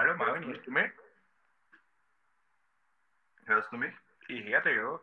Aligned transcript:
hallo 0.00 0.16
Marvin, 0.16 0.44
hörst 0.46 0.66
du 0.66 0.70
mich? 0.70 0.90
Hörst 3.44 3.70
du 3.70 3.76
mich? 3.76 3.92
Ich 4.28 4.44
höre 4.44 4.62
dich, 4.62 4.74
ja. 4.74 4.98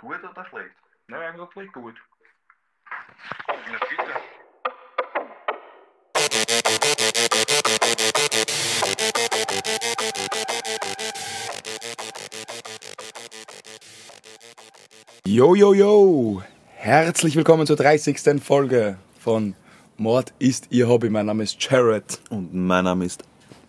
Gut 0.00 0.18
oder 0.24 0.44
schlecht? 0.46 0.74
Na, 1.06 1.20
eigentlich 1.20 1.72
gut. 1.72 1.94
Na 3.46 3.78
bitte. 3.88 4.14
Yo, 15.24 15.54
yo, 15.54 15.72
yo! 15.72 16.42
Herzlich 16.74 17.36
willkommen 17.36 17.68
zur 17.68 17.76
30. 17.76 18.42
Folge 18.42 18.98
von 19.20 19.54
Mord 19.96 20.34
ist 20.40 20.72
Ihr 20.72 20.88
Hobby. 20.88 21.10
Mein 21.10 21.26
Name 21.26 21.44
ist 21.44 21.62
Jared. 21.62 22.20
Und 22.30 22.52
mein 22.52 22.82
Name 22.82 23.04
ist 23.04 23.22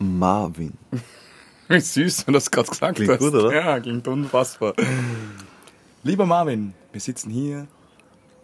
Marvin. 0.05 0.73
Wie 1.68 1.80
süß, 1.80 2.27
wenn 2.27 2.34
du 2.34 2.38
das 2.38 2.52
gerade 2.52 2.70
gesagt 2.70 2.95
Klingt 2.98 3.12
hast. 3.12 3.20
gut, 3.20 3.34
oder? 3.34 3.54
Ja, 3.54 3.80
klingt 3.80 4.08
unfassbar. 4.08 4.73
Lieber 6.04 6.26
Marvin, 6.26 6.73
wir 6.91 7.02
sitzen 7.02 7.31
hier 7.31 7.68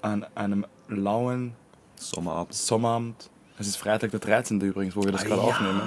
an 0.02 0.26
einem 0.36 0.66
lauen 0.88 1.54
Sommerabend. 1.96 2.54
Sommerabend. 2.56 3.30
Es 3.60 3.68
ist 3.68 3.76
Freitag 3.78 4.10
der 4.10 4.20
13. 4.20 4.60
übrigens, 4.60 4.96
wo 4.96 5.02
wir 5.04 5.10
Ah, 5.10 5.12
das 5.12 5.26
gerade 5.26 5.42
aufnehmen. 5.42 5.80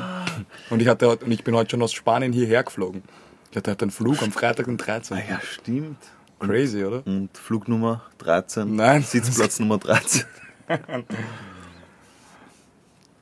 Und 0.70 0.80
ich, 0.80 0.86
hatte, 0.86 1.16
und 1.16 1.30
ich 1.32 1.42
bin 1.42 1.56
heute 1.56 1.70
schon 1.72 1.82
aus 1.82 1.92
Spanien 1.92 2.32
hierher 2.32 2.62
geflogen. 2.62 3.02
Ich 3.50 3.56
hatte 3.56 3.72
heute 3.72 3.82
einen 3.86 3.90
Flug 3.90 4.22
am 4.22 4.30
Freitag 4.30 4.66
den 4.66 4.76
13. 4.76 5.16
Ah 5.16 5.20
ja, 5.28 5.40
stimmt. 5.40 5.98
Crazy, 6.38 6.84
oder? 6.84 7.04
Und 7.04 7.36
Flugnummer 7.36 8.02
13. 8.18 8.76
Nein. 8.76 9.02
Sitzplatz 9.02 9.58
Nummer 9.58 9.78
13. 9.78 10.22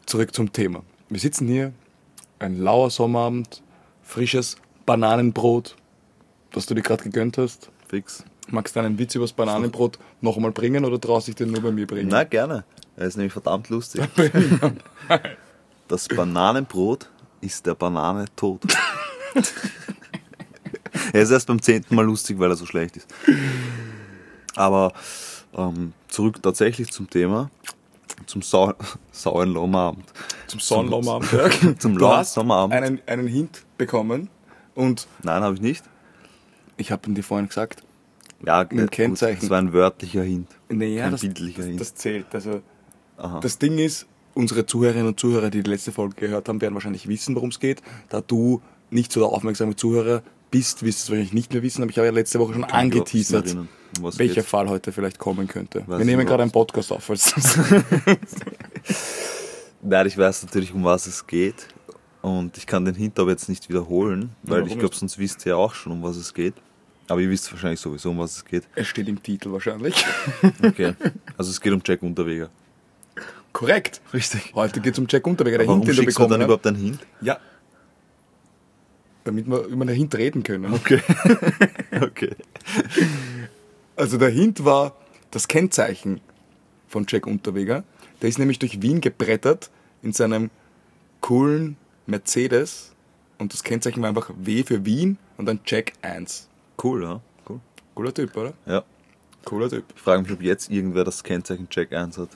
Zurück 0.06 0.34
zum 0.34 0.52
Thema. 0.52 0.82
Wir 1.08 1.20
sitzen 1.20 1.46
hier, 1.48 1.72
ein 2.42 2.58
lauer 2.58 2.90
Sommerabend, 2.90 3.62
frisches 4.02 4.56
Bananenbrot, 4.84 5.76
das 6.52 6.66
du 6.66 6.74
dir 6.74 6.82
gerade 6.82 7.04
gegönnt 7.04 7.38
hast. 7.38 7.70
Fix. 7.88 8.24
Magst 8.48 8.74
du 8.74 8.80
einen 8.80 8.98
Witz 8.98 9.14
über 9.14 9.24
das 9.24 9.32
Bananenbrot 9.32 9.98
noch 10.20 10.36
einmal 10.36 10.50
bringen 10.50 10.84
oder 10.84 11.00
traust 11.00 11.28
du 11.28 11.30
dich 11.30 11.36
den 11.36 11.52
nur 11.52 11.62
bei 11.62 11.70
mir 11.70 11.86
bringen? 11.86 12.08
Na, 12.10 12.24
gerne. 12.24 12.64
Er 12.96 13.06
ist 13.06 13.16
nämlich 13.16 13.32
verdammt 13.32 13.68
lustig. 13.68 14.02
Das 15.88 16.08
Bananenbrot 16.08 17.10
ist 17.42 17.66
der 17.66 17.74
Banane 17.74 18.24
tot. 18.34 18.62
er 21.12 21.22
ist 21.22 21.30
erst 21.30 21.48
beim 21.48 21.60
zehnten 21.60 21.94
Mal 21.94 22.06
lustig, 22.06 22.38
weil 22.38 22.48
er 22.48 22.56
so 22.56 22.64
schlecht 22.64 22.96
ist. 22.96 23.12
Aber 24.54 24.94
ähm, 25.54 25.92
zurück 26.08 26.42
tatsächlich 26.42 26.90
zum 26.92 27.10
Thema. 27.10 27.50
Zum 28.26 28.42
sau 28.42 28.72
sauren 29.10 29.52
Sommerabend. 29.52 30.04
Zum 30.46 30.60
Sonnenlomabend. 30.60 31.32
Ja. 31.32 31.50
Zum 31.78 31.96
Du 31.98 32.08
hast 32.08 32.34
Sommerabend. 32.34 32.74
einen, 32.74 33.00
einen 33.06 33.26
Hint 33.26 33.64
bekommen 33.78 34.28
und 34.74 35.06
Nein, 35.22 35.42
habe 35.42 35.54
ich 35.54 35.60
nicht. 35.60 35.84
ich 36.76 36.92
habe 36.92 37.08
ihn 37.08 37.14
dir 37.14 37.22
vorhin 37.24 37.48
gesagt, 37.48 37.82
Ja, 38.46 38.60
Mit 38.60 38.70
gut, 38.70 38.90
Kennzeichen. 38.92 39.40
Das 39.40 39.50
war 39.50 39.58
ein 39.58 39.72
wörtlicher 39.72 40.22
Hint. 40.22 40.48
naja, 40.68 41.02
Kein 41.04 41.12
das, 41.12 41.20
bildlicher 41.22 41.58
das, 41.58 41.66
Hint. 41.66 41.80
das 41.80 41.94
zählt. 41.94 42.26
Also, 42.32 42.62
Aha. 43.16 43.40
das 43.40 43.58
Ding 43.58 43.78
ist, 43.78 44.06
unsere 44.34 44.64
Zuhörerinnen 44.66 45.08
und 45.08 45.20
Zuhörer, 45.20 45.50
die 45.50 45.62
die 45.62 45.70
letzte 45.70 45.92
Folge 45.92 46.14
gehört 46.16 46.48
haben, 46.48 46.60
werden 46.60 46.74
wahrscheinlich 46.74 47.06
wissen, 47.08 47.34
worum 47.34 47.50
es 47.50 47.60
geht. 47.60 47.82
Da 48.08 48.20
du 48.20 48.62
nicht 48.90 49.12
so 49.12 49.20
der 49.20 49.28
aufmerksame 49.30 49.76
Zuhörer 49.76 50.22
bist, 50.50 50.82
wirst 50.82 51.00
du 51.00 51.02
es 51.04 51.10
wahrscheinlich 51.10 51.32
nicht 51.32 51.52
mehr 51.52 51.62
wissen, 51.62 51.82
aber 51.82 51.90
ich 51.90 51.98
habe 51.98 52.06
ja 52.06 52.12
letzte 52.12 52.38
Woche 52.38 52.52
schon 52.54 52.62
Kann 52.62 52.80
angeteasert, 52.80 53.56
um 53.98 54.04
welcher 54.18 54.34
geht's. 54.34 54.48
Fall 54.48 54.68
heute 54.68 54.92
vielleicht 54.92 55.18
kommen 55.18 55.48
könnte. 55.48 55.82
Weiß 55.86 55.98
Wir 55.98 56.04
nehmen 56.04 56.26
gerade 56.26 56.42
einen 56.42 56.52
Podcast 56.52 56.92
auf. 56.92 57.08
Nein, 59.82 60.06
ich 60.06 60.16
weiß 60.16 60.44
natürlich, 60.44 60.72
um 60.72 60.84
was 60.84 61.06
es 61.06 61.26
geht. 61.26 61.68
Und 62.22 62.56
ich 62.56 62.66
kann 62.66 62.84
den 62.84 62.94
Hint 62.94 63.18
aber 63.18 63.30
jetzt 63.30 63.48
nicht 63.48 63.68
wiederholen, 63.68 64.30
weil 64.44 64.58
warum 64.60 64.68
ich 64.68 64.78
glaube, 64.78 64.94
sonst 64.94 65.18
wisst 65.18 65.44
ihr 65.44 65.50
ja 65.50 65.56
auch 65.56 65.74
schon, 65.74 65.92
um 65.92 66.02
was 66.04 66.16
es 66.16 66.32
geht. 66.32 66.54
Aber 67.08 67.20
ihr 67.20 67.28
wisst 67.28 67.50
wahrscheinlich 67.52 67.80
sowieso, 67.80 68.10
um 68.10 68.18
was 68.20 68.36
es 68.36 68.44
geht. 68.44 68.62
es 68.76 68.86
steht 68.86 69.08
im 69.08 69.20
Titel 69.20 69.50
wahrscheinlich. 69.50 70.04
Okay. 70.62 70.94
Also 71.36 71.50
es 71.50 71.60
geht 71.60 71.72
um 71.72 71.82
Jack 71.84 72.00
Unterweger. 72.02 72.48
Korrekt. 73.52 74.00
Richtig. 74.14 74.52
Heute 74.54 74.80
geht 74.80 74.94
es 74.94 74.98
um 74.98 75.06
Jack 75.08 75.26
Unterweger. 75.26 75.58
Der 75.58 75.66
Warum 75.66 75.80
Hint, 75.80 75.88
den 75.88 75.96
du 75.96 76.02
schickst 76.02 76.16
du 76.16 76.22
bekommen 76.22 76.30
dann 76.30 76.40
hast. 76.40 76.46
überhaupt 76.46 76.66
einen 76.66 76.76
Hint? 76.76 77.00
Ja. 77.20 77.38
Damit 79.24 79.46
wir 79.48 79.64
über 79.64 79.84
den 79.84 79.94
Hint 79.94 80.14
reden 80.14 80.42
können. 80.42 80.72
Okay. 80.72 81.00
okay. 82.00 82.34
Also 83.96 84.18
der 84.18 84.30
Hint 84.30 84.64
war 84.64 84.96
das 85.30 85.48
Kennzeichen 85.48 86.20
von 86.88 87.04
Jack 87.08 87.26
Unterweger. 87.26 87.84
Der 88.20 88.28
ist 88.28 88.38
nämlich 88.38 88.58
durch 88.58 88.80
Wien 88.82 89.00
gebrettert 89.00 89.70
in 90.02 90.12
seinem 90.12 90.50
coolen 91.20 91.76
Mercedes 92.06 92.92
und 93.38 93.52
das 93.52 93.62
Kennzeichen 93.62 94.02
war 94.02 94.08
einfach 94.08 94.30
W 94.36 94.62
für 94.62 94.84
Wien 94.84 95.18
und 95.36 95.46
dann 95.46 95.60
Jack 95.66 95.92
1. 96.02 96.48
Cool, 96.82 97.02
ja. 97.02 97.20
Cool. 97.48 97.60
Cooler 97.94 98.14
Typ, 98.14 98.36
oder? 98.36 98.54
Ja. 98.66 98.84
Cooler 99.44 99.68
Typ. 99.68 99.84
Ich 99.94 100.00
frage 100.00 100.22
mich, 100.22 100.32
ob 100.32 100.42
jetzt 100.42 100.70
irgendwer 100.70 101.04
das 101.04 101.22
Kennzeichen 101.22 101.68
Jack 101.70 101.92
1 101.92 102.18
hat. 102.18 102.30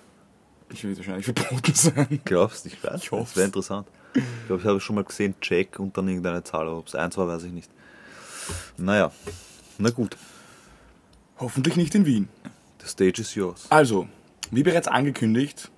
Ich 0.72 0.82
will 0.82 0.96
wahrscheinlich 0.96 1.24
verboten 1.24 1.74
sein. 1.74 2.20
Glaubst 2.24 2.64
du? 2.64 2.68
Ich 2.68 2.82
weiß. 2.82 3.02
Ich 3.02 3.10
hoff's. 3.12 3.30
Das 3.30 3.36
wäre 3.36 3.46
interessant. 3.46 3.86
Ich 4.14 4.46
glaube, 4.46 4.62
ich 4.62 4.68
habe 4.68 4.80
schon 4.80 4.96
mal 4.96 5.04
gesehen, 5.04 5.34
Jack 5.42 5.78
und 5.78 5.96
dann 5.96 6.08
irgendeine 6.08 6.42
Zahl, 6.42 6.66
aber 6.66 6.78
ob 6.78 6.88
es 6.88 6.94
eins 6.94 7.16
war, 7.16 7.28
weiß 7.28 7.44
ich 7.44 7.52
nicht. 7.52 7.70
Naja, 8.76 9.12
na 9.78 9.90
gut. 9.90 10.16
Hoffentlich 11.38 11.76
nicht 11.76 11.94
in 11.94 12.06
Wien. 12.06 12.28
The 12.80 12.88
stage 12.88 13.20
is 13.20 13.34
yours. 13.34 13.66
Also, 13.70 14.08
wie 14.50 14.62
bereits 14.62 14.88
angekündigt, 14.88 15.70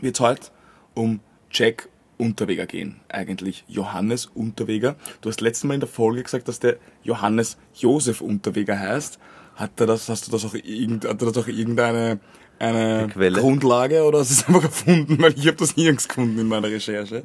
wird 0.00 0.16
es 0.16 0.20
heute 0.20 0.48
um 0.94 1.20
Jack 1.50 1.88
Unterweger 2.16 2.66
gehen. 2.66 3.00
Eigentlich 3.08 3.64
Johannes 3.68 4.26
Unterweger. 4.26 4.96
Du 5.20 5.28
hast 5.30 5.40
letztes 5.40 5.64
Mal 5.64 5.74
in 5.74 5.80
der 5.80 5.88
Folge 5.88 6.22
gesagt, 6.22 6.48
dass 6.48 6.60
der 6.60 6.76
Johannes 7.02 7.56
Josef 7.74 8.20
Unterweger 8.20 8.78
heißt. 8.78 9.18
Hat 9.54 9.80
er 9.80 9.86
das, 9.86 10.08
hast 10.08 10.26
du 10.26 10.30
das 10.30 10.44
auch, 10.44 10.54
irgend, 10.54 11.04
hat 11.04 11.22
er 11.22 11.32
das 11.32 11.38
auch 11.38 11.48
irgendeine 11.48 12.20
eine? 12.58 13.08
Grundlage 13.08 14.02
oder 14.04 14.20
hast 14.20 14.30
du 14.30 14.34
es 14.34 14.46
einfach 14.46 14.64
erfunden? 14.64 15.20
Weil 15.20 15.36
ich 15.38 15.46
habe 15.46 15.56
das 15.56 15.76
nirgends 15.76 16.08
gefunden 16.08 16.38
in 16.38 16.48
meiner 16.48 16.68
Recherche. 16.68 17.24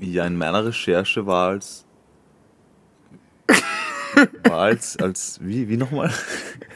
Ja, 0.00 0.26
in 0.26 0.36
meiner 0.36 0.64
Recherche 0.64 1.26
war 1.26 1.50
als. 1.50 1.84
War 4.44 4.58
als, 4.60 4.96
als, 4.98 5.38
wie, 5.42 5.68
wie 5.68 5.76
nochmal? 5.76 6.12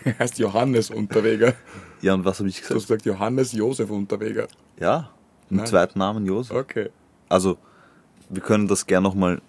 Er 0.05 0.19
heißt 0.19 0.39
Johannes 0.39 0.91
Unterweger. 0.91 1.55
Ja, 2.01 2.15
und 2.15 2.25
was 2.25 2.39
habe 2.41 2.49
ich 2.49 2.57
Du 2.57 2.63
hast 2.63 2.69
gesagt? 2.69 2.83
gesagt 2.89 3.07
Johannes 3.07 3.53
Josef 3.53 3.91
Unterweger. 3.91 4.49
Ja, 4.81 5.11
mit 5.49 5.59
Nein. 5.59 5.67
zweiten 5.67 5.99
Namen 5.99 6.27
Josef. 6.27 6.57
Okay. 6.57 6.91
Also, 7.29 7.59
wir 8.29 8.43
können 8.43 8.67
das 8.69 8.87
gern 8.87 9.03
nochmal 9.03 9.41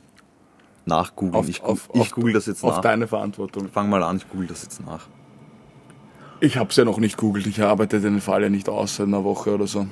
nachgoogeln. 0.86 1.36
Auf, 1.36 1.50
ich 1.50 1.62
auf, 1.64 1.90
ich 1.94 2.02
auf, 2.02 2.12
google 2.12 2.34
das 2.34 2.46
jetzt 2.46 2.64
Auf 2.64 2.76
nach. 2.76 2.82
deine 2.82 3.08
Verantwortung. 3.08 3.70
Fang 3.70 3.90
mal 3.90 4.04
an, 4.04 4.18
ich 4.18 4.30
google 4.30 4.48
das 4.48 4.64
jetzt 4.64 4.86
nach. 4.86 5.08
Ich 6.40 6.58
habe 6.58 6.70
es 6.70 6.76
ja 6.76 6.84
noch 6.84 7.00
nicht 7.00 7.16
googelt, 7.18 7.48
ich 7.48 7.62
arbeite 7.62 8.02
den 8.02 8.20
Fall 8.20 8.44
ja 8.44 8.50
nicht 8.50 8.68
aus 8.68 8.98
seit 8.98 9.08
einer 9.08 9.24
Woche 9.24 9.54
oder 9.54 9.66
so. 9.66 9.88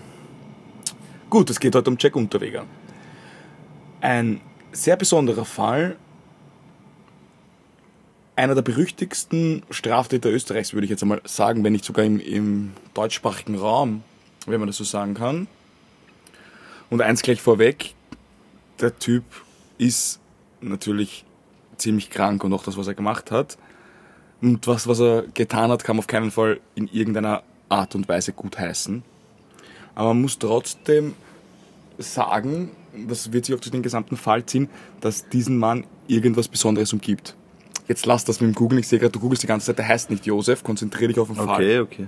Gut, 1.30 1.50
es 1.50 1.60
geht 1.60 1.74
heute 1.76 1.90
um 1.90 1.96
Jack 1.98 2.16
Unterweger. 2.18 2.66
Ein 4.02 4.42
sehr 4.74 4.98
besonderer 4.98 5.46
Fall. 5.46 5.96
Einer 8.36 8.56
der 8.56 8.62
berüchtigsten 8.62 9.64
Straftäter 9.70 10.30
Österreichs, 10.30 10.74
würde 10.74 10.86
ich 10.86 10.92
jetzt 10.92 11.04
einmal 11.04 11.22
sagen, 11.26 11.64
wenn 11.64 11.74
nicht 11.74 11.86
sogar 11.86 12.06
im, 12.06 12.20
im 12.20 12.72
deutschsprachigen 12.94 13.56
Raum, 13.56 14.04
wenn 14.46 14.60
man 14.60 14.68
das 14.68 14.78
so 14.78 14.84
sagen 14.84 15.14
kann. 15.14 15.48
Und 16.90 17.02
eins 17.02 17.22
gleich 17.22 17.42
vorweg, 17.42 17.94
der 18.80 18.98
Typ 18.98 19.24
ist 19.78 20.20
natürlich 20.62 21.26
ziemlich 21.78 22.10
krank 22.10 22.44
und 22.44 22.54
auch 22.54 22.64
das, 22.64 22.78
was 22.78 22.88
er 22.88 22.94
gemacht 22.94 23.32
hat. 23.32 23.58
Und 24.42 24.66
was, 24.68 24.88
was 24.88 25.00
er 25.00 25.24
getan 25.34 25.70
hat, 25.72 25.84
kann 25.84 25.96
man 25.96 26.02
auf 26.02 26.08
keinen 26.08 26.32
Fall 26.32 26.60
in 26.76 26.88
irgendeiner 26.88 27.44
Art 27.70 27.96
und 27.96 28.08
Weise 28.10 28.34
gut 28.34 28.58
heißen. 28.58 29.04
Aber 29.94 30.14
man 30.14 30.22
muss 30.22 30.40
trotzdem 30.40 31.14
sagen, 31.98 32.72
das 33.08 33.32
wird 33.32 33.46
sich 33.46 33.56
auch 33.56 33.60
durch 33.60 33.72
den 33.72 33.84
gesamten 33.84 34.18
Fall 34.18 34.46
ziehen, 34.46 34.70
dass 35.00 35.30
diesen 35.30 35.58
Mann 35.58 35.86
irgendwas 36.08 36.48
Besonderes 36.48 36.92
umgibt. 36.94 37.36
Jetzt 37.88 38.06
lass 38.06 38.24
das 38.26 38.40
mit 38.42 38.50
dem 38.52 38.56
Googlen. 38.56 38.80
Ich 38.80 38.88
sehe 38.88 39.00
gerade, 39.00 39.12
du 39.12 39.20
googelst 39.20 39.44
die 39.44 39.48
ganze 39.48 39.68
Zeit, 39.68 39.78
der 39.80 39.88
heißt 39.88 40.10
nicht 40.10 40.26
Josef. 40.26 40.64
Konzentriere 40.64 41.10
dich 41.10 41.20
auf 41.20 41.28
den 41.28 41.36
Fall. 41.36 41.48
Okay, 41.50 41.80
okay. 41.80 42.08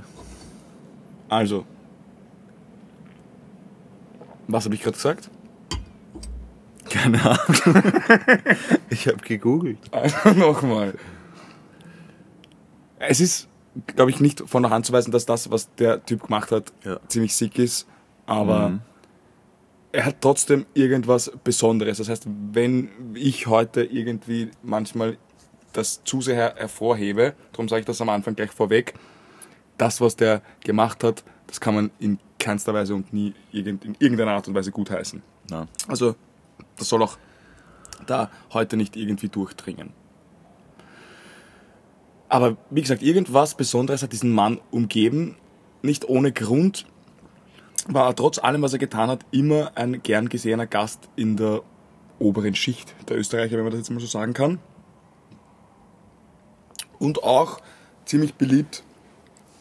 Also. 1.29 1.65
Was 4.47 4.65
habe 4.65 4.75
ich 4.75 4.81
gerade 4.81 4.95
gesagt? 4.95 5.29
Keine 6.89 7.21
Ahnung. 7.23 7.83
ich 8.89 9.07
habe 9.07 9.17
gegoogelt. 9.17 9.79
Also 9.91 10.29
nochmal. 10.37 10.93
Es 12.99 13.19
ist, 13.19 13.47
glaube 13.87 14.11
ich, 14.11 14.19
nicht 14.19 14.43
von 14.47 14.63
der 14.63 14.69
Hand 14.71 14.85
zu 14.85 14.93
weisen, 14.93 15.11
dass 15.11 15.25
das, 15.25 15.49
was 15.49 15.73
der 15.75 16.05
Typ 16.05 16.23
gemacht 16.23 16.51
hat, 16.51 16.71
Ja. 16.83 16.99
ziemlich 17.07 17.35
sick 17.35 17.57
ist. 17.57 17.87
Aber 18.25 18.69
Mhm. 18.69 18.81
er 19.91 20.05
hat 20.05 20.17
trotzdem 20.21 20.65
irgendwas 20.73 21.31
Besonderes. 21.43 21.97
Das 21.97 22.09
heißt, 22.09 22.27
wenn 22.51 22.89
ich 23.15 23.47
heute 23.47 23.83
irgendwie 23.83 24.51
manchmal 24.61 25.17
das 25.73 26.03
zu 26.03 26.21
sehr 26.21 26.35
her- 26.35 26.53
hervorhebe, 26.57 27.33
darum 27.51 27.67
sage 27.67 27.81
ich 27.81 27.85
das 27.85 27.99
am 28.01 28.09
Anfang 28.09 28.35
gleich 28.35 28.51
vorweg, 28.51 28.93
das, 29.77 30.01
was 30.01 30.15
der 30.15 30.41
gemacht 30.63 31.03
hat, 31.03 31.23
das 31.47 31.59
kann 31.59 31.75
man 31.75 31.91
in 31.99 32.19
keinster 32.39 32.73
Weise 32.73 32.93
und 32.95 33.11
nie 33.13 33.33
irgend, 33.51 33.85
in 33.85 33.95
irgendeiner 33.99 34.31
Art 34.31 34.47
und 34.47 34.53
Weise 34.55 34.71
gutheißen. 34.71 35.21
Na, 35.49 35.67
Also 35.87 36.15
das 36.77 36.89
soll 36.89 37.01
auch 37.03 37.17
da 38.05 38.29
heute 38.53 38.77
nicht 38.77 38.95
irgendwie 38.95 39.29
durchdringen. 39.29 39.91
Aber 42.29 42.57
wie 42.69 42.81
gesagt, 42.81 43.01
irgendwas 43.03 43.55
Besonderes 43.55 44.01
hat 44.03 44.11
diesen 44.11 44.31
Mann 44.31 44.59
umgeben. 44.71 45.35
Nicht 45.81 46.07
ohne 46.09 46.31
Grund 46.31 46.85
war 47.87 48.07
er 48.07 48.15
trotz 48.15 48.39
allem, 48.39 48.61
was 48.61 48.73
er 48.73 48.79
getan 48.79 49.09
hat, 49.09 49.25
immer 49.31 49.71
ein 49.75 50.01
gern 50.01 50.29
gesehener 50.29 50.65
Gast 50.65 51.09
in 51.15 51.37
der 51.37 51.61
oberen 52.19 52.55
Schicht 52.55 52.95
der 53.09 53.17
Österreicher, 53.17 53.57
wenn 53.57 53.63
man 53.63 53.71
das 53.71 53.79
jetzt 53.81 53.89
mal 53.91 53.99
so 53.99 54.07
sagen 54.07 54.33
kann. 54.33 54.59
Und 57.03 57.21
auch 57.21 57.59
ziemlich 58.05 58.35
beliebt 58.35 58.81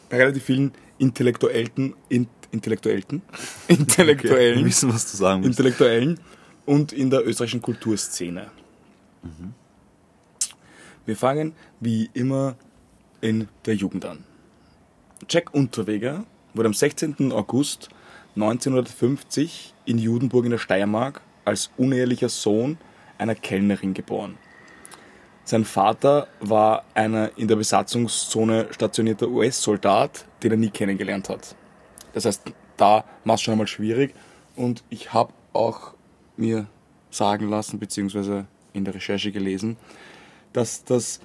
bei 0.09 0.15
relativ 0.15 0.45
vielen 0.45 0.71
Intellektuellen, 0.97 1.93
in, 2.07 2.27
Intellektuellen, 2.51 3.21
Intellektuellen, 3.67 4.63
wissen, 4.63 4.93
was 4.93 5.11
du 5.11 5.17
sagen 5.17 5.43
willst. 5.43 5.59
Intellektuellen 5.59 6.21
und 6.65 6.93
in 6.93 7.09
der 7.09 7.27
österreichischen 7.27 7.61
Kulturszene. 7.61 8.49
Wir 11.05 11.17
fangen 11.17 11.53
wie 11.81 12.09
immer 12.13 12.55
in 13.19 13.49
der 13.65 13.75
Jugend 13.75 14.05
an. 14.05 14.23
Jack 15.27 15.53
Unterweger 15.53 16.23
wurde 16.53 16.67
am 16.67 16.73
16. 16.73 17.33
August 17.33 17.89
1950 18.35 19.73
in 19.83 19.97
Judenburg 19.97 20.45
in 20.45 20.51
der 20.51 20.59
Steiermark 20.59 21.19
als 21.43 21.71
unehelicher 21.75 22.29
Sohn 22.29 22.77
einer 23.17 23.35
Kellnerin 23.35 23.93
geboren. 23.93 24.37
Sein 25.45 25.65
Vater 25.65 26.27
war 26.39 26.83
einer 26.93 27.31
in 27.37 27.47
der 27.47 27.57
Besatzungszone 27.57 28.67
stationierter 28.71 29.27
US-Soldat, 29.27 30.25
den 30.41 30.51
er 30.51 30.57
nie 30.57 30.69
kennengelernt 30.69 31.27
hat. 31.29 31.55
Das 32.13 32.25
heißt, 32.25 32.43
da 32.77 33.03
war 33.25 33.35
es 33.35 33.41
schon 33.41 33.51
einmal 33.53 33.67
schwierig 33.67 34.13
und 34.55 34.83
ich 34.89 35.13
habe 35.13 35.33
auch 35.51 35.93
mir 36.37 36.67
sagen 37.09 37.49
lassen, 37.49 37.77
beziehungsweise 37.79 38.45
in 38.71 38.85
der 38.85 38.95
Recherche 38.95 39.31
gelesen, 39.31 39.77
dass 40.53 40.83
das 40.83 41.19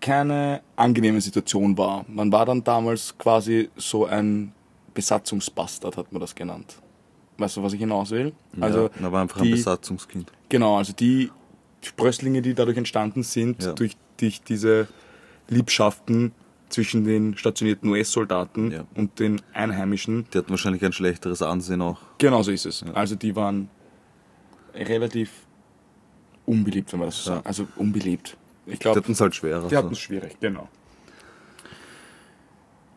keine 0.00 0.60
angenehme 0.76 1.20
Situation 1.20 1.78
war. 1.78 2.04
Man 2.08 2.32
war 2.32 2.44
dann 2.44 2.64
damals 2.64 3.16
quasi 3.16 3.70
so 3.76 4.06
ein 4.06 4.52
Besatzungsbastard, 4.92 5.96
hat 5.96 6.12
man 6.12 6.20
das 6.20 6.34
genannt. 6.34 6.76
Weißt 7.38 7.56
du, 7.56 7.62
was 7.62 7.72
ich 7.72 7.80
hinaus 7.80 8.10
will? 8.10 8.32
Also, 8.60 8.84
ja, 8.84 8.90
er 9.02 9.12
war 9.12 9.22
einfach 9.22 9.38
ein 9.38 9.44
die- 9.44 9.50
Besatzungskind. 9.52 10.30
Genau, 10.48 10.76
also 10.78 10.92
die 10.92 11.30
Sprösslinge, 11.84 12.42
die 12.42 12.54
dadurch 12.54 12.76
entstanden 12.76 13.22
sind, 13.22 13.62
Ja. 13.62 13.72
durch, 13.72 13.96
durch 14.18 14.42
diese 14.42 14.88
Liebschaften 15.48 16.32
zwischen 16.70 17.04
den 17.04 17.36
stationierten 17.36 17.88
US-Soldaten 17.90 18.70
Ja. 18.70 18.84
und 18.94 19.18
den 19.20 19.40
Einheimischen, 19.52 20.26
Die 20.32 20.38
hatten 20.38 20.50
wahrscheinlich 20.50 20.84
ein 20.84 20.92
schlechteres 20.92 21.42
Ansehen 21.42 21.82
auch. 21.82 21.98
genau 22.18 22.42
so 22.42 22.50
ist 22.50 22.66
es. 22.66 22.82
Also 22.94 23.14
die 23.14 23.36
waren 23.36 23.68
relativ 24.74 25.30
unbeliebt, 26.46 26.92
wenn 26.92 27.00
man 27.00 27.08
das 27.08 27.22
so 27.22 27.30
Ja. 27.30 27.36
sagt. 27.36 27.46
Also 27.46 27.66
unbeliebt. 27.76 28.36
Ich 28.66 28.74
Die 28.74 28.78
glaube, 28.80 29.00
hatten 29.00 29.12
es 29.12 29.20
halt 29.20 29.34
schwerer. 29.34 29.68
die 29.68 29.76
hatten 29.76 29.92
es 29.92 29.98
schwierig, 29.98 30.38
genau. 30.40 30.68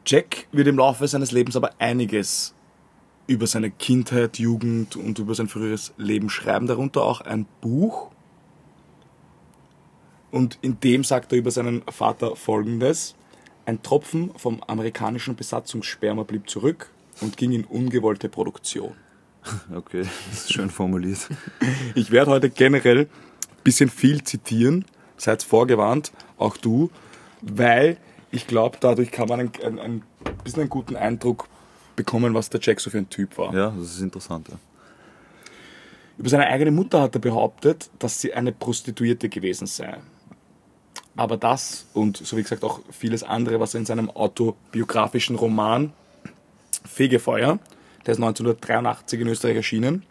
Jack 0.05 0.47
wird 0.53 0.67
im 0.67 0.77
Laufe 0.77 1.07
seines 1.07 1.31
Lebens 1.31 1.55
aber 1.55 1.71
einiges 1.79 2.53
über 3.27 3.45
seine 3.45 3.69
Kindheit, 3.71 4.39
Jugend 4.39 4.95
und 4.95 5.19
über 5.19 5.35
sein 5.35 5.49
früheres 5.49 5.93
Leben 5.97 6.29
schreiben, 6.29 6.65
darunter 6.65 7.01
auch 7.03 7.19
ein 7.21 7.45
Buch. 7.59 8.09
Und 10.31 10.57
in 10.61 10.79
dem 10.79 11.03
sagt 11.03 11.31
er 11.31 11.37
über 11.37 11.51
seinen 11.51 11.83
Vater 11.83 12.35
folgendes: 12.35 13.15
Ein 13.65 13.81
Tropfen 13.81 14.31
vom 14.35 14.61
amerikanischen 14.67 15.35
Besatzungssperma 15.35 16.23
blieb 16.23 16.49
zurück 16.49 16.89
und 17.21 17.37
ging 17.37 17.51
in 17.51 17.65
ungewollte 17.65 18.29
Produktion. 18.29 18.93
Okay, 19.73 20.01
das 20.01 20.41
ist 20.41 20.53
schön 20.53 20.69
formuliert. 20.69 21.29
Ich 21.95 22.11
werde 22.11 22.31
heute 22.31 22.49
generell 22.49 23.01
ein 23.01 23.63
bisschen 23.63 23.89
viel 23.89 24.23
zitieren, 24.23 24.83
seid 25.15 25.41
vorgewarnt, 25.41 26.11
auch 26.37 26.57
du, 26.57 26.89
weil 27.41 27.97
ich 28.29 28.45
glaube, 28.45 28.77
dadurch 28.79 29.09
kann 29.11 29.29
man 29.29 29.39
ein, 29.39 29.51
ein, 29.63 29.79
ein 29.79 30.03
bisschen 30.43 30.61
einen 30.61 30.69
guten 30.69 30.97
Eindruck 30.97 31.47
bekommen, 31.95 32.33
was 32.33 32.49
der 32.49 32.59
Jack 32.61 32.81
so 32.81 32.89
für 32.89 32.97
ein 32.97 33.09
Typ 33.09 33.37
war. 33.37 33.53
Ja, 33.53 33.69
das 33.77 33.95
ist 33.95 34.01
interessant. 34.01 34.49
Ja. 34.49 34.55
Über 36.17 36.29
seine 36.29 36.47
eigene 36.47 36.71
Mutter 36.71 37.01
hat 37.01 37.15
er 37.15 37.21
behauptet, 37.21 37.89
dass 37.99 38.19
sie 38.19 38.33
eine 38.33 38.51
Prostituierte 38.51 39.29
gewesen 39.29 39.67
sei. 39.67 39.97
Aber 41.17 41.35
das 41.35 41.87
und 41.93 42.17
so 42.17 42.37
wie 42.37 42.43
gesagt 42.43 42.63
auch 42.63 42.81
vieles 42.91 43.23
andere, 43.23 43.59
was 43.59 43.73
er 43.73 43.79
in 43.79 43.85
seinem 43.85 44.09
autobiografischen 44.09 45.35
Roman 45.35 45.91
Fegefeuer, 46.85 47.59
der 48.05 48.13
ist 48.13 48.19
1983 48.19 49.19
in 49.19 49.27
Österreich 49.27 49.55
erschienen. 49.57 50.03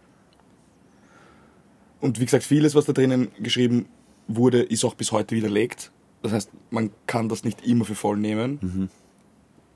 Und 2.01 2.21
wie 2.21 2.25
gesagt, 2.25 2.45
vieles, 2.45 2.75
was 2.75 2.85
da 2.85 2.93
drinnen 2.93 3.29
geschrieben 3.41 3.87
wurde, 4.29 4.63
ist 4.63 4.85
auch 4.85 4.95
bis 4.95 5.13
heute 5.13 5.35
widerlegt. 5.35 5.91
Das 6.23 6.33
heißt, 6.33 6.51
man 6.71 6.91
kann 7.07 7.29
das 7.29 7.45
nicht 7.45 7.65
immer 7.67 7.85
für 7.85 7.95
voll 7.95 8.17
nehmen. 8.17 8.91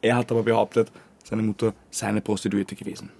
Er 0.03 0.17
hat 0.17 0.31
aber 0.31 0.43
behauptet, 0.43 0.91
seine 1.25 1.43
Mutter 1.43 1.75
sei 1.91 2.09
eine 2.09 2.21
Prostituierte 2.21 2.75
gewesen. 2.75 3.11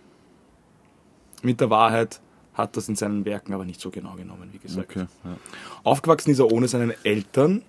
Mit 1.43 1.61
der 1.61 1.71
Wahrheit 1.71 2.21
hat 2.55 2.77
das 2.77 2.89
in 2.89 2.97
seinen 2.97 3.25
Werken 3.25 3.55
aber 3.55 3.65
nicht 3.65 3.81
so 3.81 3.91
genau 3.91 4.15
genommen, 4.15 4.51
wie 4.53 4.59
gesagt. 4.59 4.91
Okay, 4.91 5.07
ja. 5.25 5.37
Aufgewachsen 5.85 6.31
ist 6.31 6.41
er 6.41 6.51
ohne 6.53 6.69
seinen 6.69 6.93
Eltern, 7.05 7.63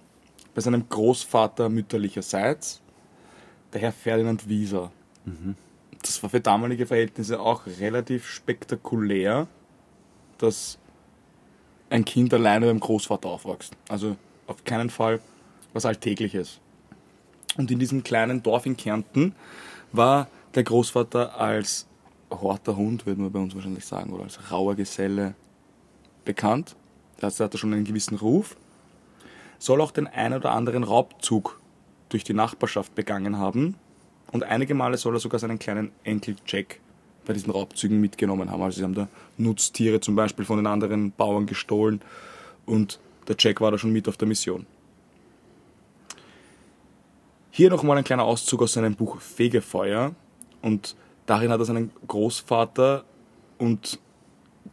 bei 0.54 0.62
seinem 0.62 0.88
Großvater 0.90 1.70
mütterlicherseits, 1.70 2.82
der 3.74 3.82
Herr 3.82 3.92
Ferdinand 3.92 4.48
Wieser. 4.50 4.92
Das 6.02 6.22
war 6.24 6.30
für 6.30 6.42
damalige 6.42 6.86
Verhältnisse 6.86 7.40
auch 7.40 7.66
relativ 7.80 8.28
spektakulär, 8.28 9.48
dass 10.38 10.78
ein 11.90 12.06
Kind 12.06 12.34
alleine 12.34 12.68
beim 12.68 12.80
Großvater 12.80 13.30
aufwächst. 13.30 13.74
Also 13.88 14.16
auf 14.48 14.64
keinen 14.64 14.90
Fall 14.90 15.20
was 15.74 15.86
Alltägliches. 15.86 16.60
Und 17.58 17.70
in 17.70 17.80
diesem 17.80 18.04
kleinen 18.04 18.42
Dorf 18.44 18.66
in 18.66 18.78
Kärnten 18.78 19.36
war 19.92 20.28
der 20.56 20.64
Großvater 20.64 21.40
als 21.40 21.86
horter 22.30 22.78
Hund, 22.78 23.06
würde 23.06 23.22
man 23.22 23.32
bei 23.32 23.40
uns 23.40 23.56
wahrscheinlich 23.56 23.86
sagen, 23.86 24.14
oder 24.14 24.24
als 24.24 24.52
rauer 24.52 24.76
Geselle 24.76 25.36
bekannt. 26.24 26.76
Das 27.18 27.34
heißt, 27.34 27.42
er 27.42 27.44
hatte 27.46 27.58
schon 27.58 27.74
einen 27.74 27.84
gewissen 27.84 28.18
Ruf. 28.18 28.56
Soll 29.62 29.80
auch 29.80 29.92
den 29.92 30.08
ein 30.08 30.34
oder 30.34 30.54
anderen 30.54 30.84
Raubzug 30.84 31.62
durch 32.10 32.24
die 32.24 32.34
Nachbarschaft 32.34 32.96
begangen 32.96 33.38
haben. 33.38 33.76
Und 34.32 34.44
einige 34.44 34.74
Male 34.74 34.98
soll 34.98 35.16
er 35.16 35.20
sogar 35.20 35.40
seinen 35.40 35.60
kleinen 35.60 35.92
Enkel 36.04 36.36
Jack 36.48 36.80
bei 37.28 37.34
diesen 37.34 37.52
Raubzügen 37.52 38.02
mitgenommen 38.02 38.50
haben. 38.50 38.64
Also 38.64 38.80
sie 38.80 38.84
haben 38.84 38.96
da 38.96 39.08
Nutztiere 39.38 40.00
zum 40.00 40.16
Beispiel 40.16 40.46
von 40.46 40.58
den 40.58 40.66
anderen 40.66 41.12
Bauern 41.12 41.46
gestohlen 41.46 42.02
und 42.66 43.00
der 43.28 43.36
Jack 43.38 43.62
war 43.62 43.70
da 43.70 43.78
schon 43.78 43.94
mit 43.94 44.08
auf 44.08 44.18
der 44.18 44.28
Mission. 44.28 44.66
Hier 47.52 47.70
nochmal 47.70 48.00
ein 48.00 48.04
kleiner 48.04 48.24
Auszug 48.24 48.64
aus 48.64 48.74
seinem 48.74 48.96
Buch 48.96 49.22
Fegefeuer. 49.22 50.16
Und 50.64 50.96
darin 51.28 51.52
hat 51.52 51.60
er 51.60 51.66
seinen 51.66 51.92
Großvater 52.08 53.04
und 53.60 54.00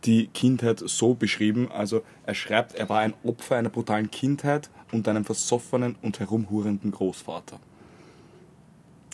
die 0.04 0.28
Kindheit 0.28 0.82
so 0.86 1.12
beschrieben. 1.12 1.70
Also 1.70 2.02
er 2.24 2.34
schreibt, 2.34 2.74
er 2.74 2.88
war 2.88 3.00
ein 3.00 3.12
Opfer 3.22 3.56
einer 3.56 3.68
brutalen 3.68 4.10
Kindheit 4.10 4.70
und 4.92 5.06
einem 5.08 5.24
versoffenen 5.24 5.96
und 6.02 6.18
herumhurenden 6.20 6.90
Großvater. 6.90 7.58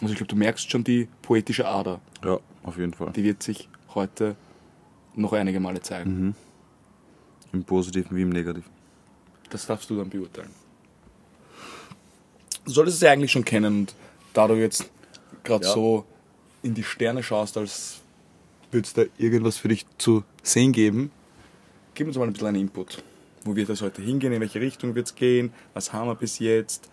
Also 0.00 0.12
ich 0.12 0.18
glaube, 0.18 0.28
du 0.28 0.36
merkst 0.36 0.70
schon 0.70 0.84
die 0.84 1.08
poetische 1.22 1.66
Ader. 1.66 2.00
ja, 2.24 2.38
auf 2.62 2.76
jeden 2.78 2.94
Fall. 2.94 3.12
Die 3.12 3.24
wird 3.24 3.42
sich 3.42 3.68
heute 3.94 4.36
noch 5.14 5.32
einige 5.32 5.60
Male 5.60 5.80
zeigen. 5.80 6.34
Im 7.52 7.64
Positiven 7.64 8.16
wie 8.16 8.22
im 8.22 8.30
Negativen. 8.30 8.68
Das 9.50 9.66
darfst 9.66 9.88
du 9.90 9.96
dann 9.96 10.10
beurteilen. 10.10 10.50
Du 12.64 12.70
solltest 12.72 12.96
es 12.96 13.02
ja 13.02 13.12
eigentlich 13.12 13.30
schon 13.32 13.44
kennen 13.44 13.80
und 13.80 13.94
da 14.32 14.48
du 14.48 14.54
jetzt 14.54 14.90
gerade 15.44 15.64
Ja. 15.66 15.72
so 15.72 16.04
in 16.62 16.74
die 16.74 16.82
Sterne 16.82 17.22
schaust, 17.22 17.56
als 17.56 18.00
würde 18.72 18.86
es 18.86 18.94
da 18.94 19.02
irgendwas 19.18 19.58
für 19.58 19.68
dich 19.68 19.86
zu 19.98 20.24
sehen 20.42 20.72
geben, 20.72 21.10
gib 21.94 22.06
uns 22.08 22.16
mal 22.16 22.26
ein 22.26 22.32
bisschen 22.32 22.48
einen 22.48 22.60
Input. 22.62 23.04
Wo 23.44 23.54
wird 23.54 23.68
das 23.68 23.82
heute 23.82 24.00
hingehen? 24.00 24.32
In 24.32 24.40
welche 24.40 24.60
Richtung 24.60 24.94
wird 24.94 25.06
es 25.06 25.14
gehen? 25.14 25.52
Was 25.74 25.92
haben 25.92 26.08
wir 26.08 26.14
bis 26.14 26.38
jetzt? 26.38 26.88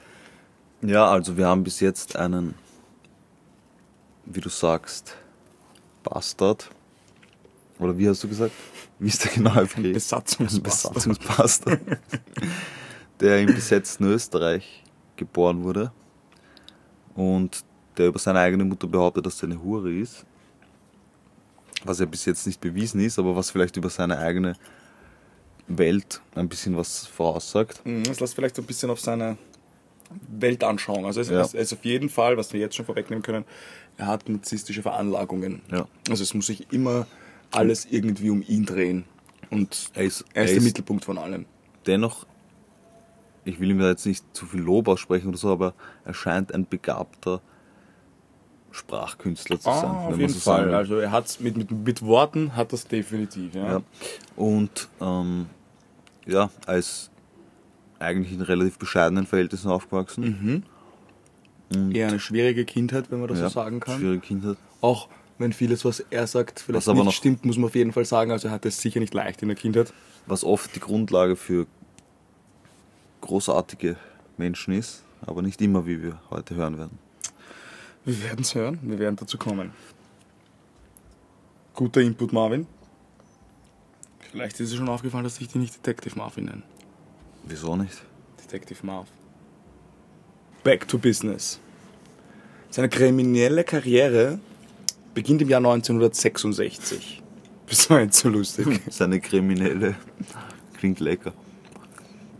Ja, 0.81 1.09
also 1.09 1.37
wir 1.37 1.47
haben 1.47 1.63
bis 1.63 1.79
jetzt 1.79 2.15
einen, 2.15 2.55
wie 4.25 4.41
du 4.41 4.49
sagst, 4.49 5.15
Bastard. 6.03 6.69
Oder 7.79 7.97
wie 7.97 8.09
hast 8.09 8.23
du 8.23 8.27
gesagt? 8.27 8.53
Wie 8.99 9.07
ist 9.07 9.23
der 9.23 9.31
genau 9.31 9.53
Begriff? 9.53 9.93
Besatzungsbastard. 9.93 10.93
Besatzungsbastard. 10.93 11.79
der 13.19 13.39
im 13.39 13.47
besetzten 13.47 14.05
Österreich 14.05 14.83
geboren 15.15 15.63
wurde. 15.63 15.91
Und 17.15 17.63
der 17.97 18.07
über 18.07 18.19
seine 18.19 18.39
eigene 18.39 18.65
Mutter 18.65 18.87
behauptet, 18.87 19.25
dass 19.25 19.41
er 19.41 19.49
eine 19.49 19.61
Hure 19.61 19.91
ist. 19.93 20.25
Was 21.83 21.99
ja 21.99 22.05
bis 22.05 22.25
jetzt 22.25 22.45
nicht 22.45 22.59
bewiesen 22.59 22.99
ist, 23.01 23.17
aber 23.17 23.35
was 23.35 23.51
vielleicht 23.51 23.77
über 23.77 23.89
seine 23.89 24.17
eigene 24.17 24.55
Welt 25.67 26.21
ein 26.35 26.49
bisschen 26.49 26.75
was 26.77 27.05
voraussagt. 27.05 27.81
Mhm, 27.85 28.03
Das 28.03 28.19
lässt 28.19 28.35
vielleicht 28.35 28.55
so 28.55 28.61
ein 28.61 28.65
bisschen 28.65 28.89
auf 28.89 28.99
seine 28.99 29.37
Weltanschauung. 30.29 31.05
Also 31.05 31.21
es 31.21 31.29
Ja. 31.29 31.41
ist, 31.41 31.53
es 31.55 31.71
ist 31.71 31.73
auf 31.79 31.85
jeden 31.85 32.09
Fall, 32.09 32.37
was 32.37 32.51
wir 32.53 32.59
jetzt 32.59 32.75
schon 32.75 32.85
vorwegnehmen 32.85 33.23
können, 33.23 33.45
er 33.97 34.07
hat 34.07 34.27
narzisstische 34.27 34.81
Veranlagungen. 34.81 35.61
Ja. 35.71 35.87
Also 36.09 36.23
es 36.23 36.33
muss 36.33 36.47
sich 36.47 36.71
immer 36.73 37.07
alles 37.51 37.85
irgendwie 37.89 38.29
um 38.29 38.43
ihn 38.47 38.65
drehen. 38.65 39.05
Und 39.49 39.91
Er 39.93 40.03
ist, 40.03 40.21
er 40.21 40.23
ist 40.23 40.25
er 40.33 40.45
der 40.45 40.57
ist 40.57 40.63
Mittelpunkt 40.63 41.05
von 41.05 41.17
allem. 41.17 41.45
dennoch, 41.85 42.25
ich 43.43 43.59
will 43.59 43.71
ihm 43.71 43.79
da 43.79 43.89
jetzt 43.89 44.05
nicht 44.05 44.23
zu 44.33 44.45
viel 44.45 44.61
Lob 44.61 44.87
aussprechen 44.87 45.27
oder 45.29 45.37
so, 45.37 45.49
aber 45.51 45.73
er 46.05 46.13
scheint 46.13 46.53
ein 46.53 46.67
begabter 46.67 47.41
Sprachkünstler 48.71 49.59
zu 49.59 49.65
sein. 49.65 49.73
Ah, 49.73 49.91
auf 49.91 50.03
wenn 50.05 50.11
man 50.11 50.19
jeden 50.21 50.33
so 50.33 50.39
Fall. 50.39 50.63
sagen. 50.63 50.73
Also 50.73 50.97
er 50.97 51.11
hat 51.11 51.39
mit, 51.39 51.57
mit, 51.57 51.71
mit 51.71 52.01
Worten 52.01 52.55
hat 52.55 52.73
das 52.73 52.87
definitiv. 52.87 53.53
Ja. 53.53 53.71
Ja. 53.71 53.81
Und 54.35 54.89
ähm, 55.01 55.47
ja, 56.25 56.49
als 56.65 57.09
eigentlich 57.99 58.33
in 58.33 58.41
relativ 58.41 58.79
bescheidenen 58.79 59.27
Verhältnissen 59.27 59.69
aufgewachsen. 59.69 60.63
Und, 61.73 61.95
Eher 61.95 62.09
eine 62.09 62.19
schwierige 62.19 62.65
Kindheit, 62.65 63.11
wenn 63.11 63.19
man 63.19 63.29
das 63.29 63.39
ja, 63.39 63.49
so 63.49 63.53
sagen 63.53 63.79
kann. 63.79 63.99
Schwierige 63.99 64.21
Kindheit. 64.21 64.57
Auch 64.81 65.07
wenn 65.37 65.53
vieles, 65.53 65.85
was 65.85 66.01
er 66.09 66.27
sagt, 66.27 66.59
vielleicht 66.59 66.87
Was 66.87 66.95
nicht 66.95 67.15
stimmt, 67.15 67.45
muss 67.45 67.57
man 67.57 67.65
auf 67.65 67.75
jeden 67.75 67.93
Fall 67.93 68.05
sagen. 68.05 68.31
Also 68.31 68.49
er 68.49 68.51
hatte 68.53 68.67
es 68.67 68.81
sicher 68.81 68.99
nicht 68.99 69.13
leicht 69.13 69.41
in 69.41 69.47
der 69.47 69.57
Kindheit. 69.57 69.93
Was 70.27 70.43
oft 70.43 70.75
die 70.75 70.79
Grundlage 70.79 71.35
für 71.35 71.67
großartige 73.21 73.95
Menschen 74.37 74.73
ist, 74.73 75.03
aber 75.25 75.41
nicht 75.41 75.61
immer, 75.61 75.85
wie 75.85 76.01
wir 76.01 76.19
heute 76.29 76.55
hören 76.55 76.77
werden. 76.77 76.99
Wir 78.03 78.23
werden 78.23 78.41
es 78.41 78.55
hören, 78.55 78.79
wir 78.81 78.97
werden 78.97 79.15
dazu 79.15 79.37
kommen. 79.37 79.71
Guter 81.75 82.01
Input, 82.01 82.33
Marvin. 82.33 82.65
Vielleicht 84.31 84.59
ist 84.59 84.71
es 84.71 84.75
schon 84.75 84.89
aufgefallen, 84.89 85.23
dass 85.23 85.39
ich 85.39 85.47
die 85.49 85.59
nicht 85.59 85.75
Detective 85.75 86.17
Marvin 86.17 86.45
nenne. 86.45 86.63
Wieso 87.43 87.75
nicht? 87.75 88.03
Detective 88.43 88.85
Marv. 88.85 89.07
Back 90.63 90.87
to 90.87 90.97
business. 90.97 91.59
Seine 92.69 92.89
kriminelle 92.89 93.63
Karriere 93.63 94.39
beginnt 95.13 95.41
im 95.41 95.49
Jahr 95.49 95.59
1966. 95.59 97.21
Das 97.67 97.89
war 97.89 98.01
jetzt 98.01 98.19
so 98.19 98.29
lustig. 98.29 98.81
Seine 98.89 99.19
kriminelle. 99.19 99.95
Klingt 100.77 100.99
lecker. 100.99 101.33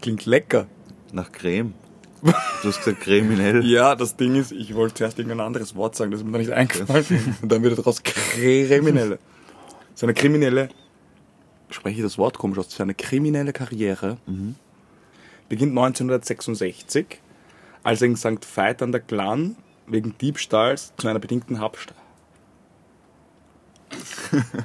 Klingt 0.02 0.26
lecker. 0.26 0.68
Nach 1.12 1.32
Creme. 1.32 1.74
Du 2.22 2.68
hast 2.68 2.78
gesagt 2.78 3.02
kriminell. 3.02 3.66
Ja, 3.66 3.96
das 3.96 4.16
Ding 4.16 4.36
ist, 4.36 4.52
ich 4.52 4.76
wollte 4.76 4.96
zuerst 4.96 5.18
irgendein 5.18 5.40
anderes 5.46 5.76
Wort 5.76 5.96
sagen, 5.96 6.12
das 6.12 6.22
ist 6.22 6.28
mir 6.28 6.38
nicht 6.38 6.52
eingefallen. 6.52 7.36
Und 7.42 7.52
dann 7.52 7.64
wird 7.64 7.78
daraus 7.78 8.04
kriminelle. 8.04 9.18
Seine 9.96 10.14
kriminelle, 10.14 10.70
spreche 11.70 11.98
ich 11.98 12.04
das 12.04 12.18
Wort 12.18 12.38
komisch 12.38 12.60
aus, 12.60 12.70
seine 12.70 12.94
kriminelle 12.94 13.54
Karriere 13.54 14.18
beginnt 15.50 15.72
1966, 15.72 17.20
als 17.84 18.02
er 18.02 18.08
in 18.08 18.16
St. 18.16 18.46
Veit 18.56 18.82
an 18.82 18.92
der 18.94 19.02
Glan 19.02 19.58
wegen 19.86 20.18
Diebstahls 20.18 20.94
zu 20.98 21.08
einer 21.10 21.20
bedingten 21.20 21.60
Haftstrafe, 21.60 22.00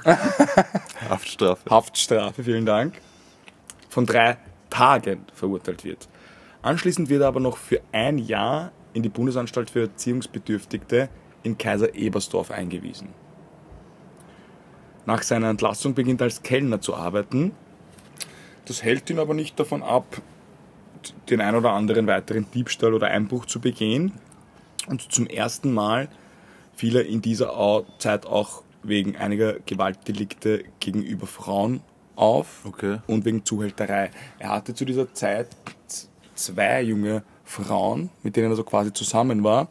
Haftstrafe. 1.08 1.68
Haftstrafe, 1.68 2.44
vielen 2.44 2.66
Dank, 2.66 3.00
von 3.88 4.06
drei 4.06 4.36
Tagen 4.70 5.25
verurteilt 5.34 5.82
wird. 5.84 6.08
Anschließend 6.66 7.08
wird 7.11 7.23
er 7.23 7.28
aber 7.28 7.38
noch 7.38 7.58
für 7.58 7.80
ein 7.92 8.18
Jahr 8.18 8.73
in 8.92 9.04
die 9.04 9.08
Bundesanstalt 9.08 9.70
für 9.70 9.82
Erziehungsbedürftigte 9.82 11.08
in 11.44 11.56
Kaiser 11.56 11.94
Ebersdorf 11.94 12.50
eingewiesen. 12.50 13.11
Nach 15.04 15.23
seiner 15.23 15.49
Entlassung 15.49 15.94
beginnt 15.94 16.20
er 16.20 16.25
als 16.25 16.42
Kellner 16.42 16.80
zu 16.80 16.96
arbeiten. 16.96 17.52
Das 18.64 18.82
hält 18.82 19.08
ihn 19.11 19.20
aber 19.20 19.32
nicht 19.32 19.61
davon 19.61 19.85
ab, 19.85 20.20
den 21.30 21.40
ein 21.40 21.54
oder 21.54 21.70
anderen 21.70 22.08
weiteren 22.08 22.50
Diebstahl 22.50 22.94
oder 22.94 23.06
Einbruch 23.06 23.46
zu 23.46 23.61
begehen. 23.61 24.11
Und 24.88 25.12
zum 25.12 25.28
ersten 25.28 25.73
Mal 25.73 26.08
fiel 26.75 26.96
er 26.96 27.06
in 27.06 27.23
dieser 27.23 27.85
Zeit 27.99 28.26
auch 28.26 28.64
wegen 28.82 29.16
einiger 29.16 29.61
Gewaltdelikte 29.61 30.64
gegenüber 30.80 31.28
Frauen 31.28 31.80
auf 32.16 32.64
Okay. 32.64 32.99
und 33.06 33.25
wegen 33.25 33.44
Zuhälterei. 33.44 34.11
Er 34.40 34.50
hatte 34.50 34.75
zu 34.75 34.85
dieser 34.85 35.14
Zeit 35.14 35.46
zwei 36.36 36.82
junge 36.82 37.22
Frauen, 37.44 38.10
mit 38.22 38.36
denen 38.36 38.50
er 38.50 38.56
so 38.56 38.64
quasi 38.64 38.92
zusammen 38.92 39.42
war 39.44 39.68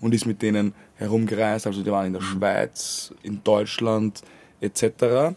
und 0.00 0.14
ist 0.14 0.26
mit 0.26 0.42
denen 0.42 0.74
herumgereist. 0.96 1.66
Also 1.66 1.82
die 1.82 1.90
waren 1.90 2.06
in 2.06 2.12
der 2.12 2.20
Schweiz, 2.22 3.12
in 3.22 3.42
Deutschland 3.44 4.22
etc. 4.60 5.34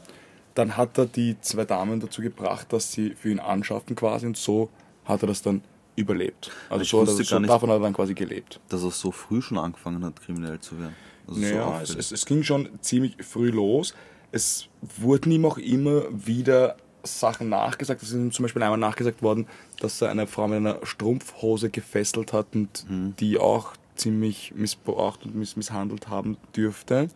Dann 0.55 0.77
hat 0.77 0.97
er 0.97 1.05
die 1.05 1.37
zwei 1.41 1.65
Damen 1.65 1.99
dazu 1.99 2.21
gebracht, 2.21 2.71
dass 2.73 2.91
sie 2.91 3.11
für 3.11 3.29
ihn 3.29 3.39
anschaffen 3.39 3.95
quasi 3.95 4.25
und 4.25 4.37
so 4.37 4.69
hat 5.05 5.21
er 5.23 5.27
das 5.27 5.41
dann 5.41 5.61
überlebt. 5.95 6.51
Also 6.69 6.83
Ich 6.83 6.89
so, 6.89 6.99
wusste 7.01 7.23
so 7.23 7.39
nicht- 7.39 7.49
davon 7.49 7.69
hat 7.69 7.77
er 7.77 7.83
dann 7.83 7.93
quasi 7.93 8.13
gelebt. 8.13 8.59
Dass 8.69 8.83
er 8.83 8.91
so 8.91 9.11
früh 9.11 9.41
schon 9.41 9.57
angefangen 9.57 10.03
hat, 10.05 10.21
kriminell 10.21 10.59
zu 10.59 10.79
werden. 10.79 10.95
Also 11.27 11.41
so 11.41 11.45
Naja, 11.47 11.57
es, 11.61 11.89
auffällig. 11.89 11.97
es, 11.99 12.11
es 12.11 12.25
ging 12.25 12.43
schon 12.43 12.69
ziemlich 12.81 13.15
früh 13.21 13.49
los. 13.49 13.93
Es 14.31 14.67
wurden 14.97 15.31
ihm 15.31 15.45
auch 15.45 15.57
immer 15.57 16.03
wieder 16.11 16.77
Sachen 17.03 17.49
nachgesagt. 17.49 18.01
Es 18.03 18.09
ist 18.09 18.15
ihm 18.15 18.31
zum 18.31 18.43
Beispiel 18.43 18.61
einmal 18.63 18.77
nachgesagt 18.79 19.21
worden, 19.21 19.47
dass 19.79 20.01
er 20.01 20.09
eine 20.09 20.27
Frau 20.27 20.47
mit 20.47 20.57
einer 20.57 20.79
Strumpfhose 20.83 21.69
gefesselt 21.69 22.33
hat 22.33 22.47
und 22.53 22.85
die 23.19 23.37
auch 23.37 23.73
ziemlich 23.95 24.53
missbraucht 24.55 25.25
und 25.25 25.35
miss 25.35 25.55
misshandelt 25.55 26.07
haben 26.07 26.37
dürfte. 26.55 27.09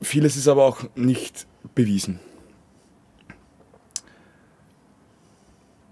Vieles 0.00 0.36
ist 0.36 0.48
aber 0.48 0.64
auch 0.64 0.84
nicht 0.94 1.46
bewiesen. 1.74 2.20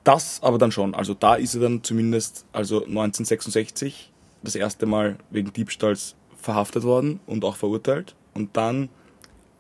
Das 0.05 0.43
aber 0.43 0.59
dann 0.59 0.73
schon. 0.73 0.95
Also 0.95 1.15
da 1.15 1.35
ist 1.35 1.55
er 1.55 1.61
dann 1.61 1.83
zumindest, 1.83 2.45
also 2.53 2.79
1966, 2.79 4.11
das 4.43 4.55
erste 4.55 4.87
Mal 4.87 5.19
wegen 5.31 5.53
Diebstahls 5.53 6.17
verhaftet 6.37 6.85
worden 6.85 7.21
und 7.27 7.45
auch 7.45 7.57
verurteilt. 7.57 8.15
Und 8.35 8.57
dann 8.57 8.89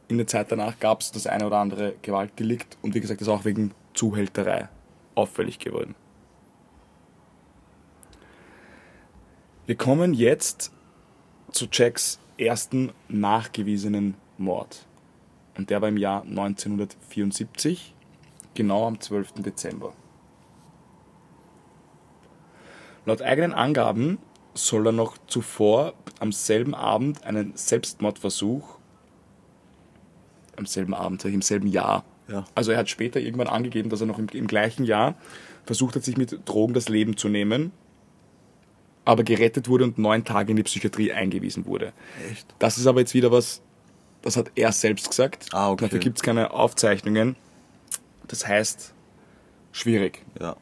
in 0.08 0.16
der 0.16 0.26
Zeit 0.26 0.50
danach 0.50 0.78
gab 0.80 1.02
es 1.02 1.12
das 1.12 1.26
eine 1.26 1.46
oder 1.46 1.58
andere 1.58 1.94
Gewaltdelikt 2.02 2.78
und 2.82 2.94
wie 2.94 3.00
gesagt, 3.00 3.20
das 3.20 3.28
auch 3.28 3.44
wegen 3.44 3.72
Zuhälterei 3.94 4.68
auffällig 5.14 5.58
geworden. 5.58 5.94
Wir 9.66 9.76
kommen 9.76 10.14
jetzt 10.14 10.72
zu 11.52 11.66
Jacks 11.70 12.18
ersten 12.38 12.92
nachgewiesenen 13.08 14.14
Mord. 14.38 14.86
Und 15.56 15.70
der 15.70 15.82
war 15.82 15.88
im 15.88 15.96
Jahr 15.96 16.22
1974, 16.22 17.94
genau 18.54 18.86
am 18.86 19.00
12. 19.00 19.34
Dezember. 19.34 19.92
Laut 23.04 23.22
eigenen 23.22 23.52
Angaben 23.52 24.18
soll 24.54 24.86
er 24.86 24.92
noch 24.92 25.18
zuvor 25.26 25.94
am 26.18 26.32
selben 26.32 26.74
Abend 26.74 27.24
einen 27.24 27.56
Selbstmordversuch, 27.56 28.78
am 30.56 30.66
selben 30.66 30.94
Abend, 30.94 31.24
im 31.24 31.42
selben 31.42 31.68
Jahr, 31.68 32.04
Ja. 32.30 32.44
also 32.54 32.72
er 32.72 32.78
hat 32.78 32.88
später 32.88 33.20
irgendwann 33.20 33.48
angegeben, 33.48 33.90
dass 33.90 34.00
er 34.00 34.06
noch 34.06 34.18
im, 34.18 34.28
im 34.32 34.46
gleichen 34.46 34.84
Jahr 34.84 35.16
versucht 35.64 35.96
hat, 35.96 36.04
sich 36.04 36.16
mit 36.16 36.48
Drogen 36.48 36.74
das 36.74 36.88
Leben 36.88 37.16
zu 37.16 37.28
nehmen, 37.28 37.72
aber 39.04 39.24
gerettet 39.24 39.68
wurde 39.68 39.84
und 39.84 39.98
neun 39.98 40.24
Tage 40.24 40.50
in 40.50 40.56
die 40.56 40.62
Psychiatrie 40.62 41.12
eingewiesen 41.12 41.66
wurde. 41.66 41.92
Echt? 42.30 42.46
Das 42.58 42.78
ist 42.78 42.86
aber 42.86 43.00
jetzt 43.00 43.14
wieder 43.14 43.32
was, 43.32 43.62
das 44.22 44.36
hat 44.36 44.50
er 44.54 44.72
selbst 44.72 45.08
gesagt. 45.10 45.48
Ah, 45.52 45.70
okay. 45.70 45.86
Dafür 45.86 45.98
gibt 45.98 46.18
es 46.18 46.22
keine 46.22 46.52
Aufzeichnungen. 46.52 47.36
Das 48.28 48.46
heißt, 48.46 48.94
schwierig. 49.72 50.24
Ja. 50.40 50.56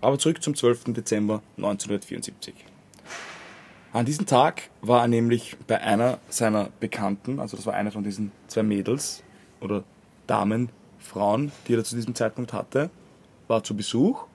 Aber 0.00 0.18
zurück 0.18 0.42
zum 0.42 0.54
12. 0.54 0.92
Dezember 0.94 1.42
1974. 1.56 2.54
An 3.92 4.04
diesem 4.04 4.26
Tag 4.26 4.70
war 4.82 5.02
er 5.02 5.08
nämlich 5.08 5.56
bei 5.66 5.80
einer 5.80 6.18
seiner 6.28 6.68
Bekannten, 6.78 7.40
also 7.40 7.56
das 7.56 7.66
war 7.66 7.74
eine 7.74 7.90
von 7.90 8.04
diesen 8.04 8.30
zwei 8.46 8.62
Mädels 8.62 9.22
oder 9.60 9.82
Damen, 10.28 10.68
Frauen, 10.98 11.50
die 11.66 11.74
er 11.74 11.82
zu 11.82 11.96
diesem 11.96 12.14
Zeitpunkt 12.14 12.52
hatte, 12.52 12.90
war 13.48 13.64
zu 13.64 13.74
Besuch. 13.76 14.26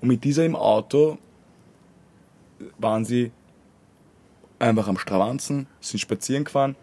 Und 0.00 0.08
mit 0.08 0.22
dieser 0.22 0.44
im 0.44 0.54
Auto 0.54 1.18
waren 2.78 3.04
sie 3.04 3.32
einfach 4.58 4.86
am 4.86 4.98
Stravanzen, 4.98 5.66
sind 5.80 6.00
spazieren 6.00 6.44
gefahren 6.44 6.76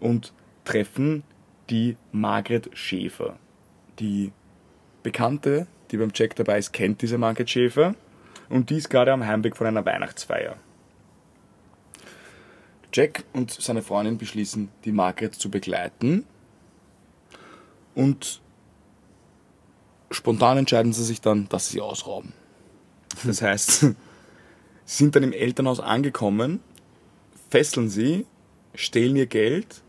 und 0.00 0.32
treffen 0.64 1.22
die 1.70 1.96
Margret 2.10 2.70
Schäfer. 2.76 3.36
Die 3.98 4.32
Bekannte, 5.02 5.66
die 5.90 5.96
beim 5.98 6.12
Jack 6.14 6.36
dabei 6.36 6.58
ist, 6.58 6.72
kennt 6.72 7.02
diese 7.02 7.18
Margret 7.18 7.50
Schäfer 7.50 7.94
und 8.48 8.70
die 8.70 8.76
ist 8.76 8.88
gerade 8.88 9.12
am 9.12 9.26
Heimweg 9.26 9.56
von 9.56 9.66
einer 9.66 9.84
Weihnachtsfeier. 9.84 10.56
Jack 12.92 13.24
und 13.32 13.50
seine 13.50 13.82
Freundin 13.82 14.18
beschließen, 14.18 14.68
die 14.84 14.92
Margret 14.92 15.34
zu 15.34 15.50
begleiten 15.50 16.26
und 17.94 18.40
spontan 20.10 20.58
entscheiden 20.58 20.92
sie 20.92 21.04
sich 21.04 21.20
dann, 21.20 21.48
dass 21.48 21.66
sie 21.68 21.74
sie 21.74 21.80
ausrauben. 21.80 22.32
Das 23.24 23.42
heißt, 23.42 23.80
sie 23.80 23.94
sind 24.84 25.16
dann 25.16 25.22
im 25.22 25.32
Elternhaus 25.32 25.80
angekommen, 25.80 26.60
fesseln 27.50 27.88
sie, 27.88 28.26
stehlen 28.74 29.16
ihr 29.16 29.26
Geld 29.26 29.82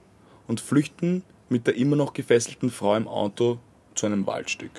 und 0.48 0.60
flüchten 0.60 1.24
mit 1.50 1.68
der 1.68 1.76
immer 1.76 1.96
noch 1.96 2.14
gefesselten 2.14 2.70
Frau 2.70 2.96
im 2.96 3.08
Auto 3.08 3.60
zu 3.96 4.06
einem 4.06 4.26
Waldstück. 4.26 4.72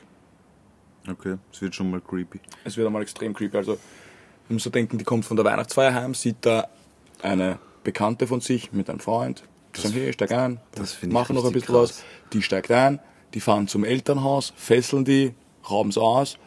Okay, 1.09 1.37
es 1.53 1.61
wird 1.61 1.75
schon 1.75 1.91
mal 1.91 2.01
creepy. 2.01 2.41
Es 2.65 2.77
wird 2.77 2.87
einmal 2.87 3.03
extrem 3.03 3.35
creepy. 3.35 3.57
Also, 3.57 3.73
man 4.49 4.57
muss 4.57 4.63
so 4.65 4.71
denken, 4.71 4.99
die 4.99 5.05
kommt 5.05 5.25
von 5.25 5.37
der 5.37 5.45
Weihnachtsfeier 5.45 5.95
heim, 5.95 6.15
sieht 6.15 6.37
da 6.41 6.69
eine 7.23 7.59
Bekannte 7.83 8.27
von 8.27 8.41
sich 8.41 8.73
mit 8.73 8.89
einem 8.89 9.01
Freund, 9.01 9.45
Die 9.77 9.81
sagen, 9.83 9.95
hey, 9.95 10.13
steig 10.13 10.33
ein, 10.33 10.61
machen 11.09 11.37
noch 11.37 11.45
ein 11.45 11.53
bisschen 11.53 11.75
was. 11.75 11.91
krass. 11.91 12.05
Die 12.33 12.43
steigt 12.43 12.71
ein, 12.71 13.01
die 13.35 13.41
fahren 13.41 13.69
zum 13.69 13.85
Elternhaus, 13.85 14.53
fesseln 14.57 15.05
die, 15.05 15.35
rauben 15.69 15.93
sie 15.93 16.01
aus 16.01 16.39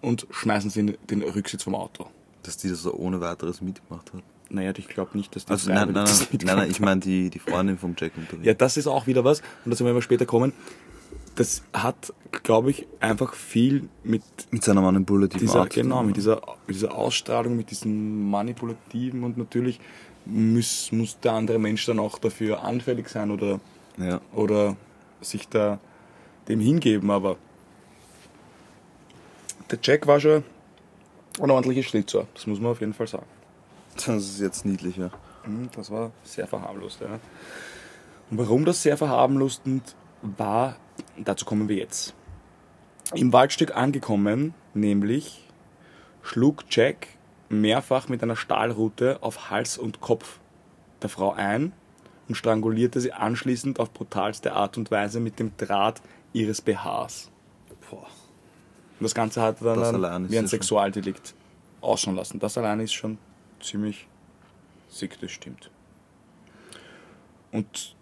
und 0.00 0.26
schmeißen 0.30 0.70
sie 0.70 0.80
in 0.80 0.96
den 1.10 1.22
Rücksitz 1.22 1.62
vom 1.64 1.74
Auto. 1.74 2.06
Dass 2.42 2.56
die 2.56 2.68
das 2.68 2.82
so 2.82 2.92
ohne 2.94 3.20
weiteres 3.20 3.60
mitgemacht 3.60 4.12
hat. 4.12 4.22
Naja, 4.50 4.72
ich 4.76 4.88
glaube 4.88 5.16
nicht, 5.16 5.34
dass 5.36 5.46
die 5.46 5.52
Also 5.52 5.70
nein, 5.72 5.92
nein, 5.92 5.94
das 5.94 6.10
nein, 6.10 6.18
nein, 6.20 6.28
mitgemacht 6.32 6.56
nein, 6.58 6.70
ich 6.70 6.80
meine 6.80 7.00
die, 7.00 7.30
die 7.30 7.38
Freundin 7.38 7.78
vom 7.78 7.94
Jack 7.98 8.12
unterwegs. 8.16 8.44
Ja, 8.46 8.54
das 8.54 8.76
ist 8.76 8.86
auch 8.86 9.06
wieder 9.06 9.24
was, 9.24 9.40
und 9.64 9.70
dazu 9.70 9.84
werden 9.84 9.94
wir 9.96 10.02
später 10.02 10.26
kommen. 10.26 10.52
Das 11.36 11.62
hat, 11.72 12.12
glaube 12.42 12.70
ich, 12.70 12.86
einfach 13.00 13.32
viel 13.34 13.88
mit 14.04 14.22
Mit 14.50 14.64
seiner 14.64 14.82
manipulativen 14.82 15.46
dieser, 15.46 15.60
Art. 15.60 15.72
zu 15.72 15.80
tun, 15.80 15.88
genau, 15.88 16.02
mit 16.02 16.16
dieser, 16.16 16.42
mit 16.66 16.76
dieser 16.76 16.94
Ausstrahlung, 16.94 17.56
mit 17.56 17.70
diesem 17.70 18.28
manipulativen 18.30 19.24
und 19.24 19.38
natürlich 19.38 19.80
muss, 20.26 20.92
muss 20.92 21.18
der 21.20 21.32
andere 21.32 21.58
Mensch 21.58 21.86
dann 21.86 21.98
auch 21.98 22.18
dafür 22.18 22.62
anfällig 22.62 23.08
sein 23.08 23.30
oder, 23.30 23.60
Ja. 23.96 24.20
oder 24.34 24.76
sich 25.22 25.48
da 25.48 25.78
dem 26.48 26.60
hingeben, 26.60 27.10
aber 27.10 27.36
der 29.70 29.78
Jack 29.82 30.06
war 30.06 30.20
schon 30.20 30.44
ein 31.40 31.50
ordentlicher 31.50 31.82
Schlitzer, 31.82 32.26
das 32.34 32.46
muss 32.46 32.60
man 32.60 32.72
auf 32.72 32.80
jeden 32.80 32.94
Fall 32.94 33.06
sagen. 33.06 33.26
Das 33.94 34.08
ist 34.08 34.40
jetzt 34.40 34.64
niedlich, 34.64 34.96
ja. 34.96 35.10
Mhm, 35.46 35.70
Das 35.74 35.90
war 35.90 36.12
sehr 36.24 36.46
verharmlost. 36.46 37.00
Ja. 37.00 37.18
Und 38.30 38.38
warum 38.38 38.64
das 38.64 38.82
sehr 38.82 38.96
verharmlostend 38.96 39.94
war, 40.22 40.76
dazu 41.18 41.44
kommen 41.44 41.68
wir 41.68 41.76
jetzt. 41.76 42.14
Im 43.14 43.32
Waldstück 43.32 43.76
angekommen, 43.76 44.54
nämlich 44.74 45.46
schlug 46.22 46.64
Jack 46.70 47.08
mehrfach 47.48 48.08
mit 48.08 48.22
einer 48.22 48.36
Stahlrute 48.36 49.18
auf 49.22 49.50
Hals 49.50 49.76
und 49.76 50.00
Kopf 50.00 50.38
der 51.02 51.10
Frau 51.10 51.32
ein 51.32 51.72
und 52.28 52.36
strangulierte 52.36 53.00
sie 53.00 53.12
anschließend 53.12 53.80
auf 53.80 53.92
brutalste 53.92 54.52
Art 54.54 54.78
und 54.78 54.90
Weise 54.90 55.20
mit 55.20 55.38
dem 55.38 55.54
Draht 55.58 56.00
ihres 56.32 56.60
BHs. 56.60 57.30
Boah. 57.90 58.06
Und 58.98 59.04
das 59.04 59.14
Ganze 59.14 59.42
hat 59.42 59.60
er 59.62 59.76
dann 59.76 60.30
wie 60.30 60.38
ein 60.38 60.46
Sexualdelikt 60.46 61.34
ausschauen 61.80 62.16
lassen. 62.16 62.38
Das 62.38 62.56
allein 62.56 62.80
ist 62.80 62.92
schon 62.92 63.18
ziemlich 63.60 64.06
sick, 64.88 65.20
das 65.20 65.30
stimmt. 65.32 65.70
Und 67.50 67.96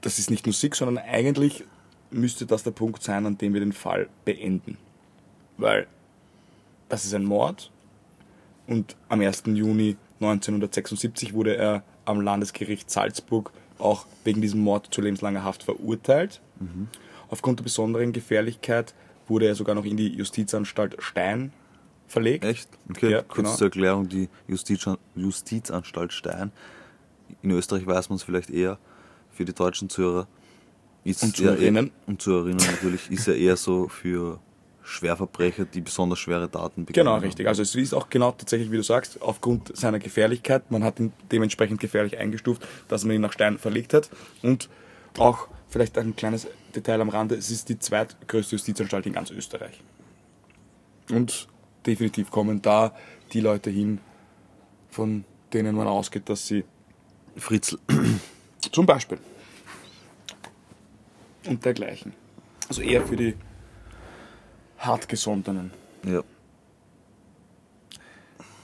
das 0.00 0.18
ist 0.18 0.30
nicht 0.30 0.46
nur 0.46 0.52
sick, 0.52 0.76
sondern 0.76 1.02
eigentlich 1.04 1.64
müsste 2.10 2.46
das 2.46 2.62
der 2.62 2.70
Punkt 2.72 3.02
sein, 3.02 3.24
an 3.26 3.38
dem 3.38 3.54
wir 3.54 3.60
den 3.60 3.72
Fall 3.72 4.08
beenden. 4.24 4.76
Weil 5.56 5.86
das 6.88 7.04
ist 7.04 7.14
ein 7.14 7.24
Mord 7.24 7.70
und 8.66 8.96
am 9.08 9.20
1. 9.20 9.44
Juni 9.46 9.96
1976 10.20 11.34
wurde 11.34 11.56
er 11.56 11.82
am 12.04 12.20
Landesgericht 12.20 12.90
Salzburg 12.90 13.52
auch 13.78 14.06
wegen 14.24 14.40
diesem 14.40 14.60
Mord 14.60 14.88
zu 14.92 15.00
lebenslanger 15.00 15.42
Haft 15.42 15.62
verurteilt. 15.64 16.40
Aufgrund 17.32 17.58
der 17.60 17.64
besonderen 17.64 18.12
Gefährlichkeit 18.12 18.92
wurde 19.26 19.46
er 19.46 19.54
sogar 19.54 19.74
noch 19.74 19.86
in 19.86 19.96
die 19.96 20.08
Justizanstalt 20.14 20.96
Stein 20.98 21.50
verlegt. 22.06 22.44
Echt? 22.44 22.68
Okay, 22.90 23.10
Ja, 23.10 23.22
kurz 23.22 23.36
genau. 23.36 23.54
zur 23.56 23.66
Erklärung, 23.68 24.06
die 24.06 24.28
Justiz, 24.46 24.86
Justizanstalt 25.16 26.12
Stein. 26.12 26.52
In 27.42 27.50
Österreich 27.52 27.86
weiß 27.86 28.10
man 28.10 28.16
es 28.16 28.22
vielleicht 28.22 28.50
eher, 28.50 28.78
für 29.30 29.46
die 29.46 29.54
deutschen 29.54 29.88
Zuhörer. 29.88 30.26
Ist 31.04 31.22
Und 31.22 31.30
ja 31.38 31.46
Zuhörerinnen. 31.54 31.86
eher- 31.86 31.92
Und 32.06 32.20
Zuhörerinnen 32.20 32.58
natürlich, 32.70 33.10
ist 33.10 33.26
ja 33.26 33.32
eher 33.32 33.56
so 33.56 33.88
für 33.88 34.38
Schwerverbrecher, 34.84 35.64
die 35.64 35.80
besonders 35.80 36.18
schwere 36.18 36.50
Taten 36.50 36.84
begehen. 36.84 37.04
Genau, 37.06 37.16
richtig. 37.16 37.46
Also 37.48 37.62
es 37.62 37.74
ist 37.74 37.94
auch 37.94 38.10
genau 38.10 38.32
tatsächlich, 38.32 38.70
wie 38.70 38.76
du 38.76 38.82
sagst, 38.82 39.22
aufgrund 39.22 39.74
seiner 39.74 39.98
Gefährlichkeit. 40.00 40.70
Man 40.70 40.84
hat 40.84 41.00
ihn 41.00 41.12
dementsprechend 41.30 41.80
gefährlich 41.80 42.18
eingestuft, 42.18 42.66
dass 42.88 43.04
man 43.04 43.14
ihn 43.16 43.22
nach 43.22 43.32
Stein 43.32 43.56
verlegt 43.58 43.94
hat. 43.94 44.10
Und 44.42 44.68
auch 45.18 45.48
vielleicht 45.72 45.98
ein 45.98 46.14
kleines 46.14 46.46
Detail 46.76 47.00
am 47.00 47.08
Rande, 47.08 47.34
es 47.34 47.50
ist 47.50 47.68
die 47.68 47.78
zweitgrößte 47.78 48.56
Justizanstalt 48.56 49.06
in 49.06 49.14
ganz 49.14 49.30
Österreich. 49.30 49.82
Und 51.10 51.48
definitiv 51.86 52.30
kommen 52.30 52.62
da 52.62 52.94
die 53.32 53.40
Leute 53.40 53.70
hin, 53.70 53.98
von 54.90 55.24
denen 55.52 55.74
man 55.74 55.88
ausgeht, 55.88 56.28
dass 56.28 56.46
sie 56.46 56.64
Fritzl. 57.36 57.78
zum 58.72 58.86
Beispiel 58.86 59.18
und 61.46 61.64
dergleichen. 61.64 62.12
Also 62.68 62.82
eher 62.82 63.02
für 63.02 63.16
die 63.16 63.34
hartgesonnenen. 64.78 65.72
Ja. 66.04 66.22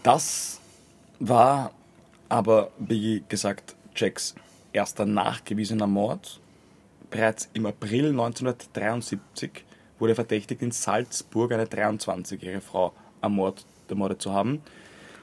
Das 0.03 0.61
war 1.18 1.73
aber, 2.29 2.71
wie 2.79 3.25
gesagt, 3.29 3.75
Jacks 3.94 4.35
erster 4.73 5.07
nachgewiesener 5.07 5.87
Mord. 5.87 6.40
Bereits 7.11 7.49
im 7.55 7.66
April 7.66 8.09
1973 8.11 9.64
wurde 9.99 10.12
er 10.12 10.16
verdächtigt, 10.16 10.62
in 10.62 10.71
Salzburg 10.71 11.53
eine 11.53 11.64
23-jährige 11.64 12.61
Frau 12.61 12.92
ermord, 13.23 13.64
ermordet 13.88 14.23
zu 14.23 14.33
haben. 14.33 14.61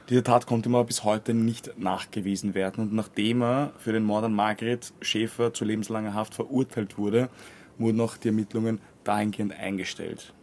Diese 0.10 0.24
Tat 0.24 0.46
konnte 0.46 0.70
ihm 0.70 0.76
aber 0.76 0.86
bis 0.86 1.04
heute 1.04 1.34
nicht 1.34 1.80
nachgewiesen 1.80 2.54
werden. 2.54 2.84
Und 2.84 2.94
nachdem 2.94 3.42
er 3.42 3.74
für 3.78 3.92
den 3.92 4.04
Mord 4.04 4.26
an 4.26 4.34
Margret 4.34 4.94
Schäfer 5.02 5.54
zu 5.54 5.66
lebenslanger 5.66 6.14
Haft 6.14 6.36
verurteilt 6.36 6.98
wurde, 6.98 7.30
wurden 7.78 8.00
auch 8.02 8.18
die 8.18 8.28
Ermittlungen 8.28 8.80
dahingehend 9.04 9.54
eingestellt. 9.54 10.34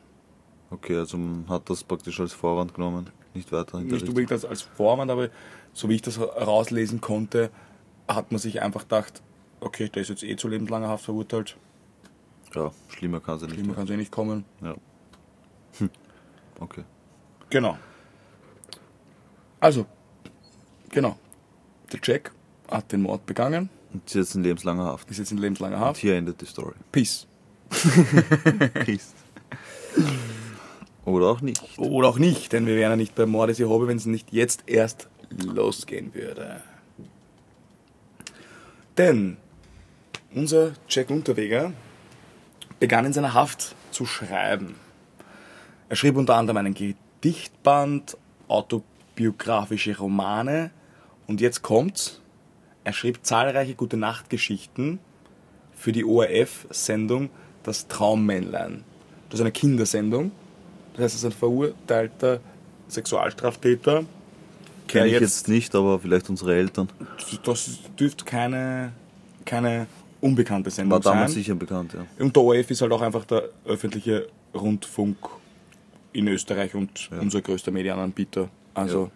Okay, 0.70 0.96
also 0.96 1.16
man 1.16 1.48
hat 1.48 1.68
das 1.68 1.84
praktisch 1.84 2.18
als 2.18 2.32
Vorwand 2.32 2.74
genommen, 2.74 3.10
nicht 3.34 3.52
weiter 3.52 3.80
nicht 3.80 4.08
unbedingt 4.08 4.32
als, 4.32 4.44
als 4.44 4.62
Vorwand, 4.62 5.10
aber 5.10 5.28
so 5.72 5.88
wie 5.88 5.94
ich 5.94 6.02
das 6.02 6.18
rauslesen 6.18 7.00
konnte, 7.00 7.50
hat 8.08 8.32
man 8.32 8.38
sich 8.38 8.62
einfach 8.62 8.82
gedacht, 8.82 9.22
okay, 9.62 9.88
der 9.88 10.02
ist 10.02 10.08
jetzt 10.08 10.22
eh 10.22 10.36
zu 10.36 10.48
lebenslanger 10.48 10.88
Haft 10.88 11.04
verurteilt, 11.04 11.56
Ja, 12.54 12.70
schlimmer 12.88 13.20
kann 13.20 13.38
ja 13.38 13.46
nicht 13.46 13.54
schlimmer 13.54 13.74
kann 13.74 13.88
eh 13.88 13.96
nicht 13.96 14.12
kommen. 14.12 14.44
Ja. 14.60 14.74
Hm. 15.78 15.90
Okay. 16.60 16.84
Genau. 17.50 17.78
Also, 19.60 19.86
genau. 20.90 21.16
Der 21.92 22.00
Jack 22.02 22.32
hat 22.70 22.90
den 22.92 23.02
Mord 23.02 23.24
begangen, 23.26 23.68
Und 23.92 24.08
sie 24.08 24.18
jetzt 24.18 24.34
in 24.34 24.42
lebenslanger 24.42 24.84
Haft. 24.84 25.10
ist 25.10 25.18
jetzt 25.18 25.32
in 25.32 25.38
lebenslanger 25.38 25.76
Und 25.76 25.82
Haft. 25.82 26.00
hier 26.00 26.16
endet 26.16 26.40
die 26.40 26.46
Story. 26.46 26.74
Peace. 26.90 27.26
Peace. 28.84 29.14
Oder 31.04 31.26
auch 31.26 31.40
nicht. 31.40 31.78
Oder 31.78 32.08
auch 32.08 32.18
nicht, 32.18 32.52
denn 32.52 32.66
wir 32.66 32.76
wären 32.76 32.92
ja 32.92 32.96
nicht 32.96 33.14
bei 33.14 33.26
Mordes 33.26 33.58
Jehovah, 33.58 33.88
wenn 33.88 33.96
es 33.96 34.06
nicht 34.06 34.32
jetzt 34.32 34.64
erst 34.66 35.08
losgehen 35.44 36.14
würde. 36.14 36.62
Denn 38.98 39.36
unser 40.34 40.72
Jack 40.88 41.10
Unterweger 41.10 41.72
begann 42.80 43.04
in 43.04 43.12
seiner 43.12 43.34
Haft 43.34 43.74
zu 43.90 44.06
schreiben. 44.06 44.74
Er 45.88 45.96
schrieb 45.96 46.16
unter 46.16 46.36
anderem 46.36 46.56
einen 46.56 46.74
Gedichtband, 46.74 48.16
autobiografische 48.48 49.96
Romane 49.96 50.70
und 51.26 51.40
jetzt 51.40 51.62
kommt's. 51.62 52.20
Er 52.84 52.92
schrieb 52.92 53.20
zahlreiche 53.22 53.74
gute 53.74 53.96
Nachtgeschichten 53.96 54.98
für 55.74 55.92
die 55.92 56.04
ORF-Sendung 56.04 57.30
Das 57.62 57.86
Traummännlein. 57.86 58.82
Das 59.28 59.38
ist 59.38 59.42
eine 59.42 59.52
Kindersendung. 59.52 60.32
Das 60.94 61.04
heißt, 61.04 61.14
es 61.14 61.20
ist 61.20 61.24
ein 61.26 61.32
verurteilter 61.32 62.40
Sexualstraftäter. 62.88 64.04
Kenne 64.88 65.06
ich 65.06 65.20
jetzt 65.20 65.48
nicht, 65.48 65.74
aber 65.74 66.00
vielleicht 66.00 66.28
unsere 66.28 66.54
Eltern. 66.54 66.88
Das 67.44 67.78
dürfte 67.98 68.24
keine, 68.24 68.92
keine 69.44 69.86
unbekannte 70.22 70.70
Sendung 70.70 70.92
War 70.92 71.00
damals 71.00 71.32
sein. 71.32 71.42
sicher 71.42 71.54
bekannt, 71.54 71.92
ja. 71.92 72.06
Und 72.24 72.34
der 72.34 72.42
ORF 72.42 72.70
ist 72.70 72.80
halt 72.80 72.92
auch 72.92 73.02
einfach 73.02 73.24
der 73.26 73.44
öffentliche 73.66 74.28
Rundfunk 74.54 75.16
in 76.14 76.28
Österreich 76.28 76.74
und 76.74 77.10
Ja. 77.10 77.20
unser 77.20 77.42
größter 77.42 77.70
Medienanbieter. 77.70 78.48
Also 78.74 79.10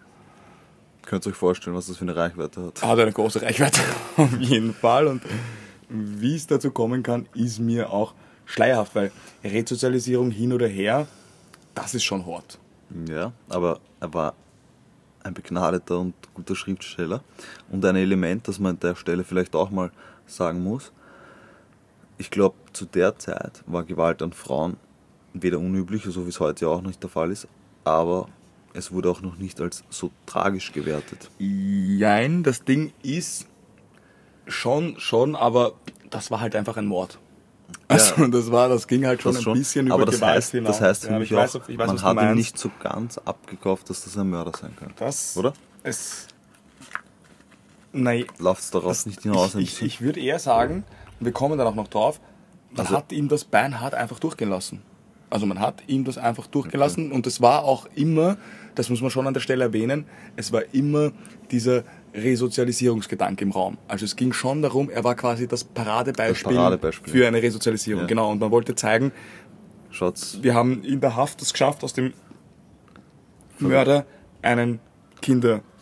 Könnt 1.05 1.25
ihr 1.25 1.29
euch 1.29 1.35
vorstellen, 1.37 1.75
was 1.75 1.87
das 1.87 1.95
für 1.97 2.03
eine 2.03 2.15
Reichweite 2.15 2.65
hat. 2.65 2.83
hat 2.83 2.99
eine 2.99 3.11
große 3.13 3.41
Reichweite 3.41 3.79
auf 4.17 4.39
jeden 4.39 4.73
Fall. 4.73 5.07
Und 5.07 5.21
wie 5.89 6.35
es 6.35 6.45
dazu 6.47 6.69
kommen 6.71 7.01
kann, 7.01 7.27
ist 7.33 7.59
mir 7.59 7.89
auch 7.91 8.13
schleierhaft, 8.45 8.93
weil 8.95 9.11
Resozialisierung 9.41 10.31
hin 10.31 10.51
oder 10.51 10.67
her, 10.67 11.07
das 11.75 11.95
ist 11.95 12.03
schon 12.03 12.25
hart. 12.25 12.59
Ja, 13.09 13.31
aber 13.47 13.79
er 14.01 14.13
war 14.13 14.33
ein 15.23 15.33
begnadeter 15.33 15.97
und 15.99 16.13
guter 16.33 16.55
Schriftsteller. 16.55 17.21
Und 17.71 17.85
ein 17.85 17.95
Element, 17.95 18.47
das 18.47 18.59
man 18.59 18.71
an 18.75 18.79
der 18.81 18.95
Stelle 18.95 19.23
vielleicht 19.23 19.55
auch 19.55 19.69
mal 19.69 19.91
sagen 20.27 20.63
muss. 20.63 20.91
Ich 22.17 22.29
glaube, 22.31 22.55
zu 22.73 22.85
der 22.85 23.17
Zeit 23.17 23.63
war 23.65 23.83
Gewalt 23.83 24.21
an 24.21 24.33
Frauen 24.33 24.77
weder 25.33 25.59
unüblich, 25.59 26.03
so 26.03 26.25
wie 26.25 26.29
es 26.29 26.39
heute 26.39 26.65
ja 26.65 26.71
auch 26.71 26.81
nicht 26.81 27.01
der 27.03 27.09
Fall 27.09 27.31
ist, 27.31 27.47
aber 27.83 28.27
es 28.73 28.91
wurde 28.91 29.09
auch 29.09 29.21
noch 29.21 29.37
nicht 29.37 29.59
als 29.61 29.83
so 29.89 30.11
tragisch 30.25 30.71
gewertet. 30.71 31.29
Jein, 31.39 32.43
das 32.43 32.63
Ding 32.63 32.93
ist 33.03 33.47
schon, 34.47 34.99
schon, 34.99 35.35
aber 35.35 35.73
das 36.09 36.31
war 36.31 36.39
halt 36.39 36.55
einfach 36.55 36.77
ein 36.77 36.85
Mord. 36.85 37.19
Also 37.87 38.27
das 38.27 38.51
war, 38.51 38.69
das 38.69 38.87
ging 38.87 39.05
halt 39.05 39.21
schon 39.21 39.35
ein 39.35 39.43
bisschen 39.53 39.91
aber 39.91 40.03
über 40.03 40.11
das 40.11 40.19
Gewalt 40.19 40.35
heißt, 40.37 40.51
hinaus. 40.51 40.77
das 40.77 40.87
heißt 40.87 41.05
für 41.05 41.11
Ja, 41.13 41.19
mich 41.19 41.31
ich 41.31 41.37
auch, 41.37 41.41
weiß, 41.41 41.55
weiß, 41.67 41.77
man 41.87 42.01
hat 42.01 42.21
ihm 42.21 42.35
nicht 42.35 42.57
so 42.57 42.71
ganz 42.81 43.17
abgekauft, 43.17 43.89
dass 43.89 44.03
das 44.03 44.17
ein 44.17 44.29
Mörder 44.29 44.51
sein 44.57 44.75
kann. 44.75 44.93
Das, 44.97 45.35
Oder? 45.37 45.53
Es, 45.83 46.27
Nein, 48.03 48.25
Läuft 48.39 48.61
es 48.61 48.71
darauf 48.71 49.05
nicht 49.05 49.21
hinaus? 49.23 49.55
ich, 49.55 49.71
bisschen? 49.71 49.87
ich 49.87 50.01
würde 50.01 50.19
eher 50.19 50.39
sagen, 50.39 50.83
wir 51.19 51.31
kommen 51.31 51.57
dann 51.57 51.67
auch 51.67 51.75
noch 51.75 51.87
drauf, 51.87 52.19
man 52.71 52.81
Also- 52.85 52.95
hat 52.97 53.11
ihm 53.11 53.27
das 53.27 53.43
beinhart 53.45 53.93
einfach 53.93 54.19
durchgelassen. 54.19 54.81
Also 55.29 55.45
man 55.45 55.59
hat 55.59 55.83
ihm 55.87 56.05
das 56.05 56.17
einfach 56.17 56.47
durchgelassen 56.47 57.11
und 57.11 57.27
es 57.27 57.41
war 57.41 57.63
auch 57.65 57.85
immer, 57.95 58.37
das 58.75 58.89
muss 58.89 59.01
man 59.01 59.09
schon 59.11 59.27
an 59.27 59.33
der 59.33 59.41
Stelle 59.41 59.65
erwähnen, 59.65 60.05
es 60.37 60.53
war 60.53 60.61
immer 60.73 61.11
dieser 61.51 61.83
Resozialisierungsgedanke 62.13 63.43
im 63.43 63.51
Raum. 63.51 63.77
Also 63.89 64.05
es 64.05 64.15
ging 64.15 64.31
schon 64.31 64.61
darum, 64.61 64.89
er 64.89 65.03
war 65.03 65.15
quasi 65.15 65.45
das 65.47 65.63
Paradebeispiel, 65.65 66.43
Das 66.53 66.55
Paradebeispiel. 66.55 67.11
für 67.13 67.27
eine 67.27 67.41
Resozialisierung. 67.41 68.03
Ja. 68.03 68.07
Genau, 68.07 68.31
und 68.31 68.39
man 68.39 68.51
wollte 68.51 68.73
zeigen, 68.75 69.11
Schaut's. 69.89 70.39
wir 70.41 70.53
haben 70.53 70.83
in 70.83 71.01
der 71.01 71.15
Haft 71.17 71.41
es 71.41 71.51
geschafft, 71.51 71.83
aus 71.83 71.91
dem 71.93 72.13
Mörder 73.59 74.05
einen 74.41 74.79
Kindergeschichten 75.21 75.76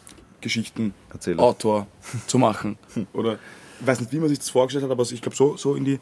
Erzähler. 1.12 1.44
Autor 1.44 1.88
zu 2.28 2.38
machen. 2.38 2.78
Oder 3.14 3.40
ich 3.80 3.88
weiß 3.88 4.00
nicht, 4.00 4.12
wie 4.12 4.20
man 4.20 4.30
sich 4.30 4.40
das 4.40 4.50
vorgestellt 4.50 4.84
hat, 4.84 4.92
aber 4.92 5.04
ich 5.04 5.22
glaube, 5.22 5.36
so, 5.36 5.58
so 5.58 5.76
in 5.76 5.86
die 5.86 6.00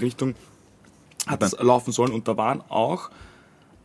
Richtung 0.00 0.34
hat 1.26 1.42
das 1.42 1.52
laufen 1.58 1.92
sollen. 1.92 2.12
Und 2.12 2.28
da 2.28 2.36
waren 2.36 2.62
auch, 2.68 3.10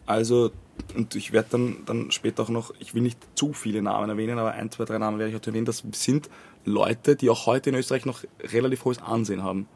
also, 0.05 0.51
und 0.95 1.15
ich 1.15 1.31
werde 1.31 1.49
dann, 1.51 1.77
dann 1.85 2.11
später 2.11 2.43
auch 2.43 2.49
noch, 2.49 2.73
ich 2.79 2.93
will 2.93 3.01
nicht 3.01 3.19
zu 3.35 3.53
viele 3.53 3.81
Namen 3.81 4.09
erwähnen, 4.09 4.37
aber 4.37 4.51
ein, 4.51 4.69
zwei, 4.71 4.85
drei 4.85 4.97
Namen 4.97 5.17
werde 5.17 5.29
ich 5.29 5.35
heute 5.35 5.51
erwähnen. 5.51 5.65
Das 5.65 5.83
sind 5.93 6.29
Leute, 6.65 7.15
die 7.15 7.29
auch 7.29 7.45
heute 7.45 7.71
in 7.71 7.75
Österreich 7.75 8.05
noch 8.05 8.23
relativ 8.41 8.85
hohes 8.85 9.01
Ansehen 9.01 9.43
haben. 9.43 9.67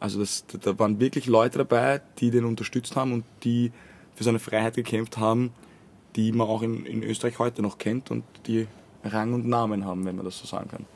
Also 0.00 0.20
das, 0.20 0.44
da 0.60 0.78
waren 0.78 1.00
wirklich 1.00 1.26
Leute 1.26 1.58
dabei, 1.58 2.00
die 2.18 2.30
den 2.30 2.44
unterstützt 2.44 2.96
haben 2.96 3.12
und 3.12 3.24
die 3.42 3.72
für 4.14 4.24
seine 4.24 4.38
Freiheit 4.38 4.74
gekämpft 4.74 5.18
haben, 5.18 5.52
die 6.16 6.32
man 6.32 6.46
auch 6.46 6.62
in, 6.62 6.86
in 6.86 7.02
Österreich 7.02 7.38
heute 7.38 7.62
noch 7.62 7.78
kennt 7.78 8.10
und 8.10 8.24
die 8.46 8.66
Rang 9.04 9.34
und 9.34 9.46
Namen 9.46 9.84
haben, 9.84 10.04
wenn 10.04 10.16
man 10.16 10.24
das 10.24 10.38
so 10.38 10.46
sagen 10.46 10.68
kann. 10.68 10.86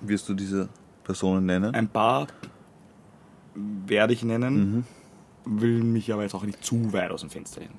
Wirst 0.00 0.28
du 0.28 0.34
diese 0.34 0.68
Personen 1.04 1.46
nennen? 1.46 1.74
Ein 1.74 1.88
paar 1.88 2.26
werde 3.54 4.12
ich 4.12 4.22
nennen, 4.22 4.86
will 5.44 5.82
mich 5.82 6.12
aber 6.12 6.22
jetzt 6.22 6.34
auch 6.34 6.42
nicht 6.42 6.62
zu 6.62 6.92
weit 6.92 7.10
aus 7.10 7.20
dem 7.20 7.30
Fenster 7.30 7.60
lehnen. 7.60 7.78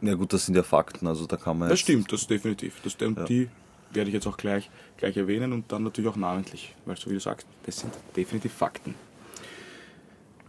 Ja 0.00 0.14
gut, 0.14 0.32
das 0.32 0.46
sind 0.46 0.56
ja 0.56 0.62
Fakten, 0.62 1.06
also 1.06 1.26
da 1.26 1.36
kann 1.36 1.58
man 1.58 1.68
Das 1.68 1.78
stimmt, 1.78 2.10
das 2.12 2.26
definitiv. 2.26 2.80
Das, 2.82 2.94
und 2.96 3.18
Ja. 3.18 3.24
Die 3.24 3.48
werde 3.92 4.08
ich 4.08 4.14
jetzt 4.14 4.26
auch 4.26 4.36
gleich, 4.36 4.70
gleich 4.96 5.16
erwähnen 5.16 5.52
und 5.52 5.70
dann 5.70 5.84
natürlich 5.84 6.10
auch 6.10 6.16
namentlich, 6.16 6.74
weil 6.86 6.96
so 6.96 7.10
wie 7.10 7.14
du 7.14 7.20
sagst, 7.20 7.46
das 7.66 7.78
sind 7.78 7.92
definitiv 8.16 8.52
Fakten. 8.52 8.94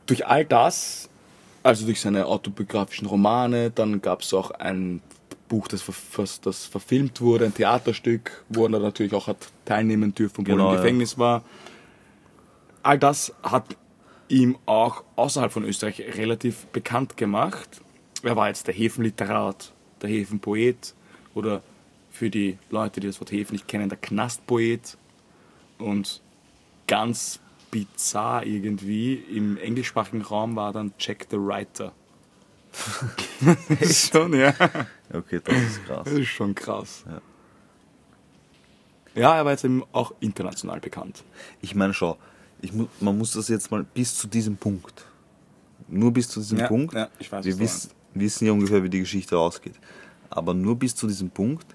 Durch 0.05 0.25
all 0.25 0.45
das, 0.45 1.09
also 1.62 1.86
durch 1.86 2.01
seine 2.01 2.25
autobiografischen 2.25 3.07
Romane, 3.07 3.69
dann 3.69 4.01
gab 4.01 4.21
es 4.21 4.33
auch 4.33 4.51
ein 4.51 5.01
Buch, 5.53 5.67
das, 5.67 5.81
ver- 5.83 6.25
das 6.43 6.65
verfilmt 6.65 7.21
wurde, 7.21 7.45
ein 7.45 7.53
Theaterstück, 7.53 8.43
wo 8.49 8.65
er 8.65 8.69
natürlich 8.79 9.13
auch 9.13 9.27
hat 9.27 9.37
teilnehmen 9.65 10.15
dürfen, 10.15 10.41
obwohl 10.41 10.55
Genau, 10.57 10.69
er 10.69 10.71
im 10.71 10.75
ja. 10.75 10.81
Gefängnis 10.81 11.17
war. 11.17 11.43
All 12.81 12.97
das 12.99 13.33
hat 13.43 13.77
ihm 14.29 14.57
auch 14.65 15.03
außerhalb 15.15 15.51
von 15.51 15.63
Österreich 15.63 15.99
relativ 16.17 16.65
bekannt 16.67 17.17
gemacht. 17.17 17.81
Er 18.23 18.35
war 18.35 18.47
jetzt 18.47 18.67
der 18.67 18.73
Häfenliterat, 18.73 19.71
der 20.01 20.09
Häfenpoet 20.09 20.95
oder 21.35 21.61
für 22.09 22.29
die 22.29 22.57
Leute, 22.69 22.99
die 22.99 23.07
das 23.07 23.19
Wort 23.19 23.31
Häfen 23.31 23.53
nicht 23.53 23.67
kennen, 23.67 23.89
der 23.89 23.97
Knastpoet. 23.97 24.97
Und 25.77 26.21
ganz 26.87 27.39
bizarr 27.71 28.45
irgendwie 28.45 29.15
im 29.15 29.57
englischsprachigen 29.57 30.21
Raum 30.21 30.55
war 30.55 30.73
dann 30.73 30.93
Jack 30.99 31.27
the 31.31 31.37
Writer. 31.37 31.93
das 33.79 34.09
schon, 34.11 34.33
ja. 34.33 34.53
Okay, 35.13 35.39
das 35.43 35.56
ist 35.56 35.86
krass. 35.86 36.02
Das 36.06 36.13
ist 36.13 36.28
schon 36.28 36.56
krass. 36.56 37.04
Ja. 37.06 37.21
Ja, 39.15 39.38
er 39.38 39.45
war 39.45 39.52
jetzt 39.52 39.63
eben 39.63 39.84
auch 39.91 40.13
international 40.19 40.80
bekannt. 40.80 41.23
Ich 41.62 41.76
meine, 41.76 41.93
schau, 41.93 42.17
ich 42.62 42.73
mu 42.73 42.88
man 42.99 43.17
muss 43.17 43.34
das 43.34 43.47
jetzt 43.47 43.69
mal 43.69 43.84
bis 43.84 44.17
zu 44.17 44.28
diesem 44.28 44.58
Punkt. 44.58 45.06
Nur 45.88 46.12
bis 46.12 46.28
zu 46.30 46.39
diesem 46.39 46.60
Ja, 46.60 46.67
Punkt. 46.67 46.93
ja, 46.95 47.10
ich 47.19 47.32
weiß, 47.32 47.45
Wir 47.45 47.54
du 47.54 47.60
wissen, 48.15 48.45
ja 48.45 48.52
ungefähr, 48.52 48.84
wie 48.84 48.89
die 48.89 48.99
Geschichte 48.99 49.38
ausgeht. 49.38 49.76
Aber 50.30 50.54
nur 50.54 50.78
bis 50.78 50.95
zu 50.95 51.08
diesem 51.08 51.30
Punkt. 51.30 51.65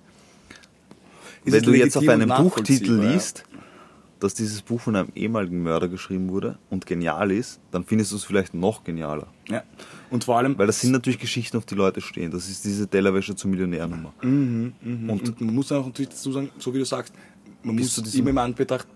Ist 1.44 1.52
wenn 1.54 1.62
du 1.62 1.74
jetzt 1.74 1.96
auf 1.96 2.08
einem 2.08 2.28
Buchtitel 2.28 2.94
liest, 3.00 3.44
dass 4.20 4.34
dieses 4.34 4.62
Buch 4.62 4.80
von 4.80 4.96
einem 4.96 5.08
ehemaligen 5.14 5.62
Mörder 5.62 5.88
geschrieben 5.88 6.28
wurde 6.28 6.58
und 6.70 6.86
genial 6.86 7.30
ist, 7.30 7.60
dann 7.70 7.84
findest 7.84 8.10
du 8.12 8.16
es 8.16 8.24
vielleicht 8.24 8.52
noch 8.54 8.82
genialer. 8.84 9.28
Ja. 9.48 9.62
Und 10.10 10.24
vor 10.24 10.38
allem, 10.38 10.58
Weil 10.58 10.66
das 10.66 10.80
sind 10.80 10.90
natürlich 10.92 11.18
Geschichten, 11.20 11.56
auf 11.56 11.66
die 11.66 11.74
Leute 11.76 12.00
stehen. 12.00 12.30
Das 12.30 12.48
ist 12.48 12.64
diese 12.64 12.88
Tellerwäsche 12.88 13.36
zur 13.36 13.50
Millionärnummer. 13.50 14.12
Mhm, 14.22 14.72
Und, 15.08 15.40
man 15.40 15.54
muss 15.54 15.70
auch 15.72 15.86
natürlich 15.86 16.10
dazu 16.10 16.32
sagen, 16.32 16.50
so 16.58 16.74
wie 16.74 16.78
du 16.78 16.84
sagst, 16.84 17.12
man 17.62 17.76
muss 17.76 17.96
immer 18.14 18.30
im 18.30 18.38
Anbetracht 18.38 18.88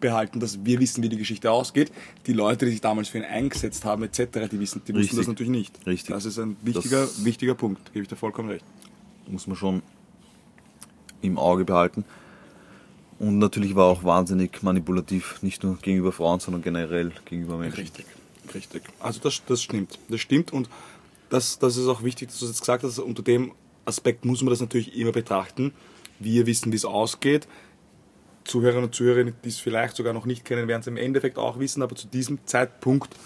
behalten, 0.00 0.38
dass 0.40 0.64
wir 0.64 0.80
wissen, 0.80 1.02
wie 1.02 1.08
die 1.08 1.16
Geschichte 1.16 1.50
ausgeht. 1.50 1.90
Die 2.26 2.32
Leute, 2.32 2.66
die 2.66 2.72
sich 2.72 2.80
damals 2.80 3.08
für 3.08 3.18
ihn 3.18 3.24
eingesetzt 3.24 3.84
haben, 3.84 4.02
etc., 4.02 4.48
die 4.50 4.58
wissen, 4.60 4.82
die 4.86 4.92
Richtig. 4.92 5.16
das 5.18 5.28
natürlich 5.28 5.50
nicht. 5.50 5.86
Richtig. 5.86 6.14
Das 6.14 6.24
ist 6.24 6.38
ein 6.38 6.56
wichtiger, 6.62 7.02
Das- 7.02 7.24
wichtiger 7.24 7.54
Punkt, 7.54 7.92
gebe 7.92 8.02
ich 8.02 8.08
dir 8.08 8.16
vollkommen 8.16 8.50
recht. 8.50 8.64
muss 9.28 9.46
man 9.46 9.56
schon 9.56 9.82
im 11.22 11.38
Auge 11.38 11.64
behalten. 11.64 12.04
Und 13.24 13.38
natürlich 13.38 13.74
war 13.74 13.86
auch 13.86 14.04
wahnsinnig 14.04 14.62
manipulativ, 14.62 15.42
nicht 15.42 15.62
nur 15.62 15.78
gegenüber 15.78 16.12
Frauen, 16.12 16.40
sondern 16.40 16.62
generell 16.62 17.10
gegenüber 17.24 17.56
Menschen. 17.56 17.80
Richtig, 17.80 18.04
richtig. 18.54 18.82
Also 19.00 19.18
das, 19.20 19.42
das 19.46 19.62
stimmt. 19.62 19.98
Das 20.10 20.20
stimmt 20.20 20.52
und 20.52 20.68
das, 21.30 21.58
das 21.58 21.78
ist 21.78 21.86
auch 21.86 22.02
wichtig, 22.02 22.28
dass 22.28 22.40
du 22.40 22.44
das 22.44 22.56
jetzt 22.56 22.60
gesagt 22.60 22.84
hast. 22.84 22.98
Unter 22.98 23.22
dem 23.22 23.52
Aspekt 23.86 24.26
muss 24.26 24.42
man 24.42 24.50
das 24.50 24.60
natürlich 24.60 24.94
immer 24.94 25.12
betrachten. 25.12 25.72
Wir 26.18 26.44
wissen, 26.44 26.70
wie 26.70 26.76
es 26.76 26.84
ausgeht. 26.84 27.48
Zuhörer 28.44 28.82
und 28.82 28.94
Zuhörerinnen, 28.94 29.34
die 29.42 29.48
es 29.48 29.58
vielleicht 29.58 29.96
sogar 29.96 30.12
noch 30.12 30.26
nicht 30.26 30.44
kennen, 30.44 30.68
werden 30.68 30.82
es 30.82 30.86
im 30.86 30.98
Endeffekt 30.98 31.38
auch 31.38 31.58
wissen, 31.58 31.82
aber 31.82 31.96
zu 31.96 32.06
diesem 32.06 32.44
Zeitpunkt 32.44 33.16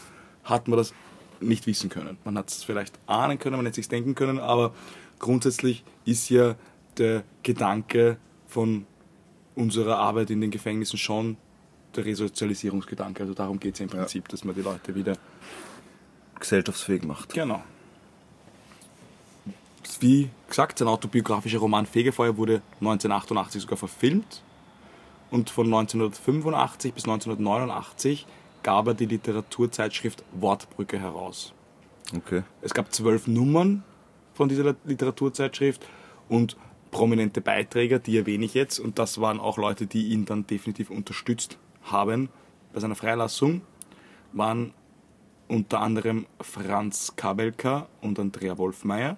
hat 0.44 0.68
man 0.68 0.76
das 0.76 0.94
nicht 1.40 1.66
wissen 1.66 1.90
können. 1.90 2.18
Man 2.22 2.38
hat 2.38 2.50
es 2.50 2.62
vielleicht 2.62 2.94
ahnen 3.08 3.40
können, 3.40 3.56
man 3.56 3.66
hätte 3.66 3.80
es 3.80 3.86
sich 3.86 3.88
denken 3.88 4.14
können, 4.14 4.38
aber 4.38 4.74
grundsätzlich 5.18 5.82
ist 6.04 6.28
ja 6.28 6.54
der 6.98 7.24
Gedanke 7.42 8.18
von 8.46 8.86
unserer 9.58 9.98
Arbeit 9.98 10.30
in 10.30 10.40
den 10.40 10.50
Gefängnissen 10.50 10.98
schon 10.98 11.36
der 11.96 12.04
Resozialisierungsgedanke. 12.04 13.22
Also 13.22 13.34
darum 13.34 13.58
geht 13.58 13.74
es 13.74 13.80
ja 13.80 13.84
im 13.84 13.90
Prinzip, 13.90 14.28
dass 14.28 14.44
man 14.44 14.54
die 14.54 14.62
Leute 14.62 14.94
wieder. 14.94 15.16
Gesellschaftsfähig 16.38 17.02
macht. 17.02 17.34
Genau. 17.34 17.62
Wie 20.00 20.30
gesagt, 20.48 20.78
sein 20.78 20.86
autobiografischer 20.86 21.58
Roman 21.58 21.84
Fegefeuer 21.84 22.36
wurde 22.36 22.62
1988 22.74 23.62
sogar 23.62 23.76
verfilmt. 23.76 24.42
Und 25.30 25.50
von 25.50 25.66
1985 25.66 26.94
bis 26.94 27.04
1989 27.04 28.26
gab 28.62 28.86
er 28.86 28.94
die 28.94 29.06
Literaturzeitschrift 29.06 30.22
Wortbrücke 30.32 31.00
heraus. 31.00 31.52
Okay. 32.16 32.44
Es 32.62 32.72
gab 32.72 32.94
zwölf 32.94 33.26
Nummern 33.26 33.82
von 34.34 34.48
dieser 34.48 34.76
Literaturzeitschrift 34.84 35.84
und 36.28 36.56
prominente 36.90 37.40
Beiträger, 37.40 37.98
die 37.98 38.16
erwähne 38.18 38.44
ich 38.44 38.54
jetzt. 38.54 38.78
Und 38.78 38.98
das 38.98 39.20
waren 39.20 39.40
auch 39.40 39.58
Leute, 39.58 39.86
die 39.86 40.08
ihn 40.08 40.24
dann 40.24 40.46
definitiv 40.46 40.90
unterstützt 40.90 41.58
haben 41.82 42.28
bei 42.72 42.80
seiner 42.80 42.94
Freilassung. 42.94 43.62
Waren 44.32 44.72
unter 45.48 45.80
anderem 45.80 46.26
Franz 46.40 47.14
Kabelka 47.16 47.88
und 48.00 48.18
Andrea 48.18 48.58
Wolfmeier. 48.58 49.16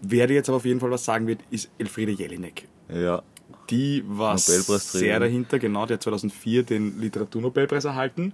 Wer 0.00 0.26
dir 0.26 0.34
jetzt 0.34 0.48
aber 0.48 0.56
auf 0.56 0.64
jeden 0.64 0.80
Fall 0.80 0.90
was 0.90 1.04
sagen 1.04 1.26
wird, 1.26 1.40
ist 1.50 1.70
Elfriede 1.78 2.12
Jelinek. 2.12 2.68
Ja. 2.88 3.22
Die 3.70 4.02
war 4.06 4.38
sehr 4.38 5.20
dahinter, 5.20 5.58
genau, 5.58 5.84
der 5.86 5.94
hat 5.94 6.02
2004 6.02 6.62
den 6.62 7.00
Literaturnobelpreis 7.00 7.84
erhalten 7.84 8.32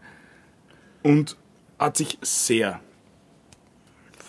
und 1.02 1.36
hat 1.78 1.96
sich 1.96 2.18
sehr 2.22 2.80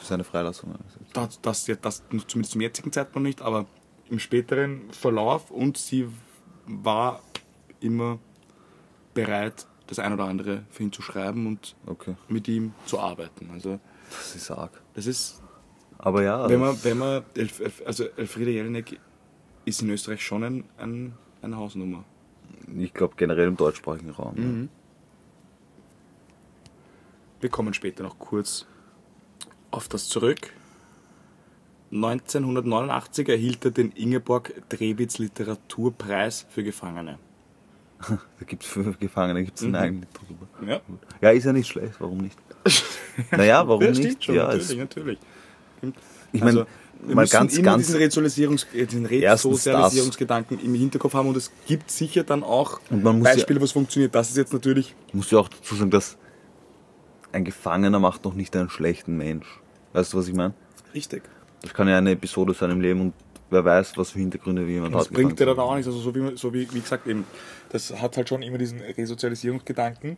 Für 0.05 0.09
seine 0.09 0.23
Freilassung. 0.23 0.71
eingesetzt. 0.75 1.11
das, 1.41 1.41
das, 1.41 1.79
das 1.81 2.03
zumindest 2.27 2.51
zum 2.51 2.61
jetzigen 2.61 2.91
Zeitpunkt 2.91 3.25
nicht, 3.27 3.41
aber 3.41 3.65
im 4.09 4.19
späteren 4.19 4.91
Verlauf 4.91 5.49
und 5.49 5.77
sie 5.77 6.07
war 6.67 7.21
immer 7.79 8.19
bereit, 9.15 9.65
das 9.87 9.97
ein 9.99 10.13
oder 10.13 10.25
andere 10.25 10.63
für 10.69 10.83
ihn 10.83 10.91
zu 10.91 11.01
schreiben 11.01 11.47
und 11.47 11.75
Okay. 11.87 12.15
mit 12.27 12.47
ihm 12.47 12.73
zu 12.85 12.99
arbeiten. 12.99 13.49
Also 13.51 13.79
Das 14.09 14.35
ist 14.35 14.51
arg. 14.51 14.71
das 14.93 15.07
ist, 15.07 15.41
Aber 15.97 16.21
ja, 16.23 16.47
wenn 16.49 16.59
man, 16.59 16.77
wenn 16.83 16.97
man, 16.99 17.23
also 17.85 18.03
Elfriede 18.15 18.51
Jelinek 18.51 18.99
ist 19.65 19.81
in 19.81 19.89
Österreich 19.89 20.23
schon 20.23 20.43
ein, 20.43 20.63
ein, 20.77 21.13
eine 21.41 21.57
Hausnummer. 21.57 22.03
ich 22.77 22.93
glaube 22.93 23.15
generell 23.17 23.47
im 23.47 23.57
deutschsprachigen 23.57 24.11
Raum. 24.11 24.35
Mhm. 24.35 24.69
Wir 27.41 27.49
kommen 27.49 27.73
später 27.73 28.03
noch 28.03 28.17
kurz 28.19 28.65
auf 29.75 29.87
das 29.87 30.07
zurück. 30.09 30.51
1989 31.91 33.29
erhielt 33.29 33.63
er 33.65 33.71
den 33.71 33.91
Ingeborg 33.91 34.53
Drewitz 34.69 35.17
Literaturpreis 35.17 36.45
für 36.49 36.63
Gefangene. 36.63 37.11
Ja. 38.09 38.17
Da 38.39 38.45
gibt 38.45 38.63
es 38.63 38.69
für 38.69 38.83
Gefangene 38.93 39.43
gibt's 39.43 39.61
Mhm. 39.61 39.67
einen 39.67 39.83
eigenen 39.83 40.07
drüber. 40.13 40.47
Ja, 40.69 40.81
Ja, 41.21 41.29
ist 41.31 41.45
ja 41.45 41.53
nicht 41.53 41.67
schlecht, 41.67 41.95
warum 41.99 42.17
nicht? 42.17 42.37
naja, 43.31 43.65
warum 43.67 43.81
ja 43.83 43.91
nicht? 43.91 44.23
schon, 44.23 44.35
ja, 44.35 44.43
natürlich, 44.45 44.69
es, 44.71 44.77
natürlich. 44.77 45.19
ich 46.33 46.41
meine, 46.41 46.59
Also- 46.61 46.65
wir 47.01 47.13
mal 47.15 47.21
müssen 47.23 47.31
ganz, 47.33 47.53
immer 47.57 47.63
ganz. 47.65 47.85
diesen, 47.87 47.99
Resozialisierungs 47.99 48.67
äh, 48.73 48.85
diesen. 48.85 49.05
Resozialisierungsgedanken 49.05 50.59
im 50.59 50.73
Hinterkopf 50.75 51.13
haben 51.13 51.27
und 51.29 51.37
es 51.37 51.51
gibt 51.67 51.91
sicher 51.91 52.23
dann 52.23 52.41
auch 52.43 52.79
Und 52.89 53.03
man 53.03 53.19
muss 53.19 53.27
ja- 53.27 53.33
Beispiele, 53.35 53.59
wo 53.61 53.65
es 53.65 53.71
funktioniert. 53.73 54.15
Das 54.15 54.29
ist 54.29 54.37
jetzt 54.37 54.53
natürlich 54.53 54.95
musst 55.13 55.31
du 55.31 55.39
auch 55.39 55.47
dazu 55.49 55.75
sagen, 55.75 55.91
dass 55.91 56.17
ein 57.31 57.43
Gefangener 57.45 57.99
macht 57.99 58.23
noch 58.25 58.33
nicht 58.33 58.55
einen 58.55 58.69
schlechten 58.69 59.17
Mensch. 59.17 59.45
Weißt 59.95 60.13
du, 60.13 60.17
was 60.17 60.27
ich 60.27 60.35
meine? 60.35 60.53
richtig. 60.93 61.23
Das 61.61 61.73
kann 61.73 61.87
ja 61.87 61.97
eine 61.97 62.11
Episode 62.11 62.53
sein 62.53 62.69
im 62.69 62.79
Leben 62.81 63.01
und 63.01 63.13
wer 63.49 63.65
weiß, 63.65 63.97
was 63.97 64.11
für 64.11 64.19
Hintergründe 64.19 64.63
jemand 64.67 64.93
Das 64.93 65.05
hat. 65.07 65.13
bringt 65.13 65.39
dir 65.39 65.45
dann 65.47 65.57
auch 65.57 65.73
nichts. 65.73 65.87
Also 65.87 65.99
so 65.99 66.13
wie, 66.13 66.37
so 66.37 66.53
wie, 66.53 66.71
wie 66.73 66.79
gesagt 66.79 67.07
eben, 67.07 67.25
das 67.69 67.91
hat 68.01 68.15
halt 68.17 68.29
schon 68.29 68.41
immer 68.43 68.57
diesen 68.57 68.79
Resozialisierungsgedanken. 68.81 70.17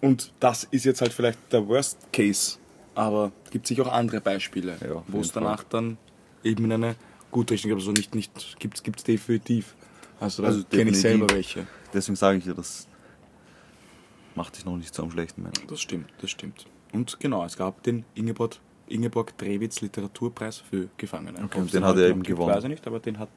Und 0.00 0.32
das 0.40 0.64
ist 0.70 0.84
jetzt 0.84 1.00
halt 1.00 1.12
vielleicht 1.12 1.38
der 1.52 1.66
Worst 1.68 1.98
Case. 2.12 2.56
Aber 2.94 3.32
es 3.44 3.50
gibt 3.50 3.66
sicher 3.66 3.82
auch 3.86 3.92
andere 3.92 4.20
Beispiele, 4.20 4.76
Ja, 4.80 5.02
wo 5.08 5.20
es 5.20 5.32
danach 5.32 5.64
dann 5.64 5.98
eben 6.42 6.64
in 6.64 6.72
eine 6.72 6.94
gute 7.30 7.54
Richtung 7.54 7.70
geht. 7.70 7.78
Also 7.78 7.92
nicht, 7.92 8.14
nicht 8.14 8.58
gibt 8.58 8.76
es 8.78 9.02
definitiv. 9.04 9.74
Also 10.20 10.44
Also 10.44 10.64
kenne 10.64 10.90
ich 10.90 11.00
selber 11.00 11.26
welche. 11.30 11.66
Deswegen 11.92 12.16
sage 12.16 12.38
ich 12.38 12.44
dir, 12.44 12.54
das 12.54 12.86
macht 14.34 14.56
dich 14.56 14.64
noch 14.64 14.76
nicht 14.76 14.94
zu 14.94 15.02
einem 15.02 15.10
schlechten 15.10 15.42
Menschen. 15.42 15.66
Das 15.68 15.80
stimmt, 15.80 16.10
das 16.20 16.30
stimmt. 16.30 16.66
Und 16.92 17.20
genau, 17.20 17.44
es 17.44 17.56
gab 17.56 17.82
den 17.82 18.04
Ingeborg, 18.14 18.56
Ingeborg 18.90 19.36
Drewitz 19.38 19.80
Literaturpreis 19.80 20.58
für 20.58 20.88
Gefangene. 20.96 21.38
Und 21.40 21.54
es 21.66 21.72
den 21.72 21.84
hat 21.84 21.96
er 21.96 22.08
eben 22.08 22.22
gibt, 22.22 22.36
gewonnen. 22.36 22.54
Weiß 22.54 22.64
ich 22.64 22.70
nicht, 22.70 22.86
aber 22.86 23.00
den 23.00 23.18
hat 23.18 23.28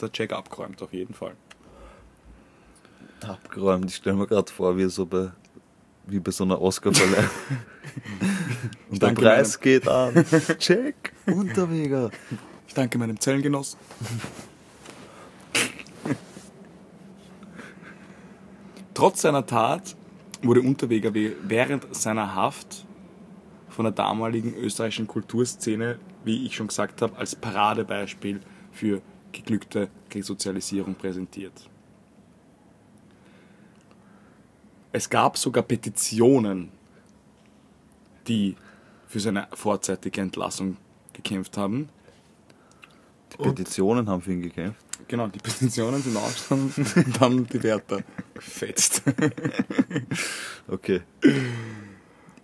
der 0.00 0.10
Jack 0.12 0.32
abgeräumt, 0.32 0.80
auf 0.82 0.92
jeden 0.92 1.14
Fall. 1.14 1.34
Abgeräumt. 3.26 3.86
Ich 3.90 3.96
stelle 3.96 4.16
mir 4.16 4.26
gerade 4.26 4.50
vor, 4.52 4.76
wie 4.76 4.88
so 4.88 5.04
bei, 5.06 5.30
wie 6.06 6.20
bei 6.20 6.30
so 6.30 6.44
einer 6.44 6.60
Oscarverleihung. 6.60 7.28
und 8.90 9.02
der 9.02 9.08
Preis 9.12 9.58
geht 9.60 9.88
an. 9.88 10.24
Jack 10.60 11.12
Unterweger. 11.26 12.10
Ich 12.68 12.74
danke 12.74 12.98
meinem 12.98 13.18
Zellengenossen. 13.18 13.78
Trotz 18.94 19.22
seiner 19.22 19.46
Tat 19.46 19.96
wurde 20.42 20.60
Unterweger 20.60 21.14
we- 21.14 21.36
während 21.42 21.94
seiner 21.94 22.34
Haft 22.34 22.77
von 23.78 23.84
der 23.84 23.92
damaligen 23.92 24.56
österreichischen 24.56 25.06
Kulturszene, 25.06 26.00
wie 26.24 26.44
ich 26.44 26.56
schon 26.56 26.66
gesagt 26.66 27.00
habe, 27.00 27.16
als 27.16 27.36
Paradebeispiel 27.36 28.40
für 28.72 29.00
geglückte 29.30 29.88
Resozialisierung 30.12 30.96
präsentiert. 30.96 31.52
Es 34.90 35.08
gab 35.08 35.38
sogar 35.38 35.62
Petitionen, 35.62 36.70
die 38.26 38.56
für 39.06 39.20
seine 39.20 39.46
vorzeitige 39.52 40.22
Entlassung 40.22 40.76
gekämpft 41.12 41.56
haben. 41.56 41.88
Die 43.32 43.36
Petitionen 43.44 44.08
haben 44.08 44.22
für 44.22 44.32
ihn 44.32 44.42
gekämpft. 44.42 44.84
Genau, 45.06 45.28
die 45.28 45.38
Petitionen 45.38 46.02
sind 46.02 46.16
aufgestanden 46.16 46.84
und 46.96 47.20
haben 47.20 47.46
die 47.46 47.62
Wärter 47.62 48.02
gefetzt. 48.34 49.04
Okay. 50.66 51.00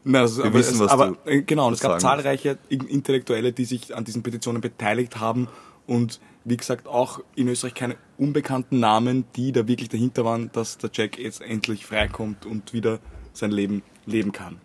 Nein, 0.04 0.22
also, 0.22 0.42
Wir 0.42 0.46
aber 0.46 0.58
wissen, 0.58 0.74
es, 0.74 0.80
was 0.80 0.90
aber, 0.90 1.16
du 1.24 1.30
äh, 1.30 1.42
genau, 1.42 1.66
und 1.68 1.72
es 1.74 1.80
gab 1.80 2.00
zahlreiche 2.00 2.58
In- 2.68 2.86
Intellektuelle, 2.86 3.52
die 3.52 3.64
sich 3.64 3.96
an 3.96 4.04
diesen 4.04 4.22
Petitionen 4.22 4.60
beteiligt 4.60 5.18
haben 5.18 5.48
und 5.86 6.20
wie 6.44 6.56
gesagt 6.58 6.86
auch 6.86 7.20
in 7.34 7.48
Österreich 7.48 7.74
keine 7.74 7.96
unbekannten 8.18 8.80
Namen, 8.80 9.24
die 9.34 9.52
da 9.52 9.66
wirklich 9.66 9.88
dahinter 9.88 10.24
waren, 10.26 10.50
dass 10.52 10.76
der 10.76 10.90
Jack 10.92 11.18
jetzt 11.18 11.40
endlich 11.40 11.86
freikommt 11.86 12.44
und 12.44 12.74
wieder 12.74 12.98
sein 13.32 13.50
Leben 13.50 13.82
leben 14.04 14.32
kann. 14.32 14.60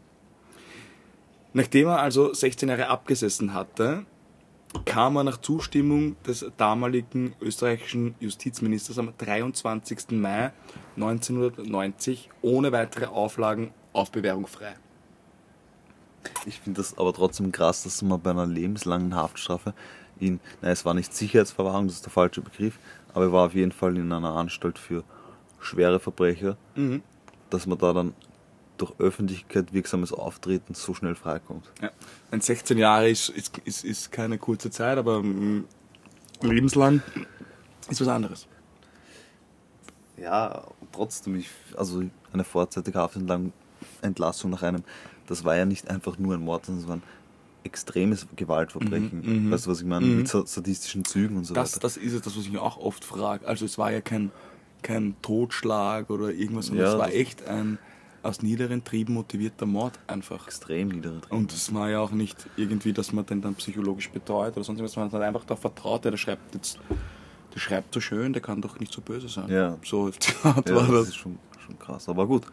Nachdem 1.53 1.87
er 1.87 1.99
also 1.99 2.33
16 2.33 2.69
Jahre 2.69 2.87
abgesessen 2.87 3.53
hatte, 3.53 4.05
kam 4.85 5.15
er 5.15 5.23
nach 5.23 5.37
Zustimmung 5.37 6.15
des 6.27 6.45
damaligen 6.57 7.33
österreichischen 7.41 8.13
Justizministers 8.19 8.99
am 8.99 9.13
23. 9.17 10.11
Mai 10.11 10.51
1990 10.95 12.29
ohne 12.41 12.71
weitere 12.71 13.05
Auflagen 13.05 13.71
auf 13.93 14.11
Bewährung 14.11 14.45
frei. 14.45 14.75
Ich 16.45 16.59
finde 16.59 16.81
das 16.81 16.97
aber 16.97 17.13
trotzdem 17.13 17.51
krass, 17.51 17.83
dass 17.83 18.01
man 18.01 18.21
bei 18.21 18.31
einer 18.31 18.45
lebenslangen 18.45 19.15
Haftstrafe 19.15 19.73
ihn, 20.19 20.39
nein, 20.61 20.71
es 20.71 20.85
war 20.85 20.93
nicht 20.93 21.13
Sicherheitsverwahrung, 21.13 21.87
das 21.87 21.97
ist 21.97 22.05
der 22.05 22.11
falsche 22.11 22.41
Begriff, 22.41 22.77
aber 23.13 23.25
er 23.25 23.31
war 23.31 23.45
auf 23.47 23.55
jeden 23.55 23.71
Fall 23.71 23.97
in 23.97 24.11
einer 24.11 24.35
Anstalt 24.35 24.77
für 24.77 25.03
schwere 25.59 25.99
Verbrecher, 25.99 26.57
dass 27.49 27.65
man 27.65 27.77
da 27.77 27.93
dann 27.93 28.13
durch 28.79 28.93
Öffentlichkeit 28.99 29.73
wirksames 29.73 30.13
Auftreten 30.13 30.73
so 30.73 30.93
schnell 30.93 31.15
freikommt. 31.15 31.69
Ja. 31.81 31.91
Ein 32.31 32.41
16 32.41 32.77
Jahre 32.77 33.09
ist, 33.09 33.29
ist, 33.29 33.57
ist, 33.59 33.83
ist 33.83 34.11
keine 34.11 34.37
kurze 34.37 34.71
Zeit, 34.71 34.97
aber 34.97 35.21
mm, 35.21 35.65
lebenslang 36.41 37.01
ist 37.89 38.01
was 38.01 38.07
anderes. 38.07 38.47
Ja, 40.17 40.63
trotzdem, 40.91 41.35
ich, 41.35 41.49
also 41.77 42.03
eine 42.33 42.43
vorzeitige 42.43 42.99
Haftentlassung 42.99 44.51
nach 44.51 44.63
einem, 44.63 44.83
das 45.29 45.43
war 45.45 45.55
ja 45.55 45.65
nicht 45.65 45.89
einfach 45.89 46.17
nur 46.17 46.33
ein 46.35 46.41
Mord, 46.41 46.65
sondern 46.65 46.83
es 46.83 46.87
war 46.89 46.95
ein 46.97 47.03
extremes 47.63 48.25
Gewaltverbrechen. 48.35 49.51
Weißt 49.51 49.65
du, 49.65 49.71
was 49.71 49.81
ich 49.81 49.85
meine? 49.87 50.05
Mit 50.05 50.27
sa- 50.27 50.45
sadistischen 50.45 51.05
Zügen 51.05 51.37
und 51.37 51.45
so 51.45 51.53
Das, 51.53 51.73
weiter. 51.73 51.79
das 51.81 51.97
ist 51.97 52.13
es, 52.13 52.21
das, 52.21 52.35
was 52.37 52.43
ich 52.43 52.51
mich 52.51 52.59
auch 52.61 52.77
oft 52.77 53.03
frage. 53.05 53.47
Also 53.47 53.65
es 53.65 53.77
war 53.77 53.91
ja 53.91 54.01
kein, 54.01 54.31
kein 54.81 55.15
Totschlag 55.21 56.09
oder 56.09 56.31
irgendwas, 56.31 56.67
sondern 56.67 56.85
Ja, 56.85 56.93
es 56.93 56.99
war 56.99 57.11
echt 57.13 57.47
ein 57.47 57.77
aus 58.21 58.41
niederen 58.41 58.83
Trieben 58.83 59.13
motivierter 59.13 59.65
Mord 59.65 59.97
einfach. 60.07 60.45
Extrem 60.45 60.89
niedere 60.89 61.21
Triebe. 61.21 61.35
Und 61.35 61.53
es 61.53 61.73
war 61.73 61.89
ja 61.89 61.99
auch 62.01 62.11
nicht 62.11 62.49
irgendwie, 62.57 62.91
dass 62.91 63.13
man 63.13 63.25
den 63.25 63.41
dann 63.41 63.55
psychologisch 63.55 64.09
betreut 64.09 64.55
oder 64.57 64.63
sonst 64.65 64.81
was, 64.81 64.95
man 64.97 65.09
hat 65.11 65.21
einfach 65.21 65.45
darauf 65.45 65.61
vertraut, 65.61 66.03
der 66.03 66.17
schreibt 66.17 66.53
jetzt, 66.55 66.79
der 67.53 67.59
schreibt 67.59 67.93
so 67.93 68.01
schön, 68.01 68.33
der 68.33 68.41
kann 68.41 68.61
doch 68.61 68.77
nicht 68.79 68.91
so 68.91 68.99
böse 69.01 69.29
sein. 69.29 69.49
Ja. 69.49 69.77
So 69.85 70.09
ja, 70.09 70.53
war 70.53 70.63
das 70.65 70.91
das. 70.91 71.07
ist 71.09 71.15
schon, 71.15 71.39
schon 71.65 71.79
krass, 71.79 72.09
aber 72.09 72.27
gut. 72.27 72.43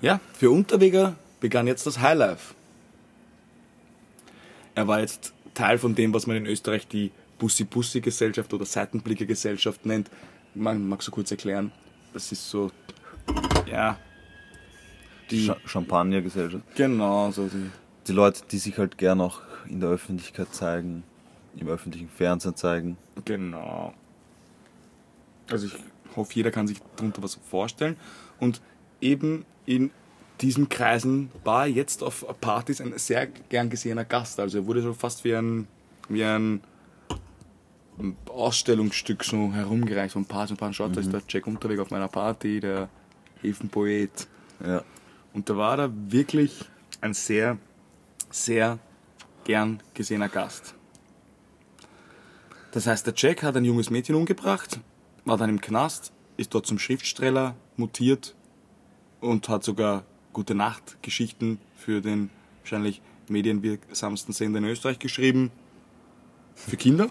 Ja, 0.00 0.20
für 0.34 0.50
Unterweger 0.50 1.16
begann 1.40 1.66
jetzt 1.66 1.86
das 1.86 2.00
Highlife. 2.00 2.54
Er 4.74 4.86
war 4.86 5.00
jetzt 5.00 5.32
Teil 5.54 5.78
von 5.78 5.94
dem, 5.94 6.12
was 6.12 6.26
man 6.26 6.36
in 6.36 6.46
Österreich 6.46 6.86
die 6.86 7.10
Bussi-Bussi-Gesellschaft 7.38 8.52
oder 8.52 8.66
Seitenblicke-Gesellschaft 8.66 9.86
nennt. 9.86 10.10
Man 10.54 10.86
mag 10.88 11.02
so 11.02 11.10
kurz 11.10 11.30
erklären. 11.30 11.72
Das 12.12 12.30
ist 12.32 12.48
so, 12.48 12.70
ja, 13.70 13.98
die, 15.30 15.46
Cha 15.46 15.56
Champagnergesellschaft. 15.64 16.64
genau, 16.74 17.30
so 17.30 17.46
die, 17.48 17.70
Die 18.06 18.12
Leute, 18.12 18.42
die 18.50 18.58
sich 18.58 18.78
halt 18.78 18.96
gern 18.98 19.20
auch 19.20 19.40
in 19.68 19.80
der 19.80 19.90
Öffentlichkeit 19.90 20.54
zeigen, 20.54 21.02
im 21.56 21.68
öffentlichen 21.68 22.08
Fernsehen 22.08 22.54
zeigen. 22.54 22.96
Genau. 23.24 23.92
Also 25.50 25.66
ich 25.66 25.74
hoffe, 26.14 26.34
jeder 26.34 26.50
kann 26.50 26.66
sich 26.68 26.78
darunter 26.96 27.22
was 27.22 27.34
vorstellen. 27.34 27.96
Und 28.38 28.60
eben 29.00 29.44
in 29.66 29.90
diesen 30.40 30.68
Kreisen 30.68 31.30
war 31.44 31.66
er 31.66 31.72
jetzt 31.72 32.02
auf 32.02 32.24
Partys 32.40 32.80
ein 32.80 32.96
sehr 32.96 33.26
gern 33.26 33.70
gesehener 33.70 34.04
Gast. 34.04 34.38
Also 34.38 34.58
er 34.58 34.66
wurde 34.66 34.82
so 34.82 34.92
fast 34.92 35.24
wie 35.24 35.34
ein, 35.34 35.66
wie 36.08 36.24
ein 36.24 36.60
Ausstellungsstück 38.28 39.24
so 39.24 39.52
herumgereicht 39.52 40.12
von 40.12 40.24
Paar 40.24 40.46
zu 40.46 40.54
Paar. 40.54 40.72
Schaut, 40.72 40.96
da 40.96 41.00
ist 41.00 41.12
der 41.12 41.22
Jack 41.28 41.46
Unterweg 41.46 41.80
auf 41.80 41.90
meiner 41.90 42.08
Party, 42.08 42.60
der 42.60 42.88
Häfenpoet. 43.40 44.28
Ja. 44.64 44.82
Und 45.32 45.48
da 45.48 45.56
war 45.56 45.78
er 45.78 45.92
wirklich 46.10 46.64
ein 47.00 47.14
sehr, 47.14 47.58
sehr 48.30 48.78
gern 49.44 49.82
gesehener 49.94 50.28
Gast. 50.28 50.74
Das 52.72 52.86
heißt, 52.86 53.06
der 53.06 53.14
Jack 53.16 53.42
hat 53.42 53.56
ein 53.56 53.64
junges 53.64 53.88
Mädchen 53.88 54.14
umgebracht, 54.14 54.80
war 55.24 55.38
dann 55.38 55.48
im 55.48 55.62
Knast, 55.62 56.12
ist 56.36 56.52
dort 56.52 56.66
zum 56.66 56.78
Schriftsteller 56.78 57.56
mutiert 57.76 58.35
und 59.20 59.48
hat 59.48 59.64
sogar 59.64 60.04
gute 60.32 60.54
Nacht-Geschichten 60.54 61.58
für 61.76 62.00
den 62.00 62.30
wahrscheinlich 62.60 63.00
medienwirksamsten 63.28 64.34
Sender 64.34 64.58
in 64.58 64.66
Österreich 64.66 64.98
geschrieben. 64.98 65.50
Für 66.54 66.76
Kinder. 66.76 67.08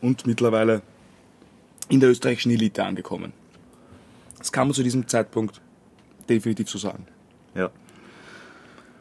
Und 0.00 0.26
mittlerweile 0.26 0.82
in 1.88 2.00
der 2.00 2.10
österreichischen 2.10 2.52
Elite 2.52 2.84
angekommen. 2.84 3.32
Das 4.38 4.52
kann 4.52 4.68
man 4.68 4.74
zu 4.74 4.82
diesem 4.82 5.08
Zeitpunkt 5.08 5.60
definitiv 6.28 6.68
so 6.68 6.78
sagen. 6.78 7.06
Ja. 7.54 7.70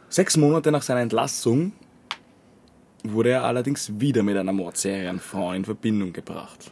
Sechs 0.10 0.38
Monate 0.38 0.72
nach 0.72 0.82
seiner 0.82 1.02
Entlassung 1.02 1.74
wurde 3.04 3.32
er 3.32 3.44
allerdings 3.44 4.00
wieder 4.00 4.24
mit 4.24 4.38
einer 4.38 4.54
Mordserie 4.54 5.10
an 5.10 5.20
Frauen 5.20 5.58
in 5.58 5.66
Verbindung 5.66 6.14
gebracht. 6.14 6.72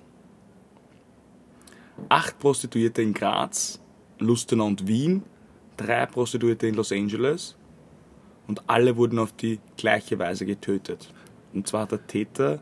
Acht 2.09 2.39
Prostituierte 2.39 3.01
in 3.01 3.13
Graz, 3.13 3.79
Lustenau 4.19 4.65
und 4.65 4.87
Wien, 4.87 5.23
drei 5.77 6.05
Prostituierte 6.05 6.67
in 6.67 6.75
Los 6.75 6.91
Angeles 6.91 7.55
und 8.47 8.69
alle 8.69 8.95
wurden 8.95 9.19
auf 9.19 9.31
die 9.33 9.59
gleiche 9.77 10.19
Weise 10.19 10.45
getötet. 10.45 11.13
Und 11.53 11.67
zwar 11.67 11.83
hat 11.83 11.91
der 11.91 12.05
Täter 12.07 12.59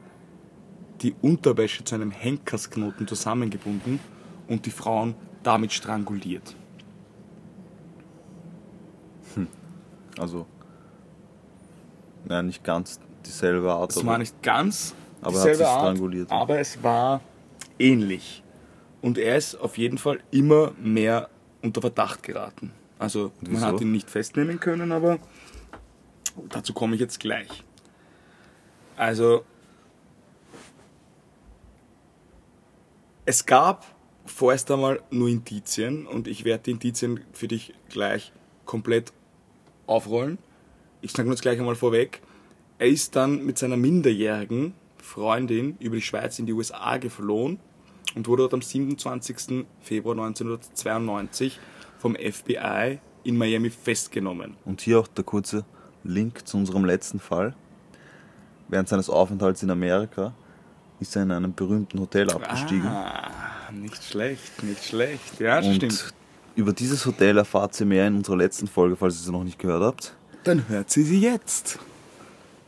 die 1.01 1.15
Unterwäsche 1.21 1.83
zu 1.83 1.95
einem 1.95 2.11
Henkersknoten 2.11 3.07
zusammengebunden 3.07 3.99
und 4.47 4.65
die 4.65 4.71
Frauen 4.71 5.15
damit 5.41 5.73
stranguliert. 5.73 6.55
Also 10.17 10.45
Ja, 12.29 12.41
nicht 12.43 12.63
ganz 12.63 12.99
dieselbe 13.25 13.71
Art, 13.73 13.91
Es 13.95 14.05
war 14.05 14.17
nicht 14.17 14.41
ganz 14.41 14.95
aber 15.21 15.37
er 15.37 15.41
hat 15.41 15.49
dieselbe 15.49 15.67
Art, 15.69 16.31
aber 16.31 16.59
es 16.59 16.83
war 16.83 17.21
ähnlich. 17.79 18.42
Und 19.03 19.17
er 19.17 19.35
ist 19.35 19.55
auf 19.55 19.77
jeden 19.77 19.97
Fall 19.97 20.21
immer 20.31 20.71
mehr 20.81 21.29
unter 21.61 21.81
Verdacht 21.81 22.23
geraten. 22.23 22.71
Also 22.97 23.33
man 23.41 23.59
hat 23.59 23.81
ihn 23.81 23.91
nicht 23.91 24.09
festnehmen 24.09 24.61
können, 24.61 24.93
aber 24.93 25.19
dazu 26.47 26.71
komme 26.71 26.95
ich 26.95 27.01
jetzt 27.01 27.19
gleich. 27.19 27.65
Also 28.95 29.43
es 33.25 33.45
gab 33.45 33.85
vorerst 34.25 34.71
einmal 34.71 35.01
nur 35.11 35.27
Indizien 35.27 36.07
und 36.07 36.29
ich 36.29 36.45
werde 36.45 36.63
die 36.63 36.71
Indizien 36.71 37.19
für 37.33 37.49
dich 37.49 37.73
gleich 37.89 38.31
komplett 38.63 39.11
aufrollen. 39.85 40.37
Ich 41.01 41.11
sage 41.11 41.23
nur 41.23 41.33
jetzt 41.33 41.41
gleich 41.41 41.59
einmal 41.59 41.75
vorweg. 41.75 42.21
Er 42.79 42.87
ist 42.87 43.17
dann 43.17 43.45
mit 43.45 43.57
seiner 43.57 43.75
minderjährigen 43.75 44.73
Freundin 44.97 45.75
über 45.81 45.97
die 45.97 46.01
Schweiz 46.01 46.39
in 46.39 46.45
die 46.45 46.53
USA 46.53 46.95
geflohen 46.95 47.59
und 48.15 48.27
wurde 48.27 48.43
dort 48.43 48.53
am 48.53 48.61
27. 48.61 49.65
Februar 49.81 50.15
1992 50.17 51.59
vom 51.97 52.15
FBI 52.15 52.99
in 53.23 53.37
Miami 53.37 53.69
festgenommen. 53.69 54.55
Und 54.65 54.81
hier 54.81 54.99
auch 54.99 55.07
der 55.07 55.23
kurze 55.23 55.65
Link 56.03 56.47
zu 56.47 56.57
unserem 56.57 56.85
letzten 56.85 57.19
Fall. 57.19 57.55
Während 58.67 58.89
seines 58.89 59.09
Aufenthalts 59.09 59.63
in 59.63 59.69
Amerika 59.69 60.33
ist 60.99 61.15
er 61.15 61.23
in 61.23 61.31
einem 61.31 61.53
berühmten 61.53 61.99
Hotel 61.99 62.29
abgestiegen. 62.29 62.87
Ah, 62.87 63.31
nicht 63.71 64.03
schlecht, 64.03 64.63
nicht 64.63 64.83
schlecht. 64.83 65.39
Ja, 65.39 65.59
und 65.59 65.75
stimmt. 65.75 66.13
über 66.55 66.73
dieses 66.73 67.05
Hotel 67.05 67.37
erfahrt 67.37 67.79
ihr 67.79 67.85
mehr 67.85 68.07
in 68.07 68.17
unserer 68.17 68.37
letzten 68.37 68.67
Folge, 68.67 68.95
falls 68.95 69.15
ihr 69.15 69.25
sie 69.25 69.31
noch 69.31 69.43
nicht 69.43 69.59
gehört 69.59 69.83
habt. 69.83 70.15
Dann 70.43 70.67
hört 70.67 70.89
sie 70.89 71.03
sie 71.03 71.19
jetzt. 71.19 71.79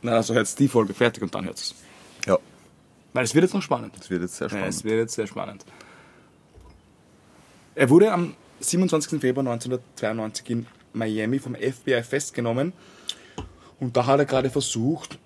Na, 0.02 0.14
also 0.14 0.34
hört 0.34 0.60
die 0.60 0.68
Folge 0.68 0.94
fertig 0.94 1.24
und 1.24 1.34
dann 1.34 1.46
hört 1.46 1.58
es. 1.58 1.76
Ja. 3.16 3.20
Weil 3.20 3.24
es 3.26 3.34
wird 3.34 3.44
jetzt 3.44 3.54
noch 3.54 3.62
spannend. 3.62 3.94
Das 3.98 4.10
wird 4.10 4.22
jetzt 4.22 4.36
sehr 4.36 4.48
Ja, 4.48 4.50
spannend. 4.50 4.70
es 4.70 4.84
wird 4.84 4.96
jetzt 4.98 5.14
sehr 5.16 5.28
spannend. 5.28 5.66
Er 7.76 7.90
wurde 7.90 8.12
am 8.12 8.34
27. 8.60 9.20
Februar 9.22 9.46
1992 9.48 10.50
in 10.50 10.66
Miami 10.94 11.40
vom 11.40 11.56
FBI 11.56 12.04
festgenommen 12.04 12.74
und 13.80 13.96
da 13.98 14.06
hat 14.06 14.20
er 14.20 14.26
gerade 14.26 14.50
versucht, 14.50 15.20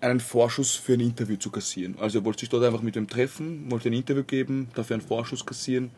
einen 0.00 0.20
Vorschuss 0.20 0.74
für 0.74 0.94
ein 0.94 1.00
Interview 1.00 1.36
zu 1.36 1.50
kassieren. 1.50 1.96
Also 2.00 2.18
er 2.20 2.24
wollte 2.24 2.40
sich 2.40 2.48
dort 2.48 2.64
einfach 2.64 2.82
mit 2.82 2.94
ihm 2.96 3.08
treffen, 3.08 3.70
wollte 3.70 3.88
ein 3.88 3.92
Interview 3.92 4.24
geben, 4.24 4.68
dafür 4.74 4.94
einen 4.94 5.06
Vorschuss 5.06 5.44
kassieren 5.46 5.90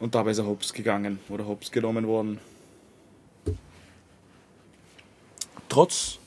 und 0.00 0.14
dabei 0.14 0.30
ist 0.32 0.38
er 0.38 0.46
hops 0.46 0.72
gegangen 0.72 1.18
oder 1.28 1.46
hops 1.46 1.70
genommen 1.70 2.06
worden. 2.06 2.38
Trotz 5.68 6.18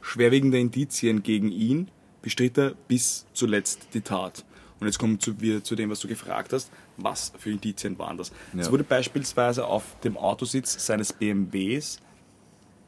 schwerwiegender 0.00 0.58
Indizien 0.58 1.22
gegen 1.22 1.50
ihn 1.52 1.88
bestritt 2.22 2.58
er 2.58 2.74
bis 2.88 3.26
zuletzt 3.32 3.88
die 3.94 4.00
Tat. 4.00 4.44
Und 4.80 4.86
jetzt 4.86 4.98
kommen 4.98 5.18
wir 5.38 5.64
zu 5.64 5.74
dem, 5.74 5.90
was 5.90 6.00
du 6.00 6.08
gefragt 6.08 6.52
hast. 6.52 6.70
Was 6.96 7.32
für 7.38 7.50
Indizien 7.50 7.98
waren 7.98 8.16
das? 8.16 8.30
Es 8.56 8.66
Ja. 8.66 8.72
wurde 8.72 8.84
beispielsweise 8.84 9.66
auf 9.66 9.84
dem 10.04 10.16
Autositz 10.16 10.84
seines 10.86 11.12
BMWs 11.12 12.00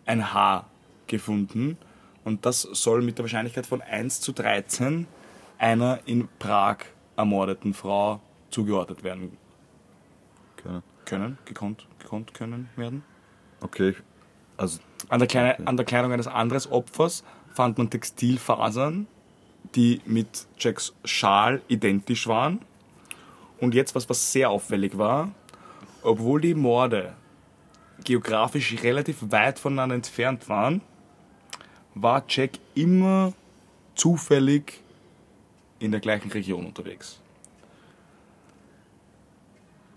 ein 0.06 0.32
Haar 0.32 0.68
gefunden. 1.08 1.76
Und 2.24 2.46
das 2.46 2.62
soll 2.62 3.02
mit 3.02 3.18
der 3.18 3.24
Wahrscheinlichkeit 3.24 3.66
von 3.66 3.80
1 3.82 4.20
zu 4.20 4.32
13 4.32 5.06
einer 5.58 6.00
in 6.06 6.28
Prag 6.38 6.78
ermordeten 7.16 7.74
Frau 7.74 8.20
zugeordnet 8.50 9.02
werden 9.04 9.36
Okay. 10.58 10.80
können, 11.06 11.38
gekonnt, 11.44 11.86
gekonnt 11.98 12.34
können 12.34 12.68
werden. 12.76 13.02
okay. 13.60 13.94
Also, 14.56 14.80
An 15.08 15.18
der, 15.20 15.28
Kleine, 15.28 15.66
an 15.66 15.76
der 15.78 15.86
Kleidung 15.86 16.12
eines 16.12 16.26
anderen 16.26 16.70
Opfers 16.70 17.24
fand 17.54 17.78
man 17.78 17.88
Textilfasern, 17.88 19.06
die 19.74 20.00
mit 20.04 20.46
Jacks 20.58 20.92
Schal 21.04 21.62
identisch 21.68 22.26
waren. 22.26 22.60
Und 23.58 23.74
jetzt 23.74 23.94
was, 23.94 24.08
was 24.08 24.32
sehr 24.32 24.50
auffällig 24.50 24.96
war, 24.96 25.30
obwohl 26.02 26.40
die 26.40 26.54
Morde 26.54 27.14
geografisch 28.04 28.82
relativ 28.82 29.18
weit 29.20 29.58
voneinander 29.58 29.94
entfernt 29.94 30.48
waren, 30.48 30.80
war 31.94 32.24
Jack 32.28 32.52
immer 32.74 33.32
zufällig 33.94 34.80
in 35.78 35.90
der 35.90 36.00
gleichen 36.00 36.30
Region 36.30 36.66
unterwegs. 36.66 37.20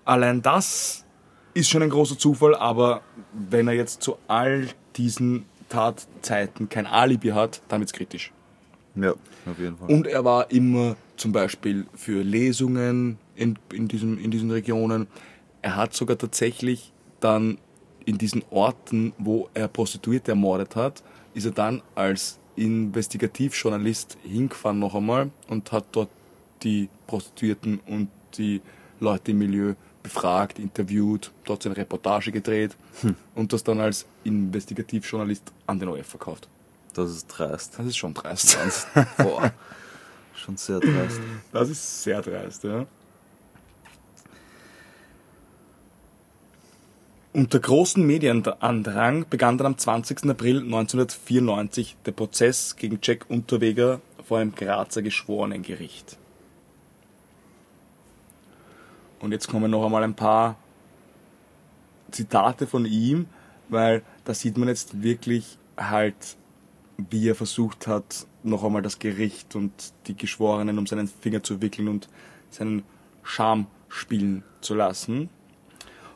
Allein 0.06 0.42
das 0.42 1.06
ist 1.54 1.70
schon 1.70 1.84
ein 1.84 1.90
großer 1.90 2.18
Zufall, 2.18 2.56
aber 2.56 3.02
wenn 3.32 3.68
er 3.68 3.74
jetzt 3.74 4.02
zu 4.02 4.18
all 4.28 4.68
diesen 4.98 5.46
Tatzeiten 5.70 6.68
kein 6.68 6.86
Alibi 6.86 7.30
hat, 7.30 7.62
dann 7.70 7.80
wird's 7.80 7.94
kritisch. 7.94 8.32
Ja, 8.95 9.12
auf 9.12 9.60
jeden 9.60 9.77
Fall. 9.77 9.89
Und 9.89 10.08
er 10.08 10.23
war 10.23 10.51
immer 10.51 10.95
zum 11.17 11.32
Beispiel 11.32 11.86
für 11.95 12.21
Lesungen 12.23 13.17
in, 13.36 13.58
in, 13.71 13.88
diesem, 13.88 14.17
in 14.17 14.32
diesen 14.32 14.51
Regionen. 14.51 15.08
Er 15.62 15.75
hat 15.75 15.93
sogar 15.93 16.17
tatsächlich 16.17 16.91
dann 17.19 17.58
in 18.06 18.17
diesen 18.17 18.43
Orten, 18.49 19.13
wo 19.17 19.49
er 19.53 19.67
Prostituierte 19.67 20.32
ermordet 20.32 20.75
hat, 20.75 21.03
ist 21.34 21.45
er 21.45 21.51
dann 21.51 21.82
als 21.95 22.38
Investigativjournalist 22.56 24.17
hingefahren 24.23 24.79
noch 24.79 24.93
einmal 24.93 25.32
und 25.47 25.71
hat 25.71 25.86
dort 25.91 26.10
die 26.62 26.89
Prostituierten 27.08 27.79
und 27.88 28.10
die 28.38 28.62
Leute 28.99 29.32
im 29.32 29.39
Milieu 29.39 29.73
befragt, 30.01 30.60
interviewt, 30.60 31.32
dort 31.45 31.63
seine 31.63 31.77
Reportage 31.77 32.32
gedreht 32.32 32.75
und 33.36 33.53
das 33.53 33.63
dann 33.63 33.79
als 33.79 34.06
Investigativjournalist 34.23 35.51
an 35.65 35.79
den 35.79 35.89
ORF 35.89 36.08
verkauft. 36.08 36.47
Das 36.93 37.10
ist 37.10 37.27
dreist. 37.27 37.77
Das 37.77 37.86
ist 37.86 37.97
schon 37.97 38.13
dreist. 38.13 38.58
Ganz, 38.58 38.88
boah, 39.17 39.51
schon 40.36 40.58
sehr 40.58 40.79
dreist. 40.79 41.19
Das 41.51 41.69
ist 41.69 42.03
sehr 42.03 42.21
dreist, 42.21 42.63
ja. 42.63 42.86
Unter 47.34 47.60
großen 47.60 48.06
Medienandrang 48.06 49.25
begann 49.27 49.58
dann 49.58 49.65
am 49.65 49.77
20. 49.77 50.29
April 50.29 50.60
1994 50.60 51.95
der 52.06 52.12
Prozess 52.12 52.75
gegen 52.75 52.99
Jack 53.01 53.25
Unterweger 53.27 54.01
vor 54.23 54.38
einem 54.38 54.53
Grazer 54.53 55.01
Geschworenengericht. 55.01 56.17
Und 59.19 59.32
jetzt 59.32 59.47
kommen 59.47 59.71
noch 59.71 59.84
einmal 59.84 60.03
ein 60.03 60.13
paar 60.13 60.58
Zitate 62.12 62.67
von 62.67 62.86
ihm, 62.86 63.25
weil 63.69 64.03
da 64.25 64.34
sieht 64.34 64.58
man 64.58 64.67
jetzt 64.67 65.01
wirklich 65.01 65.58
halt, 65.75 66.36
wie 66.97 67.29
er 67.29 67.36
versucht 67.36 67.88
hat, 67.88 68.25
noch 68.43 68.63
einmal 68.63 68.82
das 68.82 68.99
Gericht 68.99 69.56
und 69.56 69.71
die 70.08 70.15
Geschworenen 70.15 70.77
um 70.77 70.88
seinen 70.88 71.08
Finger 71.08 71.43
zu 71.43 71.62
wickeln 71.62 71.88
und 71.88 72.08
seinen 72.51 72.84
Charme 73.23 73.67
spielen 73.89 74.43
zu 74.62 74.75
lassen. 74.75 75.29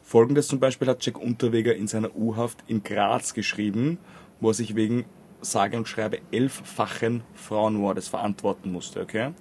Folgendes 0.03 0.47
zum 0.47 0.59
Beispiel 0.59 0.87
hat 0.87 1.05
Jack 1.05 1.19
Unterweger 1.19 1.75
in 1.75 1.87
seiner 1.87 2.15
U-Haft 2.15 2.63
in 2.67 2.83
Graz 2.83 3.33
geschrieben, 3.33 3.97
wo 4.39 4.49
er 4.49 4.53
sich 4.53 4.75
wegen 4.75 5.05
sage 5.41 5.77
und 5.77 5.87
schreibe 5.87 6.19
elffachen 6.31 7.23
Frauenmordes 7.35 8.07
verantworten 8.07 8.71
musste, 8.71 9.01
okay? 9.01 9.31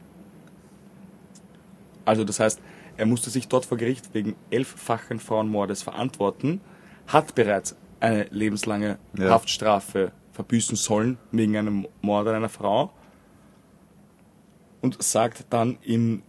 Also 2.05 2.25
das 2.25 2.41
heißt, 2.41 2.61
er 2.97 3.07
musste 3.07 3.31
sich 3.31 3.49
dort 3.49 3.67
vor 3.67 3.79
Gericht 3.79 4.15
wegen 4.15 4.37
elffachen 4.51 5.21
Frauenmordes 5.21 5.83
verantworten, 5.83 6.61
hat 7.07 7.35
bereits 7.35 7.77
eine 8.01 8.25
lebenslange 8.31 8.99
Ja. 9.17 9.31
Haftstrafe 9.31 10.13
verbüßen 10.37 10.77
sollen 10.77 11.17
wegen 11.33 11.57
einem 11.57 11.89
Mord 12.03 12.29
an 12.29 12.35
einer 12.35 12.51
Frau 12.51 12.93
und 14.83 15.03
sagt 15.03 15.47
dann 15.49 15.79
im 15.83 16.23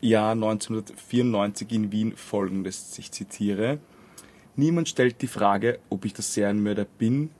Jahr 0.00 0.32
1994 0.32 1.72
in 1.72 1.92
Wien 1.92 2.16
folgendes, 2.16 2.98
ich 2.98 3.12
zitiere, 3.12 3.78
Niemand 4.56 4.88
stellt 4.88 5.22
die 5.22 5.28
Frage, 5.28 5.78
ob 5.88 6.04
ich 6.04 6.14
der 6.14 6.24
Serienmörder 6.24 6.84
bin. 6.84 7.30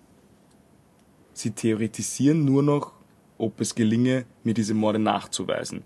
Sie 1.35 1.51
theoretisieren 1.51 2.45
nur 2.45 2.63
noch, 2.63 2.93
ob 3.39 3.61
es 3.61 3.75
gelinge, 3.75 4.25
mir 4.45 4.55
diese 4.55 4.75
Morde 4.75 5.01
nachzuweisen. 5.01 5.83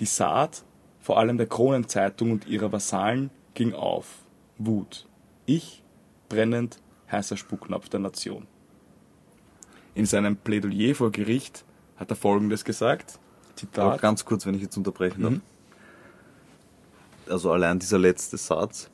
Die 0.00 0.06
Saat, 0.06 0.62
vor 1.02 1.18
allem 1.18 1.36
der 1.36 1.48
Kronenzeitung 1.48 2.32
und 2.32 2.46
ihrer 2.46 2.72
Vasallen, 2.72 3.28
ging 3.52 3.74
auf. 3.74 4.20
Wut. 4.56 5.04
Ich, 5.44 5.82
brennend, 6.30 6.78
heißer 7.12 7.36
Spucknapf 7.36 7.90
der 7.90 8.00
Nation. 8.00 8.46
In 9.94 10.06
seinem 10.06 10.36
Plädoyer 10.36 10.94
vor 10.94 11.10
Gericht 11.10 11.64
hat 11.96 12.10
er 12.10 12.16
folgendes 12.16 12.64
gesagt. 12.64 13.18
Aber 13.18 13.56
Zitat. 13.56 14.00
ganz 14.00 14.24
kurz, 14.24 14.46
wenn 14.46 14.54
ich 14.54 14.62
jetzt 14.62 14.76
unterbrechen 14.76 15.22
darf. 15.22 15.32
Mhm. 15.32 15.40
Also 17.28 17.52
allein 17.52 17.78
dieser 17.78 17.98
letzte 17.98 18.36
Satz, 18.38 18.88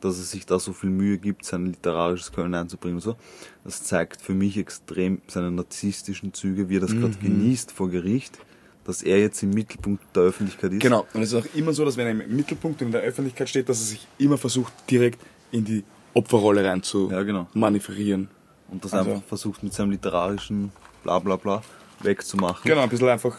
dass 0.00 0.18
er 0.18 0.24
sich 0.24 0.46
da 0.46 0.58
so 0.58 0.72
viel 0.72 0.90
Mühe 0.90 1.18
gibt, 1.18 1.44
sein 1.44 1.66
literarisches 1.66 2.32
Können 2.32 2.54
einzubringen 2.54 2.96
und 2.96 3.02
so, 3.02 3.16
das 3.64 3.82
zeigt 3.82 4.20
für 4.20 4.34
mich 4.34 4.56
extrem 4.58 5.20
seine 5.26 5.50
narzisstischen 5.50 6.32
Züge, 6.34 6.68
wie 6.68 6.76
er 6.76 6.80
das 6.80 6.92
Mhm. 6.92 7.00
gerade 7.00 7.16
genießt 7.18 7.72
vor 7.72 7.90
Gericht, 7.90 8.38
dass 8.84 9.02
er 9.02 9.18
jetzt 9.18 9.42
im 9.42 9.50
Mittelpunkt 9.50 10.02
der 10.14 10.24
Öffentlichkeit 10.24 10.72
ist. 10.72 10.80
Genau. 10.80 11.06
Und 11.14 11.22
es 11.22 11.32
ist 11.32 11.38
auch 11.46 11.54
immer 11.54 11.72
so, 11.72 11.84
dass 11.84 11.96
wenn 11.96 12.06
er 12.06 12.24
im 12.24 12.36
Mittelpunkt 12.36 12.80
und 12.82 12.88
in 12.88 12.92
der 12.92 13.02
Öffentlichkeit 13.02 13.48
steht, 13.48 13.68
dass 13.68 13.78
er 13.80 13.86
sich 13.86 14.06
immer 14.18 14.38
versucht, 14.38 14.72
direkt 14.90 15.20
in 15.50 15.64
die 15.64 15.84
Opferrolle 16.14 16.64
rein 16.64 16.82
zu 16.82 17.10
Ja, 17.10 17.22
genau. 17.22 17.46
manövrieren. 17.54 18.28
Und 18.70 18.84
das 18.84 18.92
Also- 18.94 19.10
einfach 19.12 19.24
versucht 19.26 19.62
mit 19.62 19.72
seinem 19.74 19.90
literarischen 19.90 20.72
Blablabla 21.02 21.36
bla 21.36 21.56
bla 21.58 21.62
wegzumachen. 22.00 22.62
Genau, 22.64 22.82
ein 22.82 22.88
bisschen 22.88 23.08
einfach 23.08 23.36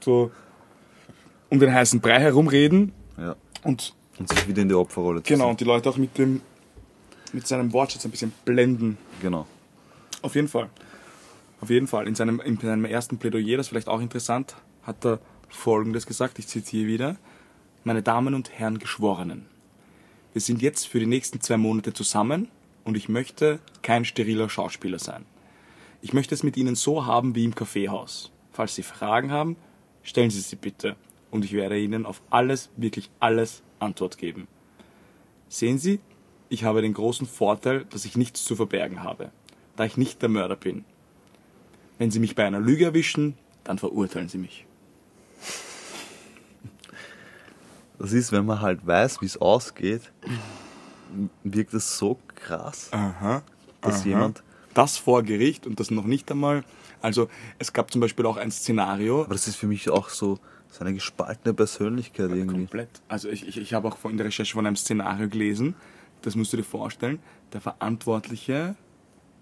so 0.00 0.30
um 1.50 1.58
den 1.60 1.72
heißen 1.72 2.00
Brei 2.00 2.20
herumreden 2.20 2.92
Ja. 3.18 3.36
und 3.62 3.94
Und 4.18 4.28
sich 4.28 4.46
wieder 4.48 4.62
in 4.62 4.68
die 4.68 4.74
Opferrolle 4.74 5.22
zu 5.22 5.28
genau, 5.28 5.44
sehen. 5.44 5.50
und 5.50 5.60
die 5.60 5.64
Leute 5.64 5.88
auch 5.90 5.96
mit 5.96 6.16
dem 6.18 6.40
mit 7.32 7.46
seinem 7.46 7.72
Wortschatz 7.72 8.04
ein 8.04 8.10
bisschen 8.10 8.32
blenden. 8.44 8.98
Genau. 9.22 9.46
Auf 10.20 10.34
jeden 10.34 10.48
Fall. 10.48 10.68
Auf 11.62 11.70
jeden 11.70 11.86
Fall. 11.86 12.06
In 12.06 12.14
seinem, 12.14 12.40
in 12.40 12.58
seinem 12.58 12.84
ersten 12.84 13.16
Plädoyer, 13.18 13.56
das 13.56 13.68
vielleicht 13.68 13.88
auch 13.88 14.00
interessant, 14.02 14.54
hat 14.82 15.02
er 15.06 15.18
Folgendes 15.48 16.06
gesagt, 16.06 16.38
ich 16.38 16.46
zitiere 16.48 16.86
wieder. 16.88 17.16
Meine 17.84 18.02
Damen 18.02 18.34
und 18.34 18.50
Herren 18.52 18.78
Geschworenen, 18.78 19.46
wir 20.34 20.40
sind 20.42 20.60
jetzt 20.60 20.86
für 20.88 20.98
die 21.00 21.06
nächsten 21.06 21.40
zwei 21.40 21.56
Monate 21.56 21.92
zusammen 21.94 22.48
und 22.84 22.96
ich 22.96 23.08
möchte 23.08 23.60
kein 23.82 24.04
steriler 24.04 24.48
Schauspieler 24.48 24.98
sein. 24.98 25.24
Ich 26.00 26.12
möchte 26.12 26.34
es 26.34 26.42
mit 26.42 26.56
Ihnen 26.56 26.74
so 26.74 27.06
haben 27.06 27.34
wie 27.34 27.44
im 27.44 27.54
Kaffeehaus. 27.54 28.30
Falls 28.52 28.74
Sie 28.74 28.82
Fragen 28.82 29.30
haben, 29.30 29.56
stellen 30.02 30.30
Sie 30.30 30.40
sie 30.40 30.56
bitte 30.56 30.96
und 31.30 31.44
ich 31.44 31.52
werde 31.52 31.78
Ihnen 31.78 32.06
auf 32.06 32.20
alles, 32.30 32.70
wirklich 32.76 33.08
alles 33.20 33.62
Antwort 33.78 34.18
geben. 34.18 34.48
Sehen 35.48 35.78
Sie, 35.78 36.00
ich 36.48 36.64
habe 36.64 36.82
den 36.82 36.94
großen 36.94 37.26
Vorteil, 37.26 37.84
dass 37.86 38.04
ich 38.04 38.16
nichts 38.16 38.44
zu 38.44 38.56
verbergen 38.56 39.02
habe, 39.02 39.30
da 39.76 39.84
ich 39.84 39.96
nicht 39.96 40.20
der 40.22 40.28
Mörder 40.28 40.56
bin. 40.56 40.84
Wenn 41.98 42.10
Sie 42.10 42.18
mich 42.18 42.34
bei 42.34 42.44
einer 42.44 42.60
Lüge 42.60 42.84
erwischen, 42.86 43.38
dann 43.64 43.78
verurteilen 43.78 44.28
Sie 44.28 44.38
mich. 44.38 44.66
Das 47.98 48.12
ist, 48.12 48.32
wenn 48.32 48.44
man 48.44 48.60
halt 48.60 48.84
weiß, 48.84 49.20
wie 49.20 49.26
es 49.26 49.40
ausgeht, 49.40 50.10
wirkt 51.44 51.74
es 51.74 51.98
so 51.98 52.18
krass, 52.34 52.88
Aha. 52.92 53.42
dass 53.80 54.00
Aha. 54.00 54.08
jemand. 54.08 54.42
Das 54.74 54.96
vor 54.96 55.22
Gericht 55.22 55.66
und 55.66 55.80
das 55.80 55.90
noch 55.90 56.04
nicht 56.04 56.30
einmal. 56.30 56.64
Also 57.02 57.28
es 57.58 57.72
gab 57.72 57.90
zum 57.90 58.00
Beispiel 58.00 58.24
auch 58.24 58.38
ein 58.38 58.50
Szenario. 58.50 59.24
Aber 59.24 59.34
das 59.34 59.46
ist 59.46 59.56
für 59.56 59.66
mich 59.66 59.90
auch 59.90 60.08
so, 60.08 60.38
so 60.70 60.80
eine 60.80 60.94
gespaltene 60.94 61.52
Persönlichkeit 61.52 62.30
irgendwie. 62.30 62.60
Komplett. 62.60 63.02
Also 63.08 63.28
ich, 63.28 63.46
ich, 63.46 63.58
ich 63.58 63.74
habe 63.74 63.88
auch 63.88 64.02
in 64.04 64.16
der 64.16 64.26
Recherche 64.26 64.54
von 64.54 64.66
einem 64.66 64.76
Szenario 64.76 65.28
gelesen, 65.28 65.74
das 66.22 66.36
musst 66.36 66.52
du 66.52 66.56
dir 66.56 66.64
vorstellen, 66.64 67.18
der 67.52 67.60
verantwortliche 67.60 68.76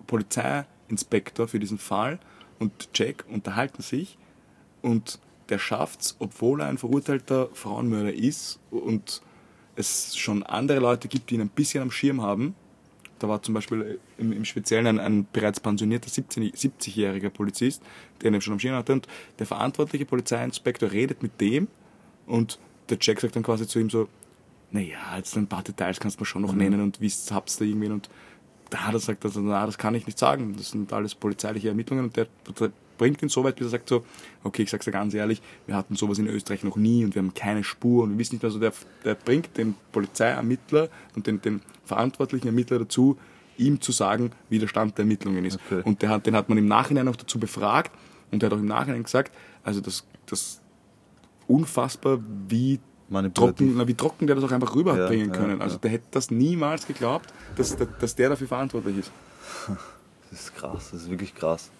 Polizeiinspektor 0.06 1.46
für 1.46 1.60
diesen 1.60 1.78
Fall 1.78 2.18
und 2.58 2.88
Jack 2.94 3.24
unterhalten 3.28 3.82
sich 3.82 4.18
und 4.82 5.20
der 5.48 5.58
schafft's, 5.58 6.16
obwohl 6.18 6.60
er 6.60 6.68
ein 6.68 6.78
verurteilter 6.78 7.48
Frauenmörder 7.52 8.14
ist 8.14 8.60
und 8.70 9.22
es 9.80 10.16
schon 10.16 10.42
andere 10.42 10.78
Leute 10.78 11.08
gibt, 11.08 11.30
die 11.30 11.34
ihn 11.34 11.40
ein 11.40 11.48
bisschen 11.48 11.82
am 11.82 11.90
Schirm 11.90 12.22
haben. 12.22 12.54
Da 13.18 13.28
war 13.28 13.42
zum 13.42 13.54
Beispiel 13.54 13.98
im, 14.16 14.32
im 14.32 14.44
Speziellen 14.44 14.86
ein, 14.86 14.98
ein 14.98 15.26
bereits 15.32 15.60
pensionierter 15.60 16.08
17 16.08 16.52
70-jähriger 16.52 17.28
Polizist, 17.28 17.82
der 18.22 18.32
ihn 18.32 18.40
schon 18.40 18.54
am 18.54 18.60
Schirm 18.60 18.76
hatte. 18.76 18.94
Und 18.94 19.08
der 19.38 19.46
verantwortliche 19.46 20.06
Polizeiinspektor 20.06 20.90
redet 20.90 21.22
mit 21.22 21.40
dem 21.40 21.68
und 22.26 22.58
der 22.88 22.98
Jack 23.00 23.20
sagt 23.20 23.36
dann 23.36 23.42
quasi 23.42 23.66
zu 23.66 23.78
ihm 23.78 23.90
so, 23.90 24.08
naja, 24.70 24.98
jetzt 25.16 25.36
ein 25.36 25.46
paar 25.46 25.62
Details 25.62 26.00
kannst 26.00 26.18
du 26.18 26.22
mir 26.22 26.26
schon 26.26 26.42
noch 26.42 26.52
nennen 26.52 26.80
und 26.80 27.00
wie 27.00 27.10
habt 27.30 27.50
ihr 27.50 27.58
da 27.58 27.64
irgendwen 27.64 27.92
und 27.92 28.10
da 28.70 28.86
hat 28.86 28.94
er 28.94 29.00
gesagt, 29.00 29.24
also, 29.24 29.40
na, 29.40 29.66
das 29.66 29.78
kann 29.78 29.94
ich 29.94 30.06
nicht 30.06 30.18
sagen, 30.18 30.54
das 30.56 30.70
sind 30.70 30.92
alles 30.92 31.14
polizeiliche 31.14 31.68
Ermittlungen 31.68 32.04
und 32.04 32.16
der, 32.16 32.28
der 32.58 32.70
bringt 33.00 33.22
ihn 33.22 33.30
so 33.30 33.42
weit, 33.44 33.56
bis 33.56 33.68
er 33.68 33.70
sagt 33.70 33.88
so, 33.88 34.04
okay, 34.44 34.62
ich 34.62 34.70
sag's 34.70 34.84
dir 34.84 34.90
ganz 34.90 35.14
ehrlich, 35.14 35.40
wir 35.66 35.74
hatten 35.74 35.96
sowas 35.96 36.18
in 36.18 36.26
Österreich 36.26 36.64
noch 36.64 36.76
nie 36.76 37.02
und 37.02 37.14
wir 37.14 37.22
haben 37.22 37.32
keine 37.32 37.64
Spur 37.64 38.04
und 38.04 38.10
wir 38.10 38.18
wissen 38.18 38.34
nicht 38.34 38.42
mehr 38.42 38.50
so, 38.50 38.58
der, 38.58 38.74
der 39.06 39.14
bringt 39.14 39.56
den 39.56 39.74
Polizeiermittler 39.90 40.90
und 41.16 41.26
den, 41.26 41.40
den 41.40 41.62
verantwortlichen 41.86 42.48
Ermittler 42.48 42.78
dazu, 42.78 43.16
ihm 43.56 43.80
zu 43.80 43.92
sagen, 43.92 44.32
wie 44.50 44.58
der 44.58 44.68
Stand 44.68 44.98
der 44.98 45.04
Ermittlungen 45.04 45.46
ist. 45.46 45.58
Okay. 45.66 45.80
Und 45.82 46.02
der 46.02 46.10
hat, 46.10 46.26
den 46.26 46.36
hat 46.36 46.50
man 46.50 46.58
im 46.58 46.68
Nachhinein 46.68 47.08
auch 47.08 47.16
dazu 47.16 47.40
befragt 47.40 47.90
und 48.30 48.42
der 48.42 48.50
hat 48.50 48.56
auch 48.58 48.60
im 48.60 48.66
Nachhinein 48.66 49.02
gesagt, 49.02 49.34
also 49.64 49.80
das, 49.80 50.04
das 50.26 50.60
unfassbar, 51.46 52.18
wie 52.48 52.80
trocken, 53.32 53.76
na, 53.76 53.88
wie 53.88 53.94
trocken 53.94 54.26
der 54.26 54.36
das 54.36 54.44
auch 54.44 54.52
einfach 54.52 54.74
rüberbringen 54.74 55.30
Ja, 55.30 55.34
ja, 55.34 55.40
können. 55.40 55.62
Also 55.62 55.76
ja. 55.76 55.80
der 55.80 55.90
hätte 55.92 56.06
das 56.10 56.30
niemals 56.30 56.86
geglaubt, 56.86 57.32
dass, 57.56 57.74
dass 57.98 58.14
der 58.14 58.28
dafür 58.28 58.46
verantwortlich 58.46 58.98
ist. 58.98 59.10
Das 60.30 60.42
ist 60.42 60.54
krass, 60.54 60.90
das 60.92 61.02
ist 61.02 61.10
wirklich 61.10 61.34
krass. 61.34 61.72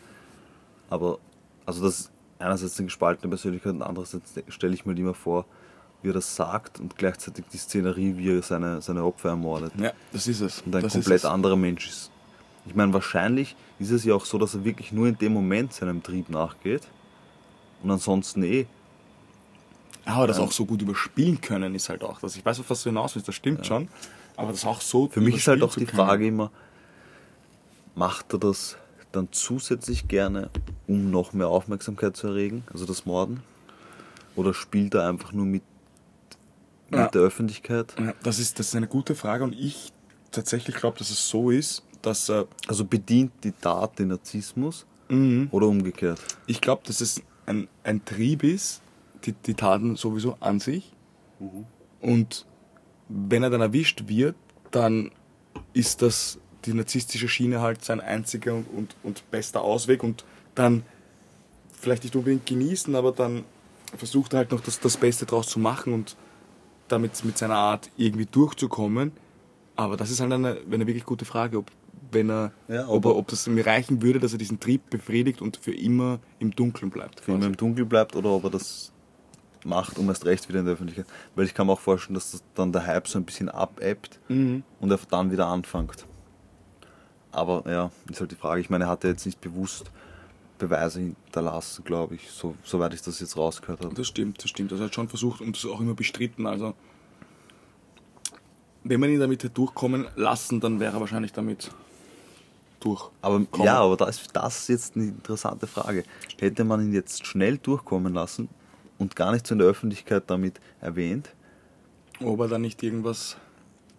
Aber, 0.90 1.18
also 1.64 1.82
das 1.82 2.00
ist 2.00 2.10
einerseits 2.38 2.78
eine 2.78 2.86
gespaltene 2.86 3.30
Persönlichkeit 3.30 3.72
und 3.72 3.82
andererseits 3.82 4.34
stelle 4.48 4.74
ich 4.74 4.84
mir 4.84 4.96
immer 4.96 5.14
vor, 5.14 5.46
wie 6.02 6.10
er 6.10 6.14
das 6.14 6.34
sagt 6.34 6.80
und 6.80 6.96
gleichzeitig 6.96 7.44
die 7.52 7.58
Szenerie, 7.58 8.16
wie 8.16 8.30
er 8.30 8.42
seine, 8.42 8.80
seine 8.82 9.04
Opfer 9.04 9.30
ermordet. 9.30 9.72
Ja, 9.78 9.92
das 10.12 10.26
ist 10.26 10.40
es. 10.40 10.62
Und 10.62 10.74
ein 10.74 10.82
das 10.82 10.92
komplett 10.92 11.24
anderer 11.24 11.56
Mensch 11.56 11.88
ist. 11.88 12.10
Ich 12.66 12.74
meine, 12.74 12.92
wahrscheinlich 12.92 13.56
ist 13.78 13.90
es 13.90 14.04
ja 14.04 14.14
auch 14.14 14.24
so, 14.24 14.38
dass 14.38 14.54
er 14.54 14.64
wirklich 14.64 14.92
nur 14.92 15.08
in 15.08 15.16
dem 15.16 15.32
Moment 15.32 15.72
seinem 15.72 16.02
Trieb 16.02 16.28
nachgeht 16.28 16.82
und 17.82 17.90
ansonsten 17.90 18.42
eh. 18.42 18.66
Aber 20.04 20.26
das 20.26 20.38
auch 20.38 20.52
so 20.52 20.64
gut 20.64 20.82
überspielen 20.82 21.40
können 21.40 21.74
ist 21.74 21.88
halt 21.88 22.02
auch. 22.02 22.20
Das. 22.20 22.36
Ich 22.36 22.44
weiß, 22.44 22.60
auf 22.60 22.70
was 22.70 22.82
du 22.82 22.90
hinaus 22.90 23.14
willst, 23.14 23.28
das 23.28 23.34
stimmt 23.34 23.66
schon. 23.66 23.88
Aber 24.36 24.50
das 24.50 24.64
auch 24.64 24.80
so 24.80 25.08
Für 25.08 25.20
mich 25.20 25.36
ist 25.36 25.48
halt 25.48 25.62
auch 25.62 25.74
die 25.74 25.84
können. 25.84 25.96
Frage 25.96 26.26
immer, 26.26 26.50
macht 27.94 28.32
er 28.32 28.38
das 28.38 28.76
dann 29.12 29.28
zusätzlich 29.32 30.08
gerne, 30.08 30.50
um 30.86 31.10
noch 31.10 31.32
mehr 31.32 31.48
Aufmerksamkeit 31.48 32.16
zu 32.16 32.28
erregen, 32.28 32.64
also 32.72 32.86
das 32.86 33.06
Morden? 33.06 33.42
Oder 34.36 34.54
spielt 34.54 34.94
er 34.94 35.08
einfach 35.08 35.32
nur 35.32 35.44
mit, 35.46 35.62
mit 36.90 36.98
Ja. 37.00 37.08
der 37.08 37.22
Öffentlichkeit? 37.22 37.94
Ja, 37.98 38.14
das, 38.22 38.38
ist, 38.38 38.58
das 38.58 38.68
ist 38.68 38.76
eine 38.76 38.86
gute 38.86 39.14
Frage 39.14 39.44
und 39.44 39.54
ich 39.54 39.92
tatsächlich 40.30 40.76
glaube, 40.76 40.98
dass 40.98 41.10
es 41.10 41.28
so 41.28 41.50
ist, 41.50 41.82
dass 42.02 42.28
äh, 42.28 42.44
Also 42.68 42.84
bedient 42.84 43.32
die 43.44 43.52
Tat 43.52 43.98
den 43.98 44.08
Narzissmus 44.08 44.86
Mhm. 45.08 45.48
oder 45.50 45.66
umgekehrt? 45.66 46.20
ich 46.46 46.60
glaube, 46.60 46.82
dass 46.86 47.00
es 47.00 47.20
ein, 47.46 47.66
ein 47.82 48.04
Trieb 48.04 48.44
ist, 48.44 48.80
die, 49.24 49.32
die 49.32 49.54
Taten 49.54 49.96
sowieso 49.96 50.36
an 50.38 50.60
sich. 50.60 50.92
Und 52.00 52.46
wenn 53.08 53.42
er 53.42 53.50
dann 53.50 53.60
erwischt 53.60 54.04
wird, 54.06 54.36
dann 54.70 55.10
ist 55.72 56.00
das 56.02 56.38
die 56.64 56.74
narzisstische 56.74 57.28
Schiene 57.28 57.60
halt 57.60 57.84
sein 57.84 58.00
einziger 58.00 58.54
und, 58.54 58.66
und, 58.74 58.94
und 59.02 59.30
bester 59.30 59.62
Ausweg 59.62 60.02
und 60.02 60.24
dann 60.54 60.82
vielleicht 61.72 62.04
nicht 62.04 62.14
unbedingt 62.16 62.46
genießen, 62.46 62.94
aber 62.94 63.12
dann 63.12 63.44
versucht 63.96 64.34
er 64.34 64.38
halt 64.38 64.52
noch 64.52 64.60
das, 64.60 64.78
das 64.80 64.96
Beste 64.96 65.26
draus 65.26 65.48
zu 65.48 65.58
machen 65.58 65.92
und 65.92 66.16
damit 66.88 67.24
mit 67.24 67.38
seiner 67.38 67.56
Art 67.56 67.90
irgendwie 67.96 68.26
durchzukommen. 68.26 69.12
Aber 69.76 69.96
das 69.96 70.10
ist 70.10 70.20
halt 70.20 70.32
eine, 70.32 70.58
eine 70.70 70.86
wirklich 70.86 71.04
gute 71.04 71.24
Frage, 71.24 71.58
ob, 71.58 71.70
wenn 72.12 72.28
er, 72.30 72.52
Ja, 72.68 72.86
ob, 72.88 73.04
er, 73.06 73.16
ob 73.16 73.28
das 73.28 73.46
ihm 73.46 73.58
reichen 73.58 74.02
würde, 74.02 74.20
dass 74.20 74.32
er 74.32 74.38
diesen 74.38 74.60
Trieb 74.60 74.90
befriedigt 74.90 75.40
und 75.40 75.56
für 75.56 75.74
immer 75.74 76.18
im 76.38 76.54
Dunkeln 76.54 76.90
bleibt. 76.90 77.20
Für 77.20 77.32
immer 77.32 77.46
im 77.46 77.56
Dunkeln 77.56 77.88
bleibt 77.88 78.14
oder 78.16 78.30
ob 78.30 78.44
er 78.44 78.50
das 78.50 78.92
macht, 79.64 79.98
um 79.98 80.08
erst 80.08 80.26
recht 80.26 80.48
wieder 80.48 80.58
in 80.60 80.64
der 80.66 80.74
Öffentlichkeit. 80.74 81.06
Weil 81.34 81.46
ich 81.46 81.54
kann 81.54 81.66
mir 81.66 81.72
auch 81.74 81.80
vorstellen, 81.80 82.14
dass 82.14 82.32
das 82.32 82.42
dann 82.54 82.72
der 82.72 82.86
Hype 82.86 83.08
so 83.08 83.18
ein 83.18 83.24
bisschen 83.24 83.48
abebbt 83.48 84.18
Mhm. 84.28 84.62
und 84.80 84.90
er 84.90 84.98
dann 85.08 85.30
wieder 85.32 85.46
anfängt. 85.46 86.06
Aber 87.32 87.62
ja, 87.70 87.90
ist 88.10 88.20
halt 88.20 88.30
die 88.30 88.36
Frage. 88.36 88.60
Ich 88.60 88.70
meine, 88.70 88.84
er 88.84 88.90
hat 88.90 89.04
jetzt 89.04 89.26
nicht 89.26 89.40
bewusst 89.40 89.90
Beweise 90.58 91.00
hinterlassen, 91.00 91.84
glaube 91.84 92.16
ich, 92.16 92.30
so, 92.30 92.54
soweit 92.62 92.92
ich 92.92 93.02
das 93.02 93.18
jetzt 93.20 93.36
rausgehört 93.36 93.84
habe. 93.84 93.94
Das 93.94 94.06
stimmt, 94.06 94.42
das 94.42 94.50
stimmt. 94.50 94.72
Also 94.72 94.84
er 94.84 94.86
hat 94.86 94.94
schon 94.94 95.08
versucht 95.08 95.40
und 95.40 95.56
das 95.56 95.64
auch 95.64 95.80
immer 95.80 95.94
bestritten. 95.94 96.46
Also 96.46 96.74
wenn 98.84 99.00
man 99.00 99.10
ihn 99.10 99.20
damit 99.20 99.42
hätte 99.42 99.54
durchkommen 99.54 100.06
lassen, 100.16 100.60
dann 100.60 100.80
wäre 100.80 100.96
er 100.96 101.00
wahrscheinlich 101.00 101.32
damit 101.32 101.70
durch. 102.80 103.10
Aber 103.22 103.46
ja, 103.62 103.80
aber 103.80 103.96
da 103.96 104.06
ist 104.06 104.28
das 104.32 104.68
jetzt 104.68 104.96
eine 104.96 105.06
interessante 105.06 105.66
Frage. 105.66 106.04
Hätte 106.38 106.64
man 106.64 106.80
ihn 106.80 106.92
jetzt 106.92 107.26
schnell 107.26 107.58
durchkommen 107.58 108.14
lassen 108.14 108.48
und 108.98 109.16
gar 109.16 109.32
nicht 109.32 109.46
so 109.46 109.54
in 109.54 109.58
der 109.58 109.68
Öffentlichkeit 109.68 110.24
damit 110.26 110.60
erwähnt, 110.80 111.34
Ob 112.22 112.40
er 112.40 112.48
dann 112.48 112.62
nicht 112.62 112.82
irgendwas 112.82 113.36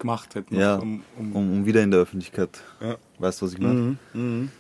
gemacht 0.02 0.36
hätte. 0.36 0.54
noch, 0.54 0.60
ja, 0.60 0.76
um, 0.76 1.04
um, 1.18 1.36
um, 1.36 1.54
um 1.54 1.66
wieder 1.66 1.82
in 1.82 1.92
der 1.92 2.02
Öffentlichkeit, 2.02 2.62
ja. 2.82 2.98
weißt 3.20 3.42
du, 3.42 3.46
was 3.46 3.54
ich 3.54 3.60
meine? 3.60 3.74
Mhm, 3.74 3.98
mhm. 4.14 4.52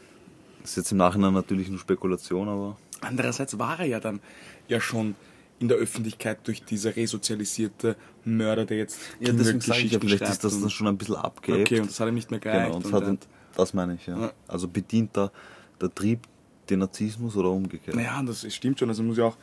Das 0.61 0.71
ist 0.71 0.77
jetzt 0.77 0.91
im 0.91 0.97
Nachhinein 0.99 1.33
natürlich 1.33 1.69
nur 1.69 1.79
Spekulation, 1.79 2.47
aber 2.47 2.77
Andererseits 3.01 3.57
war 3.57 3.79
er 3.79 3.87
ja 3.87 3.99
dann 3.99 4.19
ja 4.67 4.79
schon 4.79 5.15
in 5.59 5.67
der 5.67 5.77
Öffentlichkeit 5.77 6.39
durch 6.47 6.63
diese 6.63 6.95
resozialisierte 6.95 7.95
Mörder, 8.25 8.65
der 8.65 8.77
jetzt 8.77 8.99
ja, 9.19 9.33
deswegen 9.33 9.61
sage 9.61 9.81
ich 9.81 9.91
ja, 9.91 9.99
vielleicht 9.99 10.23
ist 10.23 10.43
das 10.43 10.59
dann 10.59 10.69
schon 10.69 10.87
ein 10.87 10.97
bisschen 10.97 11.15
abgeebbt. 11.15 11.61
Okay, 11.61 11.79
und 11.81 11.89
das 11.89 11.99
hat 11.99 12.07
ihm 12.07 12.15
nicht 12.15 12.31
mehr 12.31 12.39
gereicht. 12.39 12.65
genau, 12.65 12.77
und 12.77 12.93
und 12.93 13.07
ihn, 13.07 13.19
das 13.55 13.73
meine 13.73 13.95
ich, 13.95 14.05
ja. 14.07 14.19
Ja. 14.19 14.33
Also 14.47 14.67
bedient 14.67 15.11
da 15.13 15.31
der 15.79 15.93
Trieb 15.93 16.27
den 16.69 16.79
Narzissmus 16.79 17.35
oder 17.35 17.49
umgekehrt? 17.49 17.95
Naja, 17.95 18.21
das 18.23 18.51
stimmt 18.53 18.79
schon. 18.79 18.89
Also 18.89 19.03
muss 19.03 19.17
ja 19.17 19.25
auch. 19.25 19.37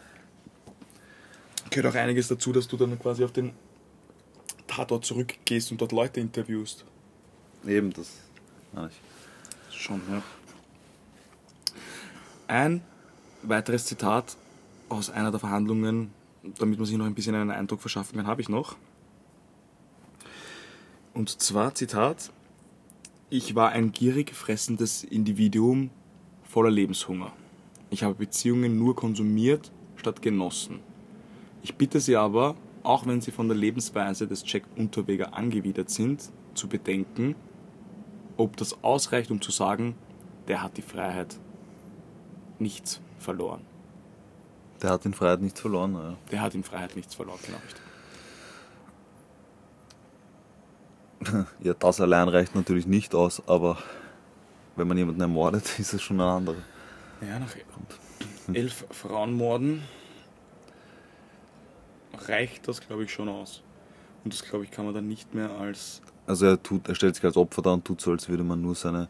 Gehört 1.71 1.95
auch 1.95 1.99
einiges 1.99 2.29
dazu, 2.29 2.53
dass 2.53 2.67
du 2.67 2.77
dann 2.77 2.99
quasi 2.99 3.25
auf 3.25 3.33
den 3.33 3.53
Tatort 4.79 5.05
zurückgehst 5.05 5.73
und 5.73 5.81
dort 5.81 5.91
Leute 5.91 6.21
interviewst. 6.21 6.85
Eben, 7.67 7.93
das 7.93 8.13
meine 8.73 8.91
ich. 8.91 9.77
Schon, 9.77 10.01
ja. 10.09 10.23
Ein 12.47 12.83
weiteres 13.43 13.87
Zitat 13.87 14.37
aus 14.89 15.11
einer 15.11 15.33
der 15.33 15.41
Verhandlungen, 15.41 16.13
damit 16.59 16.79
man 16.79 16.87
sich 16.87 16.97
noch 16.97 17.07
ein 17.07 17.15
bisschen 17.15 17.35
einen 17.35 17.51
Eindruck 17.51 17.81
verschaffen 17.81 18.17
kann, 18.17 18.29
habe 18.29 18.41
ich 18.41 18.49
noch. 18.49 18.77
Und 21.13 21.41
zwar 21.43 21.75
Zitat: 21.75 22.31
Ich 23.31 23.57
war 23.57 23.71
ein 23.71 23.91
gierig 23.91 24.33
fressendes 24.33 25.03
Individuum 25.03 25.91
voller 26.45 26.71
Lebenshunger. 26.71 27.33
Ich 27.91 28.05
habe 28.05 28.15
Beziehungen 28.15 28.79
nur 28.79 28.95
konsumiert 28.95 29.73
statt 29.97 30.23
genossen. 30.23 30.79
Ich 31.65 31.75
bitte 31.75 31.99
Sie 31.99 32.15
aber, 32.15 32.55
auch 32.83 33.07
wenn 33.07 33.21
Sie 33.21 33.31
von 33.31 33.49
der 33.49 33.57
Lebensweise 33.57 34.27
des 34.27 34.43
Jack 34.47 34.65
Unterweger 34.77 35.35
angewidert 35.35 35.91
sind, 35.91 36.31
zu 36.55 36.69
bedenken, 36.69 37.35
ob 38.37 38.57
das 38.57 38.83
ausreicht, 38.83 39.31
um 39.31 39.41
zu 39.41 39.51
sagen, 39.51 39.95
der 40.47 40.63
hat 40.63 40.77
die 40.77 40.83
Freiheit 40.83 41.39
nichts 42.59 43.01
verloren. 43.19 43.63
Der 44.83 44.91
hat 44.91 45.05
in 45.07 45.15
Freiheit 45.15 45.41
nichts 45.41 45.61
verloren. 45.61 45.95
Ja. 45.95 46.17
Der 46.31 46.41
hat 46.41 46.55
in 46.55 46.63
Freiheit 46.63 46.95
nichts 46.97 47.15
verloren, 47.15 47.39
genau 47.45 47.59
richtig. 47.65 47.83
ja, 51.61 51.75
das 51.75 52.01
allein 52.01 52.29
reicht 52.29 52.55
natürlich 52.55 52.87
nicht 52.87 53.15
aus, 53.15 53.43
aber 53.49 53.79
wenn 54.77 54.87
man 54.87 54.97
jemanden 54.97 55.21
ermordet, 55.21 55.79
ist 55.79 55.93
es 55.93 56.03
schon 56.03 56.21
eine 56.21 56.31
andere. 56.31 56.57
Ja, 57.21 57.39
nach 57.39 57.55
elf 58.53 58.87
Frauenmorden 58.91 59.83
reicht 62.15 62.67
das, 62.69 62.81
glaube 62.81 63.05
ich, 63.05 63.13
schon 63.13 63.29
aus. 63.29 63.63
Und 64.25 64.33
das, 64.33 64.43
glaube 64.43 64.65
ich, 64.65 64.71
kann 64.71 64.85
man 64.85 64.95
dann 64.95 65.09
nicht 65.09 65.35
mehr 65.35 65.51
als. 65.51 66.03
Also 66.27 66.47
er, 66.47 66.63
tut, 66.63 66.89
er 66.89 66.95
stellt 66.95 67.15
sich 67.15 67.25
als 67.25 67.37
Opfer 67.37 67.63
dar 67.63 67.75
und 67.75 67.85
tut 67.85 68.01
so, 68.01 68.11
als 68.11 68.29
würde 68.29 68.45
man 68.45 68.61
nur 68.61 68.75
seine 68.75 69.09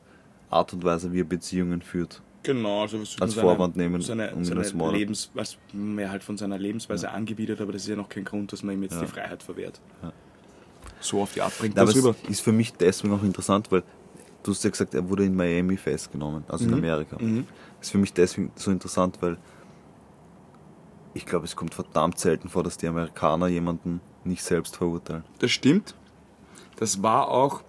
Art 0.51 0.72
und 0.72 0.84
Weise, 0.84 1.12
wie 1.12 1.20
er 1.20 1.24
Beziehungen 1.24 1.82
führt, 1.82 2.22
Genau, 2.44 2.82
also 2.82 2.99
als 3.20 3.34
Vorwand 3.34 3.76
nehmen, 3.76 4.01
seine, 4.01 4.32
um 4.34 4.44
seine 4.44 4.61
als 4.61 4.72
Mord. 4.72 4.94
Lebens, 4.94 5.30
was 5.34 5.59
mehr 5.72 6.11
halt 6.11 6.22
von 6.22 6.38
seiner 6.38 6.57
Lebensweise 6.57 7.11
angewidert, 7.11 7.61
aber 7.61 7.72
das 7.72 7.82
ist 7.82 7.88
ja 7.88 7.96
noch 7.96 8.09
kein 8.09 8.24
Grund, 8.24 8.53
dass 8.53 8.62
man 8.62 8.76
ihm 8.76 8.84
jetzt 8.84 8.94
Ja. 8.94 9.01
die 9.03 9.07
Freiheit 9.09 9.42
verwehrt. 9.42 9.80
Ja. 10.03 10.12
So 11.01 11.20
auf 11.20 11.32
die 11.34 11.42
Art 11.42 11.59
bringt 11.59 11.76
Ja, 11.76 11.84
das 11.84 11.96
rüber. 11.96 12.14
ist 12.28 12.40
für 12.40 12.53
mich 12.53 12.72
deswegen 12.74 13.12
auch 13.12 13.22
interessant, 13.22 13.70
weil 13.70 13.82
du 14.44 14.53
hast 14.53 14.62
ja 14.64 14.70
gesagt, 14.70 14.94
er 14.94 15.07
wurde 15.11 15.24
in 15.24 15.34
Miami 15.34 15.76
festgenommen, 15.76 16.44
also 16.49 16.64
in 16.64 16.70
Mhm. 16.70 16.76
Amerika. 16.78 17.16
Mhm. 17.20 17.46
ist 17.82 17.90
für 17.90 17.99
mich 17.99 18.12
deswegen 18.12 18.51
so 18.55 18.70
interessant, 18.70 19.18
weil 19.20 19.36
ich 21.14 21.26
glaube, 21.26 21.44
es 21.44 21.56
kommt 21.56 21.74
verdammt 21.74 22.18
selten 22.18 22.48
vor, 22.48 22.62
dass 22.62 22.76
die 22.76 22.86
Amerikaner 22.86 23.48
jemanden 23.48 24.00
nicht 24.24 24.42
selbst 24.42 24.76
verurteilen. 24.76 25.24
Das 25.38 25.50
stimmt. 25.50 25.94
Das 26.76 27.02
war 27.02 27.30
auch 27.30 27.62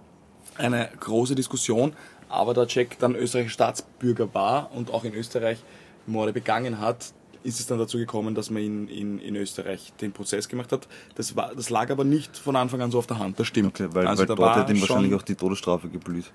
eine 0.56 0.88
große 1.00 1.34
Diskussion, 1.34 1.94
aber 2.28 2.54
da 2.54 2.64
Jack 2.66 2.98
dann 2.98 3.14
österreichischer 3.14 3.54
Staatsbürger 3.54 4.32
war 4.34 4.70
und 4.72 4.92
auch 4.92 5.04
in 5.04 5.14
Österreich 5.14 5.62
Morde 6.06 6.32
begangen 6.32 6.80
hat, 6.80 7.12
ist 7.42 7.58
es 7.58 7.66
dann 7.66 7.78
dazu 7.78 7.96
gekommen, 7.96 8.34
dass 8.34 8.50
man 8.50 8.62
in, 8.62 8.88
in, 8.88 9.18
in 9.18 9.36
Österreich 9.36 9.92
den 10.00 10.12
Prozess 10.12 10.48
gemacht 10.48 10.72
hat. 10.72 10.86
Das, 11.14 11.36
war, 11.36 11.54
das 11.54 11.70
lag 11.70 11.90
aber 11.90 12.04
nicht 12.04 12.36
von 12.36 12.54
Anfang 12.56 12.82
an 12.82 12.90
so 12.90 12.98
auf 12.98 13.06
der 13.06 13.18
Hand, 13.18 13.38
das 13.40 13.46
stimmt. 13.46 13.68
Okay, 13.68 13.88
weil, 13.92 14.06
Also 14.06 14.20
weil 14.20 14.26
da 14.26 14.34
dort 14.34 14.48
war 14.48 14.60
hätte 14.60 14.72
ihm 14.72 14.80
wahrscheinlich 14.80 15.14
auch 15.14 15.22
die 15.22 15.34
Todesstrafe 15.34 15.88
geblüht. 15.88 16.30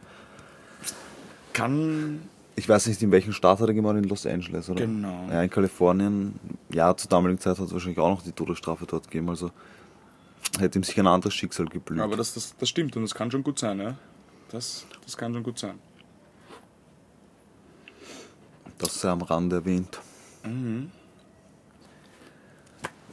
Kann 1.53 2.27
Ich 2.57 2.69
weiß 2.69 2.87
nicht, 2.87 3.01
in 3.01 3.11
welchem 3.11 3.33
Staat 3.33 3.59
hat 3.59 3.67
er 3.67 3.73
gemacht, 3.73 3.97
in 3.97 4.05
Los 4.05 4.25
Angeles, 4.25 4.69
oder? 4.69 4.85
Genau. 4.85 5.27
Ja, 5.29 5.43
in 5.43 5.49
Kalifornien, 5.49 6.39
ja, 6.71 6.95
zur 6.95 7.09
damaligen 7.09 7.39
Zeit 7.39 7.57
hat 7.59 7.65
es 7.65 7.73
wahrscheinlich 7.73 7.99
auch 7.99 8.09
noch 8.09 8.21
die 8.21 8.31
Todesstrafe 8.31 8.85
dort 8.85 9.09
gegeben, 9.09 9.29
also 9.29 9.51
hätte 10.57 10.79
ihm 10.79 10.83
sicher 10.83 11.03
ein 11.03 11.07
anderes 11.07 11.33
Schicksal 11.33 11.65
geblüht. 11.65 11.99
Aber 11.99 12.15
das, 12.15 12.33
das, 12.33 12.55
das 12.57 12.69
stimmt 12.69 12.95
und 12.95 13.03
das 13.03 13.13
kann 13.13 13.29
schon 13.29 13.43
gut 13.43 13.59
sein, 13.59 13.79
ja. 13.79 13.97
Das, 14.49 14.85
das 15.03 15.17
kann 15.17 15.33
schon 15.33 15.43
gut 15.43 15.59
sein. 15.59 15.79
das 18.77 19.01
sei 19.01 19.09
am 19.09 19.21
Rande 19.21 19.57
erwähnt. 19.57 19.99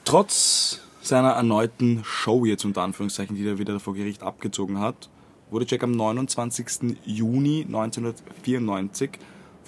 Trotz 0.05 0.81
seiner 1.01 1.31
erneuten 1.31 2.03
Show 2.05 2.45
jetzt 2.45 2.65
unter 2.65 2.83
Anführungszeichen, 2.83 3.35
die 3.37 3.47
er 3.47 3.59
wieder 3.59 3.81
vor 3.81 3.95
Gericht 3.95 4.23
abgezogen 4.23 4.79
hat, 4.79 5.09
wurde 5.51 5.67
Jack 5.69 5.83
am 5.83 5.93
29. 5.93 6.97
Juni 7.05 7.65
1994 7.67 9.19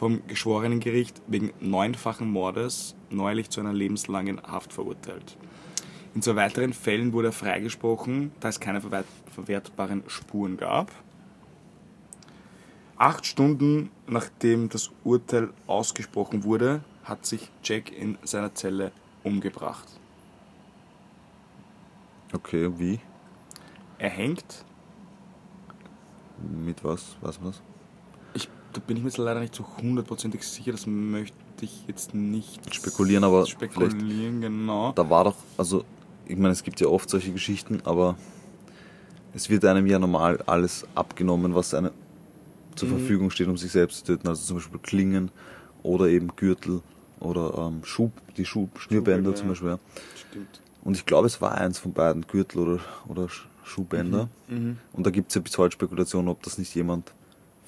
vom 0.05 0.21
Geschworenengericht 0.27 1.23
wegen 1.29 1.55
neunfachen 1.61 2.31
Mordes 2.31 2.95
neulich 3.09 3.49
zu 3.49 3.61
einer 3.61 3.73
lebenslangen 3.73 4.39
Haft 4.43 4.75
verurteilt. 4.75 5.39
In 6.15 6.21
zwei 6.21 6.37
weiteren 6.37 6.75
Fällen 6.75 7.15
wurde 7.15 7.29
er 7.29 7.33
freigesprochen, 7.33 8.31
da 8.39 8.51
es 8.51 8.61
keine 8.61 8.83
verwertbaren 8.83 10.03
Spuren 10.09 10.59
gab. 10.59 10.93
Acht 12.99 13.25
Stunden 13.25 13.91
nachdem 14.07 14.69
das 14.69 14.91
Urteil 15.05 15.49
ausgesprochen 15.67 16.45
wurde, 16.45 16.85
hat 17.05 17.25
sich 17.25 17.51
Jack 17.63 17.91
in 17.91 18.19
seiner 18.25 18.55
Zelle 18.55 18.93
umgebracht. 19.23 19.89
Okay, 22.35 22.71
wie? 22.77 23.01
Er 23.97 24.11
hängt, 24.11 24.67
Mit 26.63 26.85
was? 26.85 27.17
Was 27.23 27.43
was? 27.43 27.63
Da 28.75 28.81
bin 28.87 28.97
ich 28.99 29.03
mir 29.03 29.09
jetzt 29.09 29.18
leider 29.18 29.41
nicht 29.41 29.55
so 29.55 29.64
hundertprozentig 29.81 30.43
sicher, 30.43 30.72
das 30.72 30.87
möchte 30.87 31.35
ich 31.62 31.85
jetzt 31.87 32.14
nicht 32.14 32.75
Spekulieren, 32.75 33.25
aber 33.25 33.47
spekulieren, 33.47 34.41
genau. 34.41 34.93
Da 34.93 35.09
war 35.09 35.25
doch, 35.25 35.37
also, 35.57 35.85
ich 36.27 36.37
meine, 36.37 36.51
es 36.53 36.62
gibt 36.62 36.81
ja 36.81 36.89
oft 36.89 37.09
solche 37.09 37.33
Geschichten, 37.33 37.81
aber 37.85 38.16
es 39.35 39.49
wird 39.51 39.64
einem 39.64 39.87
ja 39.87 39.99
normal 39.99 40.43
alles 40.47 40.87
abgenommen, 40.95 41.55
was 41.55 41.72
einem 41.75 41.91
zur 42.77 42.89
Mhm. 42.89 42.99
Verfügung 42.99 43.31
steht, 43.31 43.49
um 43.49 43.57
sich 43.57 43.70
selbst 43.72 43.99
zu 44.01 44.05
töten. 44.12 44.29
Also 44.29 44.45
zum 44.45 44.57
Beispiel 44.57 44.81
Klingen 44.81 45.31
oder 45.83 46.07
eben 46.09 46.29
Gürtel 46.37 46.83
oder 47.20 47.55
ähm, 47.68 47.85
Schub, 47.85 48.12
die 48.37 48.45
Schub, 48.45 48.79
Schnürbänder 48.81 49.31
Schubänder, 49.31 49.35
zum 49.37 49.49
Beispiel. 49.49 49.68
Ja. 49.70 49.79
Stimmt. 50.29 50.61
Und 50.83 50.97
ich 50.97 51.07
glaube, 51.07 51.27
es 51.29 51.41
war 51.41 51.53
eins 51.53 51.79
von 51.79 51.93
beiden, 51.93 52.27
Gürtel 52.27 52.59
oder, 52.61 52.81
oder 53.09 53.22
Sch- 53.27 53.45
Schuhbänder. 53.64 54.29
Mhm. 54.49 54.79
Und 54.93 55.07
da 55.07 55.11
gibt 55.11 55.29
es 55.31 55.35
ja 55.37 55.41
bis 55.41 55.57
heute 55.57 55.72
Spekulationen, 55.72 56.29
ob 56.29 56.43
das 56.43 56.59
nicht 56.59 56.75
jemand 56.75 57.11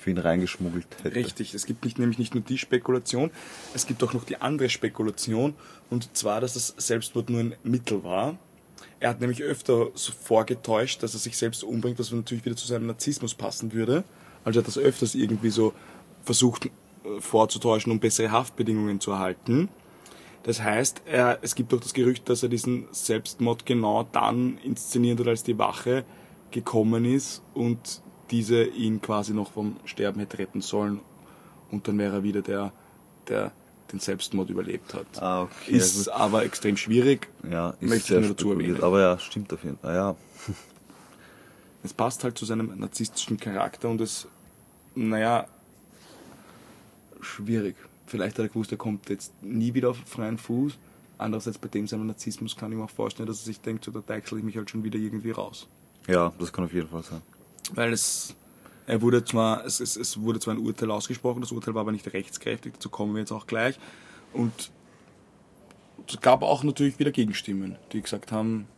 für 0.07 0.11
ihn 0.11 0.19
reingeschmuggelt 0.19 0.87
hätte. 1.03 1.17
Richtig, 1.17 1.53
es 1.53 1.67
gibt 1.67 1.85
nicht, 1.85 1.99
nämlich 1.99 2.17
nicht 2.17 2.33
nur 2.33 2.45
die 2.45 2.59
Spekulation, 2.59 3.33
es 3.75 3.89
gibt 3.89 4.05
auch 4.05 4.13
noch 4.13 4.23
die 4.23 4.41
andere 4.41 4.69
Spekulation, 4.69 5.55
und 5.91 6.17
zwar, 6.17 6.41
dass 6.41 6.55
das 6.55 6.75
Selbstmord 6.77 7.29
nur 7.29 7.41
ein 7.41 7.57
Mittel 7.65 8.05
war. 8.05 8.39
Er 9.01 9.11
hat 9.11 9.21
nämlich 9.21 9.43
öfter 9.43 9.89
so 9.95 10.13
vorgetäuscht, 10.13 11.03
dass 11.03 11.15
er 11.15 11.19
sich 11.19 11.37
selbst 11.37 11.65
umbringt, 11.65 11.99
was 11.99 12.13
natürlich 12.13 12.45
wieder 12.45 12.55
zu 12.55 12.69
seinem 12.69 12.87
Narzissmus 12.87 13.35
passen 13.35 13.73
würde. 13.73 14.05
Also 14.45 14.61
er 14.61 14.63
hat 14.63 14.69
das 14.69 14.79
öfters 14.79 15.17
irgendwie 15.17 15.51
so 15.51 15.73
versucht 16.23 16.67
äh, 16.67 16.71
vorzutäuschen, 17.21 17.91
um 17.91 17.99
bessere 17.99 18.31
Haftbedingungen 18.31 19.01
zu 19.01 19.11
erhalten. 19.11 19.69
Das 20.45 20.63
heißt, 20.63 21.03
er, 21.07 21.41
es 21.43 21.57
gibt 21.57 21.75
auch 21.75 21.81
das 21.81 21.95
Gerücht, 21.95 22.29
dass 22.29 22.45
er 22.45 22.49
diesen 22.49 22.87
Selbstmord 22.93 23.67
genau 23.67 24.05
dann 24.13 24.59
inszeniert 24.59 25.19
hat, 25.19 25.27
als 25.27 25.43
die 25.43 25.59
Wache 25.59 26.05
gekommen 26.53 27.05
ist 27.05 27.43
und 27.55 28.03
diese 28.31 28.65
ihn 28.65 29.01
quasi 29.01 29.33
noch 29.33 29.53
vom 29.53 29.77
Sterben 29.85 30.21
hätte 30.21 30.39
retten 30.39 30.61
sollen. 30.61 31.01
Und 31.71 31.89
dann 31.89 31.99
wäre 31.99 32.17
er 32.17 32.23
wieder 32.23 32.43
der, 32.43 32.73
der 33.29 33.53
den 33.93 34.01
Selbstmord 34.01 34.51
überlebt 34.51 34.95
hat. 34.95 35.07
Ah, 35.21 35.43
okay. 35.43 35.73
ist 35.73 36.09
aber 36.09 36.45
extrem 36.45 36.77
schwierig. 36.77 37.29
ja, 37.49 37.71
ist 37.71 37.83
möchte 37.83 37.97
ich 37.97 38.05
sehr 38.05 38.21
nur 38.21 38.31
dazu 38.31 38.53
erwähnen. 38.53 38.83
Aber 38.83 39.01
ja, 39.01 39.19
stimmt 39.19 39.53
auf 39.53 39.63
jeden 39.63 39.79
Fall. 39.79 39.95
Ja, 39.95 40.17
Es 41.87 41.93
passt 41.93 42.25
halt 42.25 42.37
zu 42.37 42.45
seinem 42.45 42.77
narzisstischen 42.81 43.39
Charakter 43.39 43.89
und 43.89 44.01
es, 44.01 44.27
naja, 44.97 45.47
schwierig. 47.21 47.77
Vielleicht 48.07 48.39
hat 48.39 48.47
er 48.47 48.49
gewusst, 48.49 48.73
er 48.73 48.79
kommt 48.79 49.09
jetzt 49.09 49.33
nie 49.41 49.73
wieder 49.73 49.91
auf 49.91 49.99
freien 50.05 50.37
Fuß. 50.37 50.73
Andererseits 51.17 51.59
bei 51.59 51.69
dem 51.69 51.87
seinem 51.87 52.09
Narzissmus 52.09 52.57
kann 52.57 52.73
ich 52.73 52.79
mir 52.79 52.85
auch 52.85 52.91
vorstellen, 52.91 53.29
dass 53.29 53.39
er 53.41 53.45
sich 53.45 53.61
denkt, 53.61 53.85
so 53.85 53.93
da 53.93 54.01
deichsel 54.01 54.39
ich 54.39 54.45
mich 54.45 54.57
halt 54.57 54.69
schon 54.69 54.83
wieder 54.83 54.99
irgendwie 54.99 55.31
raus. 55.31 55.69
ja, 56.09 56.33
das 56.41 56.53
kann 56.53 56.65
auf 56.65 56.73
jeden 56.73 56.89
Fall 56.89 57.05
sein. 57.05 57.23
Weil 57.75 57.93
es, 57.93 58.35
er 58.87 59.03
wurde 59.03 59.25
zwar, 59.25 59.65
es, 59.65 59.81
es, 59.81 59.97
es 59.97 60.21
wurde 60.21 60.41
zwar 60.41 60.55
ein 60.55 60.61
Urteil 60.61 60.91
ausgesprochen, 60.91 61.41
das 61.41 61.53
Urteil 61.53 61.75
war 61.75 61.83
aber 61.83 61.93
nicht 61.93 62.13
rechtskräftig, 62.13 62.75
dazu 62.75 62.89
kommen 62.89 63.15
wir 63.15 63.21
jetzt 63.21 63.33
auch 63.33 63.47
gleich. 63.47 63.79
Und 64.33 64.71
es 66.09 66.21
gab 66.21 66.43
auch 66.43 66.63
natürlich 66.63 66.99
wieder 66.99 67.11
Gegenstimmen, 67.11 67.77
die 67.93 68.01
gesagt 68.01 68.33
haben, 68.33 68.69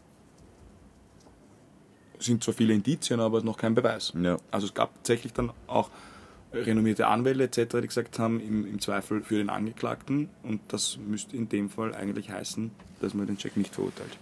es 2.18 2.26
sind 2.26 2.43
zwar 2.43 2.55
viele 2.55 2.74
Indizien, 2.74 3.20
aber 3.20 3.43
noch 3.43 3.57
kein 3.57 3.74
Beweis. 3.74 4.12
Ja. 4.20 4.39
Also 4.51 4.66
es 4.66 4.74
gab 4.74 4.95
tatsächlich 4.95 5.32
dann 5.32 5.53
auch 5.66 5.91
renommierte 6.53 7.07
Anwälte 7.07 7.45
etc., 7.45 7.76
die 7.80 7.86
gesagt 7.86 8.18
haben, 8.18 8.41
im, 8.41 8.66
im 8.66 8.80
Zweifel 8.80 9.22
für 9.22 9.36
den 9.36 9.51
Angeklagten 9.51 10.30
und 10.43 10.61
das 10.68 10.99
müsste 10.99 11.36
in 11.36 11.49
dem 11.49 11.68
Fall 11.68 11.95
eigentlich 11.95 12.30
heißen, 12.30 12.70
dass 13.01 13.14
man 13.14 13.26
den 13.26 13.36
Jack 13.39 13.57
nicht 13.57 13.74
verurteilt. 13.74 14.16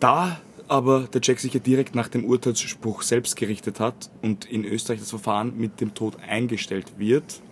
Da 0.00 0.40
aber 0.72 1.00
der 1.02 1.20
Jack 1.22 1.38
sich 1.38 1.52
ja 1.52 1.60
direkt 1.60 1.94
nach 1.94 2.08
dem 2.08 2.24
Urteilsspruch 2.24 3.02
selbst 3.02 3.36
gerichtet 3.36 3.78
hat 3.78 4.10
und 4.22 4.46
in 4.46 4.64
Österreich 4.64 5.00
das 5.00 5.10
Verfahren 5.10 5.54
mit 5.58 5.82
dem 5.82 5.92
Tod 5.92 6.16
eingestellt 6.26 6.94
wird, 6.96 7.42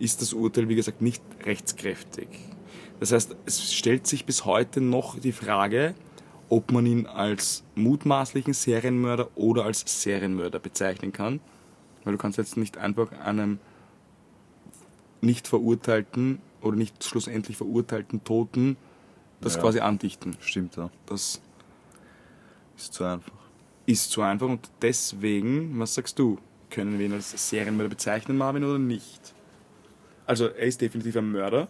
ist 0.00 0.20
das 0.20 0.32
Urteil, 0.32 0.68
wie 0.68 0.74
gesagt, 0.74 1.00
nicht 1.00 1.22
rechtskräftig. 1.44 2.26
Das 2.98 3.12
heißt, 3.12 3.36
es 3.46 3.72
stellt 3.72 4.08
sich 4.08 4.24
bis 4.24 4.46
heute 4.46 4.80
noch 4.80 5.16
die 5.16 5.30
Frage, 5.30 5.94
ob 6.48 6.72
man 6.72 6.86
ihn 6.86 7.06
als 7.06 7.62
mutmaßlichen 7.76 8.52
Serienmörder 8.52 9.28
oder 9.36 9.64
als 9.64 9.84
Serienmörder 9.86 10.58
bezeichnen 10.58 11.12
kann. 11.12 11.38
Weil 12.02 12.14
du 12.14 12.18
kannst 12.18 12.36
jetzt 12.36 12.56
nicht 12.56 12.78
einfach 12.78 13.12
einem 13.12 13.60
nicht 15.20 15.46
verurteilten 15.46 16.40
oder 16.62 16.76
nicht 16.76 17.04
schlussendlich 17.04 17.56
verurteilten 17.56 18.24
Toten 18.24 18.76
das 19.40 19.54
Ja. 19.54 19.60
quasi 19.60 19.78
andichten. 19.78 20.36
Stimmt, 20.40 20.74
ja. 20.74 20.90
Das 21.06 21.40
Ist 22.80 22.94
zu 22.94 23.04
einfach. 23.04 23.32
ist 23.84 24.10
zu 24.10 24.22
einfach 24.22 24.48
und 24.48 24.70
deswegen, 24.80 25.78
was 25.78 25.94
sagst 25.94 26.18
du, 26.18 26.38
können 26.70 26.98
wir 26.98 27.04
ihn 27.06 27.12
als 27.12 27.50
Serienmörder 27.50 27.90
bezeichnen, 27.90 28.38
Marvin, 28.38 28.64
oder 28.64 28.78
nicht? 28.78 29.34
Also 30.24 30.46
er 30.46 30.66
ist 30.66 30.80
definitiv 30.80 31.16
ein 31.16 31.30
Mörder, 31.30 31.68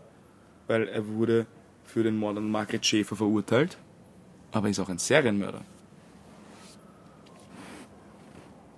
weil 0.69 0.87
er 0.87 1.05
wurde 1.09 1.47
für 1.83 2.05
den 2.05 2.17
Mord 2.17 2.37
an 2.37 2.49
Margret 2.49 2.87
Schäfer 2.87 3.17
verurteilt, 3.17 3.77
aber 4.53 4.69
er 4.69 4.71
ist 4.71 4.79
auch 4.79 4.89
ein 4.89 4.99
Serienmörder. 4.99 5.63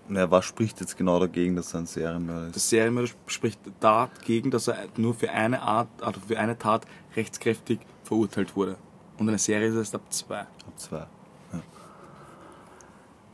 Na, 0.08 0.30
was 0.30 0.46
spricht 0.46 0.80
jetzt 0.80 0.96
genau 0.96 1.20
dagegen, 1.20 1.54
dass 1.54 1.74
er 1.74 1.80
ein 1.80 1.86
Serienmörder 1.86 2.46
ist? 2.46 2.54
Der 2.54 2.60
Serienmörder 2.60 3.10
spricht 3.26 3.60
dagegen, 3.80 4.50
dass 4.50 4.68
er 4.68 4.88
nur 4.96 5.12
für 5.12 5.30
eine 5.30 5.60
Art, 5.60 5.88
also 6.00 6.18
für 6.20 6.38
eine 6.38 6.58
Tat 6.58 6.86
rechtskräftig 7.14 7.80
verurteilt 8.04 8.56
wurde. 8.56 8.76
Und 9.18 9.28
eine 9.28 9.38
Serie 9.38 9.68
ist 9.68 9.76
erst 9.76 9.94
ab 9.94 10.10
zwei. 10.10 10.40
Ab 10.40 10.78
zwei. 10.78 11.06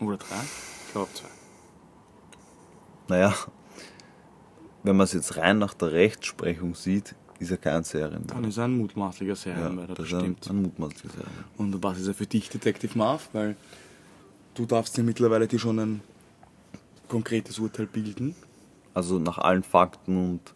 Oder 0.01 0.16
drei? 0.16 0.36
Ich 0.86 0.92
glaube 0.92 1.11
zwei. 1.14 1.28
Naja, 3.09 3.34
wenn 4.82 4.96
man 4.96 5.05
es 5.05 5.12
jetzt 5.12 5.36
rein 5.36 5.59
nach 5.59 5.74
der 5.74 5.92
Rechtsprechung 5.92 6.74
sieht, 6.74 7.14
ist 7.38 7.51
er 7.51 7.57
kein 7.57 7.84
Serienmörder. 7.84 8.34
Dann 8.34 8.44
ist 8.44 8.57
er 8.59 8.64
ein 8.64 8.76
mutmaßlicher 8.76 9.30
Ja, 9.30 9.36
Serienmörder, 9.36 9.94
das 9.94 9.99
das 9.99 10.07
ist 10.09 10.12
ein, 10.14 10.20
stimmt. 10.20 10.51
ein 10.51 10.62
mutmaßlicher 10.62 11.09
Serienmörder. 11.09 11.49
Und 11.57 11.82
was 11.82 11.99
ist 12.01 12.07
er 12.09 12.14
für 12.14 12.26
dich, 12.26 12.49
Detective 12.51 12.96
Marv? 12.99 13.28
Weil 13.32 13.57
du 14.55 14.66
darfst 14.66 14.96
ja 14.99 15.03
mittlerweile 15.05 15.46
dir 15.46 15.59
schon 15.59 15.78
ein 15.78 16.01
konkretes 17.09 17.59
Urteil 17.59 17.86
bilden. 17.86 18.34
Also 18.94 19.18
nach 19.18 19.38
allen 19.38 19.62
Fakten 19.62 20.16
und, 20.16 20.55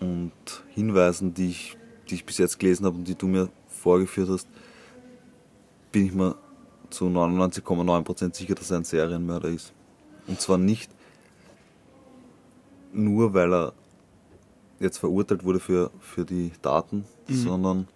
und 0.00 0.32
Hinweisen, 0.74 1.34
die 1.34 1.50
ich, 1.50 1.76
die 2.08 2.16
ich 2.16 2.24
bis 2.26 2.38
jetzt 2.38 2.58
gelesen 2.58 2.86
habe 2.86 2.96
und 2.96 3.04
die 3.04 3.14
du 3.14 3.26
mir 3.26 3.48
vorgeführt 3.68 4.28
hast, 4.28 4.48
bin 5.90 6.06
ich 6.06 6.12
mir 6.12 6.36
zu 6.92 7.06
99,9% 7.06 8.34
sicher, 8.34 8.54
dass 8.54 8.70
er 8.70 8.78
ein 8.78 8.84
Serienmörder 8.84 9.48
ist. 9.48 9.72
Und 10.26 10.40
zwar 10.40 10.58
nicht 10.58 10.90
nur, 12.92 13.34
weil 13.34 13.52
er 13.52 13.72
jetzt 14.78 14.98
verurteilt 14.98 15.44
wurde 15.44 15.60
für, 15.60 15.90
für 16.00 16.24
die 16.24 16.52
Daten, 16.60 17.04
sondern 17.28 17.88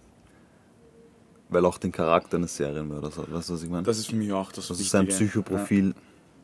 weil 1.48 1.64
auch 1.64 1.78
den 1.78 1.92
Charakter 1.92 2.36
eines 2.38 2.56
Serienmörders 2.56 3.18
hat. 3.18 3.32
Weißt 3.32 3.50
du, 3.50 3.54
was 3.54 3.62
ich 3.62 3.70
meine? 3.70 3.82
Das 3.84 3.98
ist 3.98 4.08
für 4.08 4.16
mich 4.16 4.32
auch 4.32 4.50
das 4.52 4.70
Also 4.70 4.82
sein. 4.82 5.06
Psychoprofil 5.06 5.94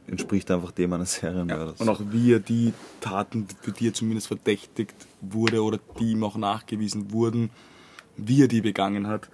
entspricht 0.06 0.50
einfach 0.50 0.70
dem 0.72 0.92
eines 0.92 1.20
Ja. 1.20 1.30
Serienmörders. 1.30 1.80
Und 1.80 1.88
auch 1.88 2.00
wie 2.10 2.32
er 2.34 2.40
die 2.40 2.72
Taten, 3.00 3.46
für 3.60 3.72
die 3.72 3.88
er 3.88 3.94
zumindest 3.94 4.28
verdächtigt 4.28 4.94
wurde 5.20 5.62
oder 5.62 5.78
die 5.98 6.12
ihm 6.12 6.24
auch 6.24 6.36
nachgewiesen 6.36 7.12
wurden, 7.12 7.50
wie 8.16 8.42
er 8.42 8.48
die 8.48 8.60
begangen 8.60 9.06
hat, 9.06 9.28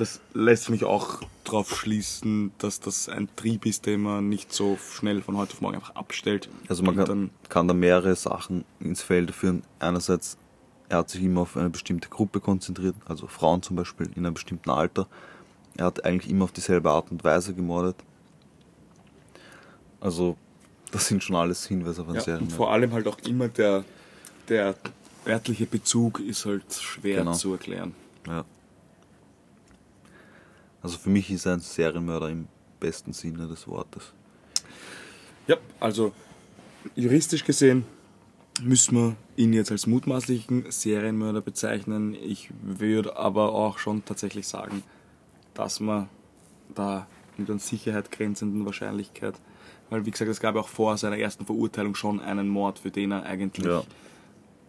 das 0.00 0.20
lässt 0.34 0.70
mich 0.70 0.84
auch 0.84 1.20
darauf 1.44 1.76
schließen, 1.76 2.52
dass 2.58 2.80
das 2.80 3.08
ein 3.08 3.28
Trieb 3.36 3.66
ist, 3.66 3.86
den 3.86 4.00
man 4.02 4.28
nicht 4.28 4.52
so 4.52 4.76
schnell 4.78 5.22
von 5.22 5.36
heute 5.36 5.52
auf 5.52 5.60
morgen 5.60 5.76
einfach 5.76 5.94
abstellt. 5.94 6.48
Also 6.68 6.82
man 6.82 6.92
Und 6.98 7.04
kann, 7.04 7.06
dann, 7.06 7.30
kann 7.48 7.68
da 7.68 7.74
mehrere 7.74 8.16
Sachen 8.16 8.64
ins 8.80 9.02
Feld 9.02 9.30
führen. 9.32 9.62
Einerseits, 9.78 10.36
er 10.88 10.98
hat 10.98 11.10
sich 11.10 11.22
immer 11.22 11.42
auf 11.42 11.56
eine 11.56 11.70
bestimmte 11.70 12.08
Gruppe 12.08 12.40
konzentriert, 12.40 12.96
also 13.06 13.26
Frauen 13.26 13.62
zum 13.62 13.76
Beispiel 13.76 14.08
in 14.16 14.26
einem 14.26 14.34
bestimmten 14.34 14.70
Alter. 14.70 15.06
Er 15.76 15.86
hat 15.86 16.04
eigentlich 16.04 16.30
immer 16.30 16.44
auf 16.44 16.52
dieselbe 16.52 16.90
Art 16.90 17.10
und 17.10 17.22
Weise 17.22 17.54
gemordet. 17.54 17.96
Also 20.00 20.36
das 20.90 21.06
sind 21.06 21.22
schon 21.22 21.36
alles 21.36 21.66
Hinweise 21.66 22.02
auf 22.02 22.08
einen 22.08 22.16
ja, 22.16 22.20
und 22.20 22.24
Serienmörder. 22.24 22.56
vor 22.56 22.72
allem 22.72 22.92
halt 22.92 23.06
auch 23.06 23.18
immer 23.20 23.48
der, 23.48 23.84
der 24.48 24.74
örtliche 25.26 25.66
Bezug 25.66 26.20
ist 26.20 26.46
halt 26.46 26.72
schwer 26.72 27.18
Genau. 27.18 27.32
zu 27.32 27.52
erklären. 27.52 27.94
Ja. 28.26 28.44
Also 30.82 30.98
für 30.98 31.10
mich 31.10 31.30
ist 31.30 31.46
er 31.46 31.54
ein 31.54 31.60
Serienmörder 31.60 32.30
im 32.30 32.48
besten 32.78 33.12
Sinne 33.12 33.46
des 33.46 33.68
Wortes. 33.68 34.12
Ja, 35.46 35.56
also 35.78 36.12
juristisch 36.96 37.44
gesehen 37.44 37.84
müssen 38.62 38.94
wir 38.96 39.16
ihn 39.36 39.52
jetzt 39.52 39.70
als 39.70 39.86
mutmaßlichen 39.86 40.70
Serienmörder 40.70 41.40
bezeichnen. 41.40 42.14
Ich 42.14 42.50
würde 42.62 43.16
aber 43.16 43.52
auch 43.52 43.78
schon 43.78 44.04
tatsächlich 44.04 44.46
sagen, 44.48 44.82
dass 45.54 45.80
man 45.80 46.08
da 46.74 47.06
mit 47.36 47.50
einer 47.50 47.58
Sicherheit 47.58 48.10
grenzenden 48.12 48.64
Wahrscheinlichkeit, 48.66 49.34
weil 49.88 50.04
wie 50.06 50.10
gesagt, 50.10 50.30
es 50.30 50.40
gab 50.40 50.54
ja 50.54 50.60
auch 50.60 50.68
vor 50.68 50.96
seiner 50.98 51.18
ersten 51.18 51.46
Verurteilung 51.46 51.94
schon 51.94 52.20
einen 52.20 52.48
Mord, 52.48 52.78
für 52.78 52.90
den 52.90 53.12
er 53.12 53.24
eigentlich 53.24 53.66
Ja. 53.66 53.82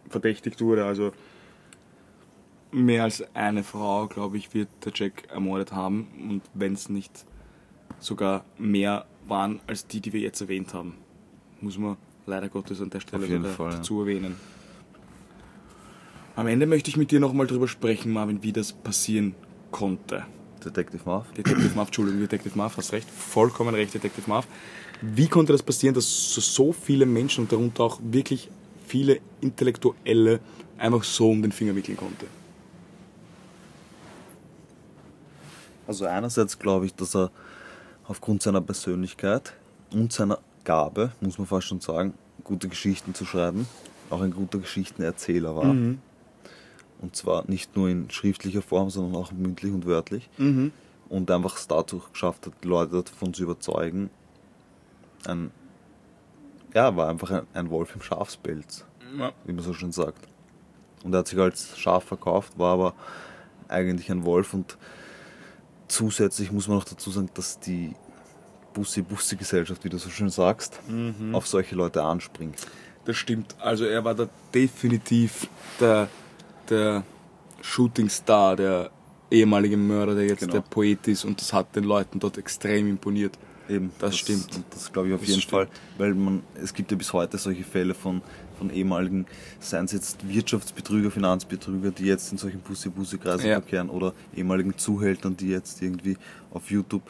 verdächtigt 0.09 0.61
wurde. 0.61 0.85
Also 0.85 1.11
mehr 2.71 3.03
als 3.03 3.23
eine 3.33 3.63
Frau, 3.63 4.07
glaube 4.07 4.37
ich, 4.37 4.53
wird 4.53 4.69
der 4.85 4.91
Jack 4.95 5.29
ermordet 5.29 5.71
haben. 5.71 6.07
Und 6.29 6.41
wenn 6.53 6.73
es 6.73 6.89
nicht 6.89 7.25
sogar 7.99 8.45
mehr 8.57 9.05
waren 9.27 9.59
als 9.67 9.87
die, 9.87 10.01
die 10.01 10.13
wir 10.13 10.19
jetzt 10.19 10.41
erwähnt 10.41 10.73
haben. 10.73 10.95
Muss 11.61 11.77
man 11.77 11.97
leider 12.25 12.49
Gottes 12.49 12.81
an 12.81 12.89
der 12.89 12.99
Stelle 12.99 13.43
Fall, 13.43 13.71
ja. 13.71 13.77
dazu 13.77 14.01
erwähnen. 14.01 14.35
Am 16.35 16.47
Ende 16.47 16.65
möchte 16.65 16.89
ich 16.89 16.97
mit 16.97 17.11
dir 17.11 17.19
nochmal 17.19 17.45
drüber 17.45 17.67
sprechen, 17.67 18.11
Marvin, 18.11 18.41
wie 18.41 18.53
das 18.53 18.73
passieren 18.73 19.35
konnte. 19.69 20.25
Detective 20.63 21.01
Marv? 21.05 21.31
Detective 21.33 21.75
Marv, 21.75 21.87
Entschuldigung, 21.89 22.21
Detective 22.21 22.57
Marv, 22.57 22.77
hast 22.77 22.93
recht, 22.93 23.09
vollkommen 23.09 23.75
recht, 23.75 23.93
Detective 23.93 24.29
Marv. 24.29 24.47
Wie 25.01 25.27
konnte 25.27 25.51
das 25.51 25.63
passieren, 25.63 25.95
dass 25.95 26.33
so, 26.33 26.41
so 26.41 26.71
viele 26.71 27.05
Menschen 27.05 27.43
und 27.43 27.51
darunter 27.51 27.83
auch 27.83 27.99
wirklich 28.01 28.49
viele 28.85 29.19
Intellektuelle 29.41 30.39
einfach 30.77 31.03
so 31.03 31.29
um 31.29 31.41
den 31.41 31.51
Finger 31.51 31.75
wickeln 31.75 31.97
konnte? 31.97 32.27
Also 35.91 36.05
einerseits 36.05 36.57
glaube 36.57 36.85
ich, 36.85 36.95
dass 36.95 37.13
er 37.17 37.31
aufgrund 38.07 38.41
seiner 38.41 38.61
Persönlichkeit 38.61 39.51
und 39.91 40.13
seiner 40.13 40.39
Gabe, 40.63 41.11
muss 41.19 41.37
man 41.37 41.45
fast 41.47 41.67
schon 41.67 41.81
sagen, 41.81 42.13
gute 42.45 42.69
Geschichten 42.69 43.13
zu 43.13 43.25
schreiben, 43.25 43.67
auch 44.09 44.21
ein 44.21 44.31
guter 44.31 44.59
Geschichtenerzähler 44.59 45.53
war. 45.53 45.65
Und 45.65 45.99
zwar 47.11 47.43
nicht 47.49 47.75
nur 47.75 47.89
in 47.89 48.09
schriftlicher 48.09 48.61
Form, 48.61 48.89
sondern 48.89 49.21
auch 49.21 49.33
mündlich 49.33 49.73
und 49.73 49.85
wörtlich. 49.85 50.29
Und 50.37 51.29
einfach 51.29 51.57
es 51.57 51.67
dadurch 51.67 52.09
geschafft 52.13 52.45
hat, 52.45 52.53
die 52.63 52.69
Leute 52.69 53.03
davon 53.03 53.33
zu 53.33 53.43
überzeugen. 53.43 54.09
Ein, 55.25 55.51
ja, 56.73 56.95
war 56.95 57.09
einfach 57.09 57.31
ein, 57.31 57.47
ein 57.53 57.69
Wolf 57.69 57.93
im 57.95 58.01
Schafspelz, 58.01 58.85
Ja. 59.19 59.33
wie 59.43 59.51
man 59.51 59.61
so 59.65 59.73
schön 59.73 59.91
sagt. 59.91 60.25
Und 61.03 61.11
er 61.13 61.19
hat 61.19 61.27
sich 61.27 61.37
als 61.37 61.77
Schaf 61.77 62.05
verkauft, 62.05 62.57
war 62.57 62.75
aber 62.75 62.93
eigentlich 63.67 64.09
ein 64.09 64.23
Wolf 64.23 64.53
und 64.53 64.77
zusätzlich 65.91 66.51
muss 66.51 66.67
man 66.67 66.77
noch 66.77 66.83
dazu 66.85 67.11
sagen, 67.11 67.29
dass 67.33 67.59
die 67.59 67.93
Bussi-Bussi-Gesellschaft, 68.73 69.83
wie 69.83 69.89
du 69.89 69.97
so 69.97 70.09
schön 70.09 70.29
sagst, 70.29 70.79
auf 71.33 71.47
solche 71.47 71.75
Leute 71.75 72.03
anspringt. 72.03 72.55
Das 73.05 73.17
stimmt. 73.17 73.55
Also 73.59 73.85
er 73.85 74.03
war 74.05 74.15
da 74.15 74.29
definitiv 74.53 75.47
der, 75.79 76.07
der 76.69 77.03
Shootingstar, 77.61 78.55
der 78.55 78.91
ehemalige 79.29 79.77
Mörder, 79.77 80.15
der 80.15 80.25
jetzt 80.25 80.39
Genau. 80.41 80.53
der 80.53 80.61
Poet 80.61 81.07
ist 81.07 81.25
und 81.25 81.39
das 81.41 81.51
hat 81.53 81.75
den 81.75 81.83
Leuten 81.83 82.19
dort 82.19 82.37
extrem 82.37 82.87
imponiert. 82.87 83.37
Eben, 83.69 83.91
Das 83.99 84.17
stimmt. 84.17 84.55
und 84.55 84.65
Das 84.69 84.91
glaube 84.91 85.07
ich 85.09 85.13
auf 85.13 85.21
Das 85.21 85.29
jeden 85.29 85.41
stimmt. 85.41 85.51
Fall, 85.51 85.67
weil 85.97 86.13
man, 86.13 86.43
es 86.55 86.73
gibt 86.73 86.91
ja 86.91 86.97
bis 86.97 87.11
heute 87.13 87.37
solche 87.37 87.63
Fälle 87.63 87.93
von, 87.93 88.21
von 88.61 88.69
ehemaligen, 88.69 89.25
seien 89.59 89.85
es 89.85 89.91
jetzt 89.91 90.27
Wirtschaftsbetrüger, 90.27 91.09
Finanzbetrüger, 91.09 91.89
die 91.91 92.05
jetzt 92.05 92.31
in 92.31 92.37
solchen 92.37 92.59
Bussi-Bussi-Kreisen 92.61 93.47
Ja. 93.49 93.59
verkehren 93.59 93.89
oder 93.89 94.13
ehemaligen 94.35 94.77
Zuhältern, 94.77 95.35
die 95.35 95.49
jetzt 95.49 95.81
irgendwie 95.81 96.15
auf 96.51 96.69
YouTube, 96.69 97.01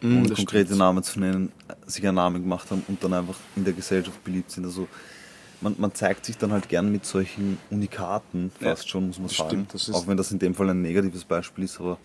Mm, 0.00 0.18
ohne 0.18 0.28
konkrete 0.34 0.66
stimmt. 0.66 0.78
Namen 0.78 1.02
zu 1.02 1.18
nennen, 1.18 1.50
sich 1.86 2.06
einen 2.06 2.14
Namen 2.16 2.42
gemacht 2.42 2.70
haben 2.70 2.84
und 2.86 3.02
dann 3.02 3.12
einfach 3.14 3.34
in 3.56 3.64
der 3.64 3.72
Gesellschaft 3.72 4.22
beliebt 4.22 4.50
sind. 4.52 4.64
Also 4.64 4.86
man, 5.60 5.74
man 5.78 5.92
zeigt 5.92 6.24
sich 6.26 6.36
dann 6.36 6.52
halt 6.52 6.68
gern 6.68 6.92
mit 6.92 7.04
solchen 7.04 7.58
Unikaten 7.70 8.52
fast 8.60 8.84
Ja, 8.84 8.88
schon, 8.90 9.08
muss 9.08 9.18
man 9.18 9.26
das 9.26 9.36
sagen. 9.38 9.66
stimmt, 9.68 9.96
Auch 9.96 10.06
wenn 10.06 10.16
das 10.16 10.30
in 10.30 10.38
dem 10.38 10.54
Fall 10.54 10.70
ein 10.70 10.82
negatives 10.82 11.24
Beispiel 11.24 11.64
ist, 11.64 11.80
aber 11.80 11.98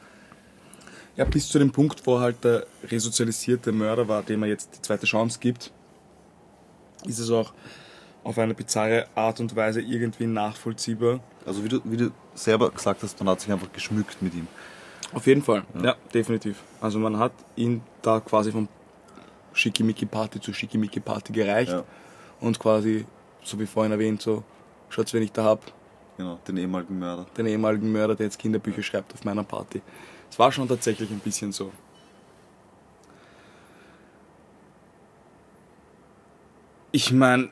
Ja, 1.17 1.25
bis 1.25 1.49
zu 1.49 1.59
dem 1.59 1.71
Punkt, 1.71 2.01
wo 2.07 2.19
halt 2.19 2.43
der 2.43 2.65
resozialisierte 2.85 3.71
Mörder 3.71 4.07
war, 4.07 4.23
dem 4.23 4.41
er 4.41 4.49
jetzt 4.49 4.69
die 4.75 4.81
zweite 4.81 5.05
Chance 5.05 5.37
gibt, 5.39 5.71
ist 7.05 7.19
es 7.19 7.29
auch 7.29 7.53
auf 8.23 8.37
eine 8.37 8.53
bizarre 8.53 9.07
Art 9.15 9.39
und 9.39 9.55
Weise 9.55 9.81
irgendwie 9.81 10.25
nachvollziehbar. 10.27 11.19
also 11.45 11.63
wie 11.63 11.69
du, 11.69 11.81
wie 11.83 11.97
du 11.97 12.11
selber 12.35 12.69
gesagt 12.71 13.03
hast, 13.03 13.19
man 13.19 13.29
hat 13.29 13.41
sich 13.41 13.51
einfach 13.51 13.71
geschmückt 13.73 14.21
mit 14.21 14.33
ihm. 14.33 14.47
Auf 15.13 15.27
jeden 15.27 15.41
Fall, 15.43 15.63
ja, 15.83 15.95
definitiv. 16.13 16.63
Also 16.81 16.97
man 16.99 17.17
hat 17.19 17.33
ihn 17.55 17.81
da 18.01 18.19
quasi 18.19 18.51
vom 18.51 18.67
Schickimicki-Party 19.53 20.39
zu 20.41 20.53
Schickimicki-Party 20.53 21.33
gereicht 21.33 21.71
Ja. 21.71 21.83
und 22.39 22.57
quasi, 22.59 23.05
so 23.43 23.59
wie 23.59 23.65
vorhin 23.67 23.91
erwähnt, 23.91 24.21
so, 24.21 24.43
schaut's, 24.89 25.13
wen 25.13 25.21
ich 25.23 25.31
da 25.31 25.43
hab, 25.43 25.71
Genau, 26.17 26.39
den 26.47 26.57
ehemaligen 26.57 26.97
Mörder. 26.97 27.25
den 27.37 27.45
ehemaligen 27.47 27.91
Mörder, 27.91 28.15
der 28.15 28.25
jetzt 28.27 28.39
Kinderbücher 28.39 28.81
schreibt 28.83 29.13
auf 29.13 29.23
meiner 29.25 29.43
Party. 29.43 29.81
Es 30.31 30.39
war 30.39 30.51
schon 30.51 30.67
tatsächlich 30.67 31.11
ein 31.11 31.19
bisschen 31.19 31.51
so. 31.51 31.71
Ich 36.91 37.11
meine, 37.11 37.49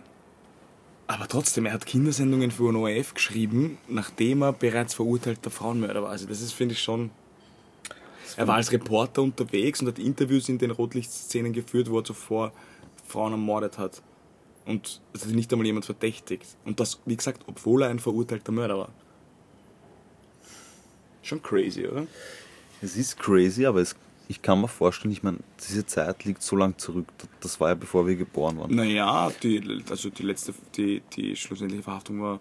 aber 1.12 1.28
trotzdem, 1.28 1.66
er 1.66 1.74
hat 1.74 1.86
Kindersendungen 1.86 2.52
für 2.52 2.74
ORF 2.74 3.14
geschrieben, 3.14 3.78
nachdem 3.88 4.44
er 4.44 4.54
bereits 4.54 4.94
verurteilter 4.94 5.50
Frauenmörder 5.50 6.04
war. 6.04 6.10
Also 6.10 6.26
das 6.26 6.42
ist, 6.42 6.54
finde 6.54 6.74
ich, 6.74 6.82
schon 6.82 7.12
Er 8.38 8.48
war 8.48 8.56
als 8.56 8.72
Reporter 8.72 9.22
unterwegs 9.22 9.82
und 9.82 9.88
hat 9.88 10.00
Interviews 10.00 10.48
in 10.48 10.58
den 10.58 10.72
Rotlichtszenen 10.72 11.52
geführt, 11.54 11.90
wo 11.90 12.00
er 12.00 12.04
zuvor 12.06 12.54
Frauen 13.06 13.34
ermordet 13.34 13.78
hat. 13.78 14.02
Und 14.66 15.02
es 15.14 15.26
hat 15.26 15.32
nicht 15.32 15.52
einmal 15.52 15.66
jemand 15.66 15.86
verdächtigt. 15.86 16.46
Und 16.64 16.80
das, 16.80 17.02
wie 17.06 17.18
gesagt, 17.18 17.44
obwohl 17.48 17.84
er 17.84 17.90
ein 17.90 18.00
verurteilter 18.00 18.52
Mörder 18.52 18.78
war. 18.78 18.90
Schon 21.24 21.42
crazy, 21.42 21.88
oder? 21.88 22.08
Es 22.82 22.96
ist 22.96 23.20
crazy, 23.20 23.66
aber 23.66 23.82
es, 23.82 23.96
ich 24.32 24.42
kann 24.42 24.62
mir 24.62 24.70
vorstellen, 24.70 25.12
ich 25.12 25.24
meine, 25.24 25.40
diese 25.60 25.86
Zeit 25.86 26.24
liegt 26.24 26.42
so 26.42 26.56
lang 26.56 26.78
zurück. 26.78 27.06
Das 27.42 27.60
war 27.60 27.68
ja 27.68 27.76
bevor 27.76 28.08
wir 28.08 28.16
geboren 28.16 28.58
waren. 28.60 28.74
Naja, 28.74 29.30
die, 29.44 29.84
also 29.90 30.10
die 30.10 30.24
letzte, 30.24 30.54
die, 30.78 31.02
die 31.14 31.36
schlussendliche 31.36 31.84
Verhaftung 31.84 32.22
war 32.22 32.40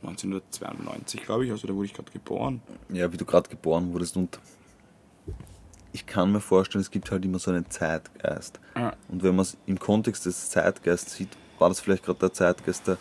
1992, 0.00 1.24
glaube 1.24 1.44
ich, 1.44 1.50
also 1.50 1.68
da 1.68 1.74
wurde 1.74 1.86
ich 1.86 1.92
gerade 1.92 2.10
geboren. 2.10 2.62
Ja, 2.88 3.12
wie 3.12 3.18
du 3.18 3.26
gerade 3.26 3.50
geboren 3.50 3.92
wurdest 3.92 4.16
und 4.16 4.38
ich 5.92 6.06
kann 6.06 6.32
mir 6.32 6.40
vorstellen, 6.40 6.80
es 6.80 6.90
gibt 6.90 7.10
halt 7.10 7.22
immer 7.26 7.38
so 7.38 7.50
einen 7.50 7.68
Zeitgeist. 7.68 8.58
Ja. 8.74 8.94
Und 9.08 9.22
wenn 9.22 9.36
man 9.36 9.42
es 9.42 9.58
im 9.66 9.78
Kontext 9.78 10.24
des 10.24 10.48
Zeitgeists 10.48 11.16
sieht, 11.16 11.28
war 11.58 11.68
das 11.68 11.80
vielleicht 11.80 12.04
gerade 12.04 12.18
der 12.18 12.32
Zeitgeist 12.32 12.86
der 12.86 12.96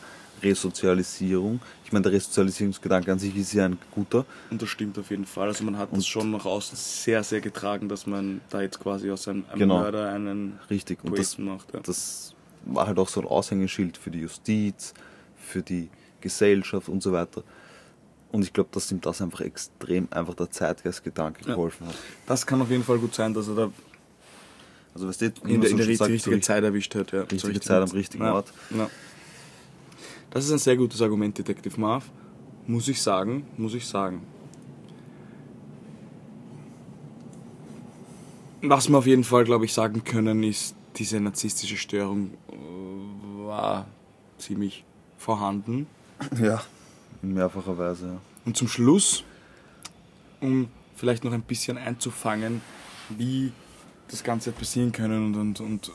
Resozialisierung. 0.46 1.60
Ich 1.84 1.91
meine, 1.91 2.04
der 2.04 2.14
Resozialisierungsgedanke 2.14 3.12
an 3.12 3.20
sich 3.20 3.36
ist 3.36 3.54
ja 3.54 3.66
ein 3.66 3.78
guter. 3.91 4.26
Und 4.50 4.62
das 4.62 4.70
stimmt 4.70 4.98
auf 4.98 5.10
jeden 5.10 5.26
Fall. 5.26 5.48
Also 5.50 5.64
man 5.64 5.78
hat 5.78 5.89
das 5.91 6.08
schon 6.08 6.32
nach 6.32 6.46
außen 6.46 6.78
sehr, 6.78 7.24
sehr 7.24 7.41
getragen, 7.41 7.89
dass 7.89 8.06
man 8.08 8.41
da 8.50 8.62
jetzt 8.62 8.80
quasi 8.80 9.12
aus 9.12 9.28
einem, 9.28 9.46
einem 9.50 9.60
Genau. 9.60 9.80
Mörder 9.80 10.10
einen 10.10 10.60
Richtig. 10.70 11.04
Und 11.04 11.18
das, 11.18 11.38
macht. 11.38 11.74
Ja. 11.74 11.80
das 11.82 12.34
war 12.66 12.88
halt 12.88 12.98
auch 12.98 13.10
so 13.10 13.22
ein 13.22 13.28
Aushängeschild 13.28 13.98
für 13.98 14.12
die 14.12 14.20
Justiz, 14.22 14.93
für 15.38 15.62
die 15.62 15.89
Gesellschaft 16.22 16.89
und 16.89 17.04
so 17.04 17.12
weiter. 17.12 17.43
Und 18.32 18.41
ich 18.41 18.52
glaube, 18.52 18.70
dass 18.74 18.91
ihm 18.91 19.00
das 19.02 19.22
einfach 19.22 19.41
extrem 19.41 20.08
einfach 20.12 20.34
der 20.34 20.50
Zeitgeistgedanke 20.50 21.41
Ja. 21.48 21.54
geholfen 21.56 21.88
hat. 21.88 21.96
Das 22.28 22.46
kann 22.46 22.62
auf 22.62 22.70
jeden 22.70 22.84
Fall 22.84 22.98
gut 22.98 23.14
sein, 23.14 23.34
dass 23.34 23.48
er 23.48 23.56
da 23.56 23.72
Also 24.93 25.08
weißt 25.08 25.22
du, 25.22 25.32
wie 25.43 25.54
in 25.54 25.62
der, 25.62 25.70
in 25.72 25.78
der 25.78 25.88
richtigen 25.88 26.41
Zeit 26.41 26.64
erwischt 26.64 26.96
hat. 26.96 27.12
Ja, 27.12 27.22
richtige 27.24 27.60
Zeit 27.60 27.82
am 27.82 27.91
richtigen 27.91 28.24
ja. 28.24 28.34
Ort. 28.34 28.52
Ja. 28.72 28.89
Das 30.36 30.44
ist 30.44 30.52
ein 30.52 30.60
sehr 30.60 30.76
gutes 30.76 31.02
Argument, 31.02 31.38
Detective 31.38 31.80
Marv. 31.80 32.12
Muss 32.68 32.90
ich 32.90 33.02
sagen, 33.02 33.48
muss 33.56 33.74
ich 33.74 33.86
sagen. 33.86 34.22
Was 38.62 38.90
wir 38.90 38.98
auf 38.98 39.06
jeden 39.06 39.24
Fall, 39.24 39.46
glaube 39.46 39.64
ich, 39.64 39.72
sagen 39.72 40.04
können, 40.04 40.44
ist, 40.44 40.76
diese 40.98 41.22
narzisstische 41.22 41.78
Störung 41.78 42.32
äh, 42.50 43.48
war 43.48 43.88
ziemlich 44.38 44.84
vorhanden. 45.18 45.88
Ja, 46.38 46.62
in 47.24 47.34
mehrfacher 47.34 47.78
Weise, 47.78 48.06
ja. 48.06 48.18
Und 48.44 48.58
zum 48.58 48.68
Schluss, 48.68 49.24
um 50.42 50.68
vielleicht 50.98 51.24
noch 51.24 51.32
ein 51.32 51.44
bisschen 51.44 51.78
einzufangen, 51.78 52.60
wie 53.08 53.54
das 54.10 54.22
Ganze 54.22 54.52
hat 54.52 54.60
passieren 54.60 54.92
können 54.92 55.34
und, 55.34 55.62
und, 55.62 55.62
und 55.62 55.92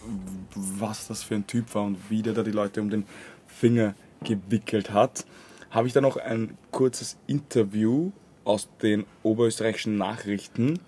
was 0.55 1.09
das 1.09 1.23
für 1.23 1.35
ein 1.35 1.47
Typ 1.47 1.75
war 1.75 1.83
und 1.83 1.99
wie 2.09 2.23
der 2.23 2.33
da 2.33 2.43
die 2.43 2.53
Leute 2.53 2.81
um 2.81 2.89
den 2.89 3.05
Finger 3.47 3.95
gewickelt 4.25 4.93
hat, 4.93 5.25
habe 5.71 5.87
ich 5.87 5.93
da 5.93 6.01
noch 6.01 6.17
ein 6.17 6.57
kurzes 6.71 7.17
Interview 7.27 8.11
aus 8.45 8.69
den 8.83 9.07
oberösterreichischen 9.23 9.97
Nachrichten 9.97 10.81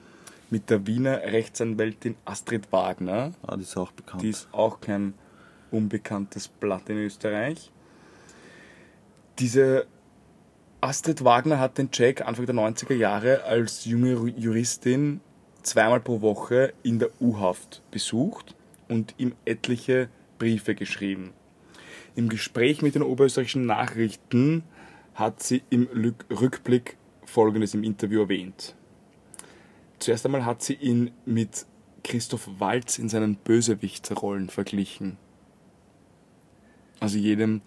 mit 0.50 0.68
der 0.68 0.86
Wiener 0.86 1.22
Rechtsanwältin 1.22 2.16
Astrid 2.24 2.70
Wagner. 2.72 3.32
Ah, 3.46 3.56
die 3.56 3.62
ist 3.62 3.76
auch 3.76 3.92
bekannt. 3.92 4.22
Die 4.22 4.30
ist 4.30 4.48
auch 4.52 4.80
kein 4.80 5.14
unbekanntes 5.70 6.48
Blatt 6.48 6.88
in 6.88 6.98
Österreich. 6.98 7.70
Diese 9.38 9.86
Astrid 10.80 11.24
Wagner 11.24 11.58
hat 11.58 11.78
den 11.78 11.88
Jack 11.92 12.26
Anfang 12.26 12.46
der 12.46 12.54
90er 12.54 12.94
Jahre 12.94 13.44
als 13.44 13.84
junge 13.84 14.14
Juristin 14.36 15.20
zweimal 15.62 16.00
pro 16.00 16.20
Woche 16.20 16.74
in 16.82 16.98
der 16.98 17.10
U-Haft 17.20 17.82
besucht 17.90 18.54
und 18.88 19.14
ihm 19.16 19.32
etliche 19.44 20.08
Briefe 20.38 20.74
geschrieben. 20.74 21.32
Im 22.14 22.28
Gespräch 22.28 22.82
mit 22.82 22.94
den 22.94 23.02
oberösterreichischen 23.02 23.66
Nachrichten 23.66 24.64
hat 25.14 25.42
sie 25.42 25.62
im 25.70 25.88
Rückblick 26.30 26.96
Folgendes 27.24 27.74
im 27.74 27.84
Interview 27.84 28.20
erwähnt. 28.22 28.74
Zuerst 29.98 30.26
einmal 30.26 30.44
hat 30.44 30.62
sie 30.62 30.74
ihn 30.74 31.10
mit 31.24 31.64
Christoph 32.04 32.48
Waltz 32.58 32.98
in 32.98 33.08
seinen 33.08 33.36
Bösewichtsrollen 33.36 34.48
verglichen. 34.50 35.16
Also 37.00 37.18
jedem, 37.18 37.62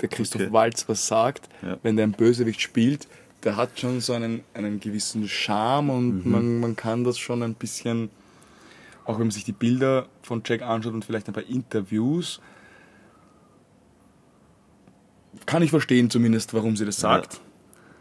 der 0.00 0.08
Christoph 0.08 0.42
Okay. 0.42 0.52
Waltz 0.52 0.88
was 0.88 1.06
sagt, 1.06 1.48
Ja. 1.62 1.78
wenn 1.82 1.96
der 1.96 2.04
einen 2.04 2.12
Bösewicht 2.12 2.60
spielt, 2.60 3.08
der 3.44 3.56
hat 3.56 3.78
schon 3.78 4.00
so 4.00 4.12
einen, 4.14 4.42
einen 4.54 4.80
gewissen 4.80 5.28
Charme 5.28 5.90
und 5.90 6.26
man, 6.26 6.60
man 6.60 6.76
kann 6.76 7.04
das 7.04 7.18
schon 7.18 7.42
ein 7.42 7.54
bisschen, 7.54 8.10
auch 9.04 9.14
wenn 9.18 9.26
man 9.26 9.30
sich 9.30 9.44
die 9.44 9.52
Bilder 9.52 10.08
von 10.22 10.42
Jack 10.44 10.62
anschaut 10.62 10.94
und 10.94 11.04
vielleicht 11.04 11.28
ein 11.28 11.34
paar 11.34 11.46
Interviews, 11.48 12.40
kann 15.46 15.62
ich 15.62 15.70
verstehen 15.70 16.10
zumindest, 16.10 16.54
warum 16.54 16.76
sie 16.76 16.84
das 16.84 16.96
sagt. 16.96 17.40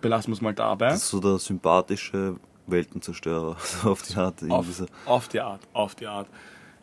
Belassen 0.02 0.32
wir 0.32 0.36
es 0.36 0.42
mal 0.42 0.54
dabei. 0.54 0.90
Das 0.90 1.04
ist 1.04 1.10
so 1.10 1.20
der 1.20 1.40
sympathische 1.40 2.36
Weltenzerstörer, 2.68 3.58
so 3.64 3.92
auf 3.92 4.02
die 4.04 4.16
Art. 4.16 4.44
Auf, 4.50 4.72
so. 4.72 4.86
auf 5.06 5.28
die 5.28 5.40
Art, 5.40 5.62
auf 5.74 5.96
die 5.96 6.08
Art. 6.08 6.28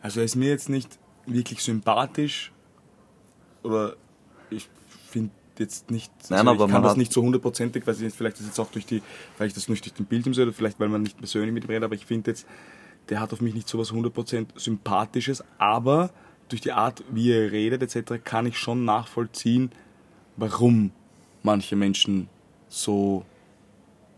Also 0.01 0.19
er 0.19 0.25
ist 0.25 0.35
mir 0.35 0.49
jetzt 0.49 0.69
nicht 0.69 0.99
wirklich 1.25 1.63
sympathisch 1.63 2.51
oder 3.63 3.95
ich 4.49 4.67
finde 5.09 5.31
jetzt 5.57 5.89
nicht, 5.89 6.11
Nein, 6.29 6.39
also 6.39 6.51
aber 6.51 6.65
ich 6.65 6.71
kann 6.71 6.83
das 6.83 6.97
nicht 6.97 7.11
so 7.11 7.21
hundertprozentig, 7.21 7.87
weiß 7.87 7.97
ich 7.97 8.03
nicht, 8.03 8.17
vielleicht 8.17 8.39
ist 8.39 8.45
jetzt 8.45 8.59
auch 8.59 8.69
durch 8.69 8.85
die, 8.85 9.01
weil 9.37 9.47
ich 9.47 9.53
das 9.53 9.69
nicht 9.69 9.85
durch 9.85 9.93
den 9.93 10.05
Bildschirm 10.05 10.33
sehe 10.33 10.43
oder 10.43 10.53
vielleicht 10.53 10.79
weil 10.79 10.89
man 10.89 11.01
nicht 11.01 11.17
persönlich 11.17 11.53
mit 11.53 11.63
ihm 11.63 11.69
redet, 11.69 11.85
aber 11.85 11.95
ich 11.95 12.05
finde 12.05 12.31
jetzt, 12.31 12.45
der 13.09 13.19
hat 13.19 13.33
auf 13.33 13.41
mich 13.41 13.53
nicht 13.53 13.67
so 13.67 13.79
was 13.79 13.91
100% 13.91 14.47
Sympathisches, 14.55 15.43
aber 15.57 16.11
durch 16.49 16.61
die 16.61 16.71
Art, 16.71 17.03
wie 17.09 17.31
er 17.31 17.51
redet 17.51 17.81
etc., 17.81 18.23
kann 18.23 18.45
ich 18.45 18.57
schon 18.57 18.85
nachvollziehen, 18.85 19.71
warum 20.37 20.91
manche 21.43 21.75
Menschen 21.75 22.27
so 22.67 23.23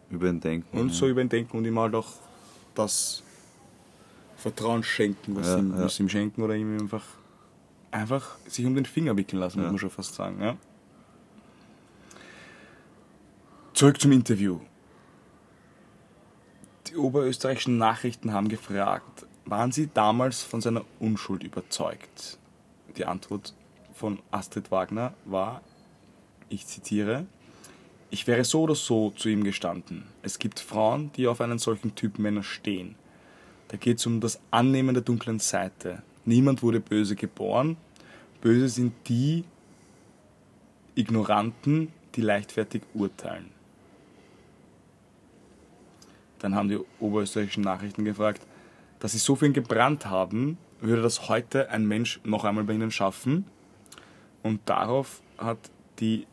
Über 0.09 0.29
ihn 0.29 0.39
denken. 0.39 0.77
und 0.77 0.87
ja. 0.89 0.93
so 0.93 1.07
über 1.07 1.21
ihn 1.21 1.29
denken 1.29 1.57
und 1.57 1.65
ihm 1.65 1.77
halt 1.79 1.93
auch 1.95 2.07
das 2.75 3.23
Vertrauen 4.37 4.83
schenken, 4.83 5.35
was, 5.35 5.47
Ja, 5.47 5.53
sie, 5.55 5.59
ihm, 5.59 5.71
ja. 5.77 5.83
was 5.83 5.99
ihm 5.99 6.09
schenken 6.09 6.41
oder 6.41 6.55
ihm 6.55 6.77
einfach, 6.79 7.03
einfach 7.91 8.37
sich 8.47 8.65
um 8.65 8.75
den 8.75 8.85
Finger 8.85 9.15
wickeln 9.17 9.39
lassen, 9.39 9.57
Ja. 9.57 9.63
muss 9.63 9.71
man 9.73 9.79
schon 9.79 9.89
fast 9.89 10.15
sagen. 10.15 10.41
Ja? 10.41 10.55
Zurück 13.73 13.99
zum 13.99 14.11
Interview. 14.11 14.59
Die 16.87 16.95
oberösterreichischen 16.97 17.77
Nachrichten 17.77 18.31
haben 18.33 18.47
gefragt, 18.47 19.25
waren 19.45 19.71
Sie 19.71 19.89
damals 19.93 20.41
von 20.43 20.61
seiner 20.61 20.83
Unschuld 20.99 21.43
überzeugt? 21.43 22.37
Die 22.97 23.05
Antwort 23.05 23.53
von 23.93 24.19
Astrid 24.31 24.71
Wagner 24.71 25.13
war, 25.25 25.61
ich 26.49 26.65
zitiere, 26.65 27.25
ich 28.09 28.27
wäre 28.27 28.43
so 28.43 28.61
oder 28.61 28.75
so 28.75 29.11
zu 29.11 29.29
ihm 29.29 29.43
gestanden. 29.43 30.03
Es 30.21 30.39
gibt 30.39 30.59
Frauen, 30.59 31.11
die 31.13 31.27
auf 31.27 31.41
einen 31.41 31.59
solchen 31.59 31.95
Typ 31.95 32.19
Männer 32.19 32.43
stehen. 32.43 32.95
Da 33.67 33.77
geht 33.77 33.97
es 33.97 34.05
um 34.05 34.21
das 34.21 34.39
Annehmen 34.49 34.93
der 34.93 35.03
dunklen 35.03 35.39
Seite. 35.39 36.03
Niemand 36.23 36.63
wurde 36.63 36.79
böse 36.79 37.15
geboren. 37.15 37.75
Böse 38.41 38.69
sind 38.69 38.93
die 39.09 39.43
Ignoranten, 40.95 41.91
die 42.15 42.21
leichtfertig 42.21 42.83
urteilen. 42.93 43.51
Dann 46.39 46.55
haben 46.55 46.69
die 46.69 46.79
oberösterreichischen 46.99 47.63
Nachrichten 47.63 48.05
gefragt, 48.05 48.41
dass 48.99 49.11
sie 49.11 49.17
so 49.17 49.35
viel 49.35 49.51
gebrannt 49.51 50.05
haben, 50.05 50.57
würde 50.79 51.01
das 51.01 51.29
heute 51.29 51.69
ein 51.69 51.85
Mensch 51.85 52.19
noch 52.23 52.45
einmal 52.45 52.63
bei 52.63 52.73
ihnen 52.73 52.91
schaffen? 52.91 53.45
Und 54.43 54.61
darauf 54.65 55.21
hat 55.37 55.57
die 55.99 56.25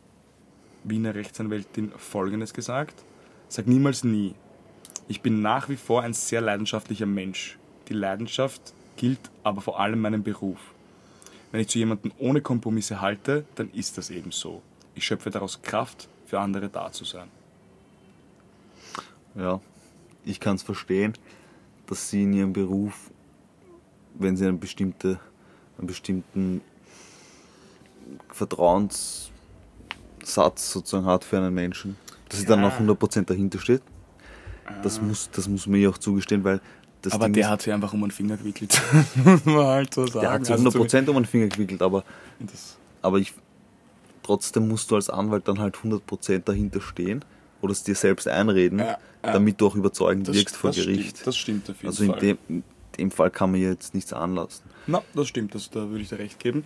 Wiener 0.85 1.15
Rechtsanwältin 1.15 1.91
Folgendes 1.97 2.53
gesagt. 2.53 3.03
Sag 3.49 3.67
niemals 3.67 4.03
nie. 4.03 4.35
Ich 5.07 5.21
bin 5.21 5.41
nach 5.41 5.69
wie 5.69 5.77
vor 5.77 6.01
ein 6.03 6.13
sehr 6.13 6.41
leidenschaftlicher 6.41 7.05
Mensch. 7.05 7.57
Die 7.89 7.93
Leidenschaft 7.93 8.73
gilt 8.95 9.19
aber 9.43 9.61
vor 9.61 9.79
allem 9.79 9.99
meinem 10.01 10.23
Beruf. 10.23 10.59
Wenn 11.51 11.61
ich 11.61 11.67
zu 11.67 11.77
jemandem 11.77 12.11
ohne 12.17 12.41
Kompromisse 12.41 13.01
halte, 13.01 13.45
dann 13.55 13.69
ist 13.71 13.97
das 13.97 14.09
eben 14.09 14.31
so. 14.31 14.61
Ich 14.93 15.05
schöpfe 15.05 15.29
daraus 15.29 15.61
Kraft, 15.61 16.07
für 16.25 16.39
andere 16.39 16.69
da 16.69 16.91
zu 16.91 17.05
sein. 17.05 17.29
Ja, 19.35 19.59
ich 20.23 20.39
kann 20.39 20.55
es 20.55 20.63
verstehen, 20.63 21.13
dass 21.87 22.09
sie 22.09 22.23
in 22.23 22.33
ihrem 22.33 22.53
Beruf, 22.53 23.11
wenn 24.15 24.37
sie 24.37 24.45
einen, 24.47 24.59
bestimmte, 24.59 25.19
einen 25.77 25.87
bestimmten 25.87 26.61
Vertrauenssatz 30.25 30.71
sozusagen 30.71 31.05
hat 31.05 31.23
für 31.23 31.37
einen 31.37 31.53
Menschen, 31.53 31.95
dass 32.29 32.39
sie 32.39 32.45
dann 32.45 32.59
Ja. 32.61 32.69
noch 32.69 32.79
100% 32.79 33.25
dahinter 33.25 33.59
steht. 33.59 33.81
Das, 34.83 34.99
muss, 35.01 35.29
das 35.31 35.47
muss 35.47 35.67
man 35.67 35.79
ihr 35.79 35.89
auch 35.91 35.97
zugestehen, 35.97 36.43
weil 36.43 36.59
das 37.03 37.13
aber 37.13 37.25
Ding 37.25 37.33
der 37.33 37.43
ist, 37.45 37.49
hat 37.49 37.61
sie 37.61 37.71
einfach 37.71 37.93
um 37.93 38.01
den 38.01 38.11
Finger 38.11 38.35
gewickelt. 38.37 38.81
muss 39.23 39.45
man 39.45 39.65
halt 39.65 39.93
so 39.93 40.07
sagen. 40.07 40.21
der 40.21 40.31
hat 40.31 40.49
Also 40.51 40.69
100% 40.69 41.07
um 41.09 41.15
den 41.15 41.25
Finger 41.25 41.47
gewickelt, 41.47 41.81
aber, 41.83 42.03
aber 43.03 43.19
ich, 43.19 43.33
trotzdem 44.23 44.67
musst 44.67 44.89
du 44.89 44.95
als 44.95 45.09
Anwalt 45.09 45.47
dann 45.47 45.59
halt 45.59 45.75
100% 45.77 46.39
dahinter 46.39 46.81
stehen 46.81 47.23
oder 47.61 47.71
es 47.71 47.83
dir 47.83 47.95
selbst 47.95 48.27
einreden, 48.27 48.79
Ja, 48.79 48.97
Ja. 49.23 49.33
damit 49.33 49.61
du 49.61 49.67
auch 49.67 49.75
überzeugend 49.75 50.27
Das, 50.27 50.35
wirkst 50.35 50.55
vor 50.55 50.71
das 50.71 50.77
Gericht. 50.77 51.09
Stimmt, 51.17 51.27
das 51.27 51.37
stimmt 51.37 51.69
auf 51.69 51.75
jeden 51.77 51.87
also 51.87 52.03
in 52.03 52.09
Fall. 52.11 52.19
dem, 52.19 52.37
in 52.49 52.63
dem 52.97 53.11
Fall 53.11 53.29
kann 53.29 53.51
man 53.51 53.61
jetzt 53.61 53.93
nichts 53.93 54.11
anlassen, 54.13 54.63
Na, 54.87 55.01
das 55.13 55.27
stimmt, 55.27 55.53
das, 55.53 55.69
da 55.69 55.87
würde 55.89 56.01
ich 56.01 56.09
dir 56.09 56.17
recht 56.19 56.39
geben. 56.39 56.63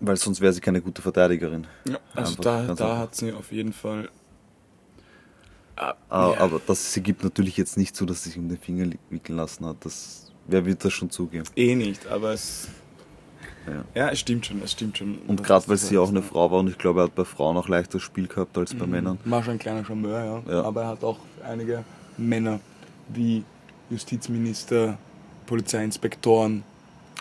Weil 0.00 0.16
sonst 0.16 0.40
wäre 0.40 0.52
sie 0.52 0.60
keine 0.60 0.80
gute 0.80 1.02
Verteidigerin. 1.02 1.66
Ja, 1.88 1.98
also 2.14 2.30
Einfach, 2.32 2.44
da, 2.44 2.62
da 2.62 2.70
einfach. 2.70 2.98
hat 2.98 3.14
sie 3.14 3.32
auf 3.32 3.50
jeden 3.52 3.72
Fall. 3.72 4.08
Ah, 5.76 5.94
Aber, 6.08 6.34
ja. 6.34 6.40
aber 6.40 6.60
das, 6.66 6.92
sie 6.92 7.00
gibt 7.02 7.22
natürlich 7.22 7.56
jetzt 7.56 7.76
nicht 7.76 7.94
zu, 7.94 8.04
dass 8.04 8.24
sie 8.24 8.30
sich 8.30 8.38
um 8.38 8.48
den 8.48 8.58
Finger 8.58 8.90
wickeln 9.10 9.36
lassen 9.36 9.64
hat. 9.64 9.76
Das, 9.84 10.32
wer 10.46 10.64
wird 10.66 10.84
das 10.84 10.92
schon 10.92 11.10
zugeben? 11.10 11.44
Eh 11.56 11.74
nicht, 11.74 12.06
aber 12.08 12.32
es. 12.32 12.68
Ja. 13.66 13.84
Ja, 13.94 14.08
es 14.10 14.20
stimmt 14.20 14.46
schon, 14.46 14.62
es 14.62 14.72
stimmt 14.72 14.96
schon. 14.98 15.18
Und 15.26 15.42
gerade 15.44 15.68
weil 15.68 15.76
sie 15.76 15.98
auch 15.98 16.08
eine 16.08 16.22
Frau 16.22 16.50
war 16.50 16.60
und 16.60 16.68
ich 16.68 16.78
glaube, 16.78 17.00
er 17.00 17.04
hat 17.04 17.14
bei 17.14 17.24
Frauen 17.24 17.56
auch 17.56 17.68
leichter 17.68 18.00
Spiel 18.00 18.26
gehabt 18.26 18.56
als 18.56 18.74
bei 18.74 18.86
Männern. 18.86 19.18
War 19.24 19.42
schon 19.42 19.52
ein 19.54 19.58
kleiner 19.58 19.84
Charmeur, 19.84 20.42
ja. 20.46 20.52
Ja. 20.52 20.62
Aber 20.64 20.82
er 20.82 20.88
hat 20.88 21.04
auch 21.04 21.18
einige 21.44 21.84
Männer 22.16 22.60
wie 23.08 23.44
Justizminister, 23.90 24.96
Polizeiinspektoren 25.46 26.64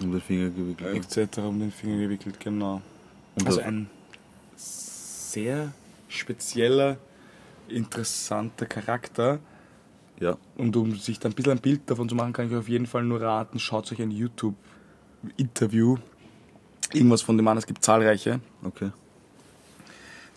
Um 0.01 0.11
den 0.11 0.21
Finger 0.21 0.49
gewickelt. 0.49 1.17
etc. 1.17 1.39
um 1.39 1.59
den 1.59 1.71
Finger 1.71 1.97
gewickelt, 1.97 2.39
genau. 2.39 2.81
Und 3.35 3.47
Also 3.47 3.61
ein 3.61 3.89
sehr 4.55 5.73
spezieller, 6.07 6.97
interessanter 7.67 8.65
Charakter. 8.65 9.39
Ja, 10.19 10.37
Und 10.55 10.75
um 10.75 10.95
sich 10.95 11.19
da 11.19 11.29
ein 11.29 11.35
bisschen 11.35 11.51
ein 11.53 11.59
Bild 11.59 11.81
davon 11.85 12.09
zu 12.09 12.15
machen, 12.15 12.33
kann 12.33 12.47
ich 12.47 12.51
euch 12.53 12.59
auf 12.59 12.69
jeden 12.69 12.87
Fall 12.87 13.03
nur 13.03 13.21
raten, 13.21 13.59
schaut 13.59 13.91
euch 13.91 14.01
ein 14.01 14.09
YouTube-Interview, 14.09 15.97
irgendwas 16.91 17.21
von 17.21 17.37
dem 17.37 17.47
an, 17.47 17.57
es 17.57 17.67
gibt 17.67 17.83
zahlreiche. 17.83 18.39
okay. 18.63 18.91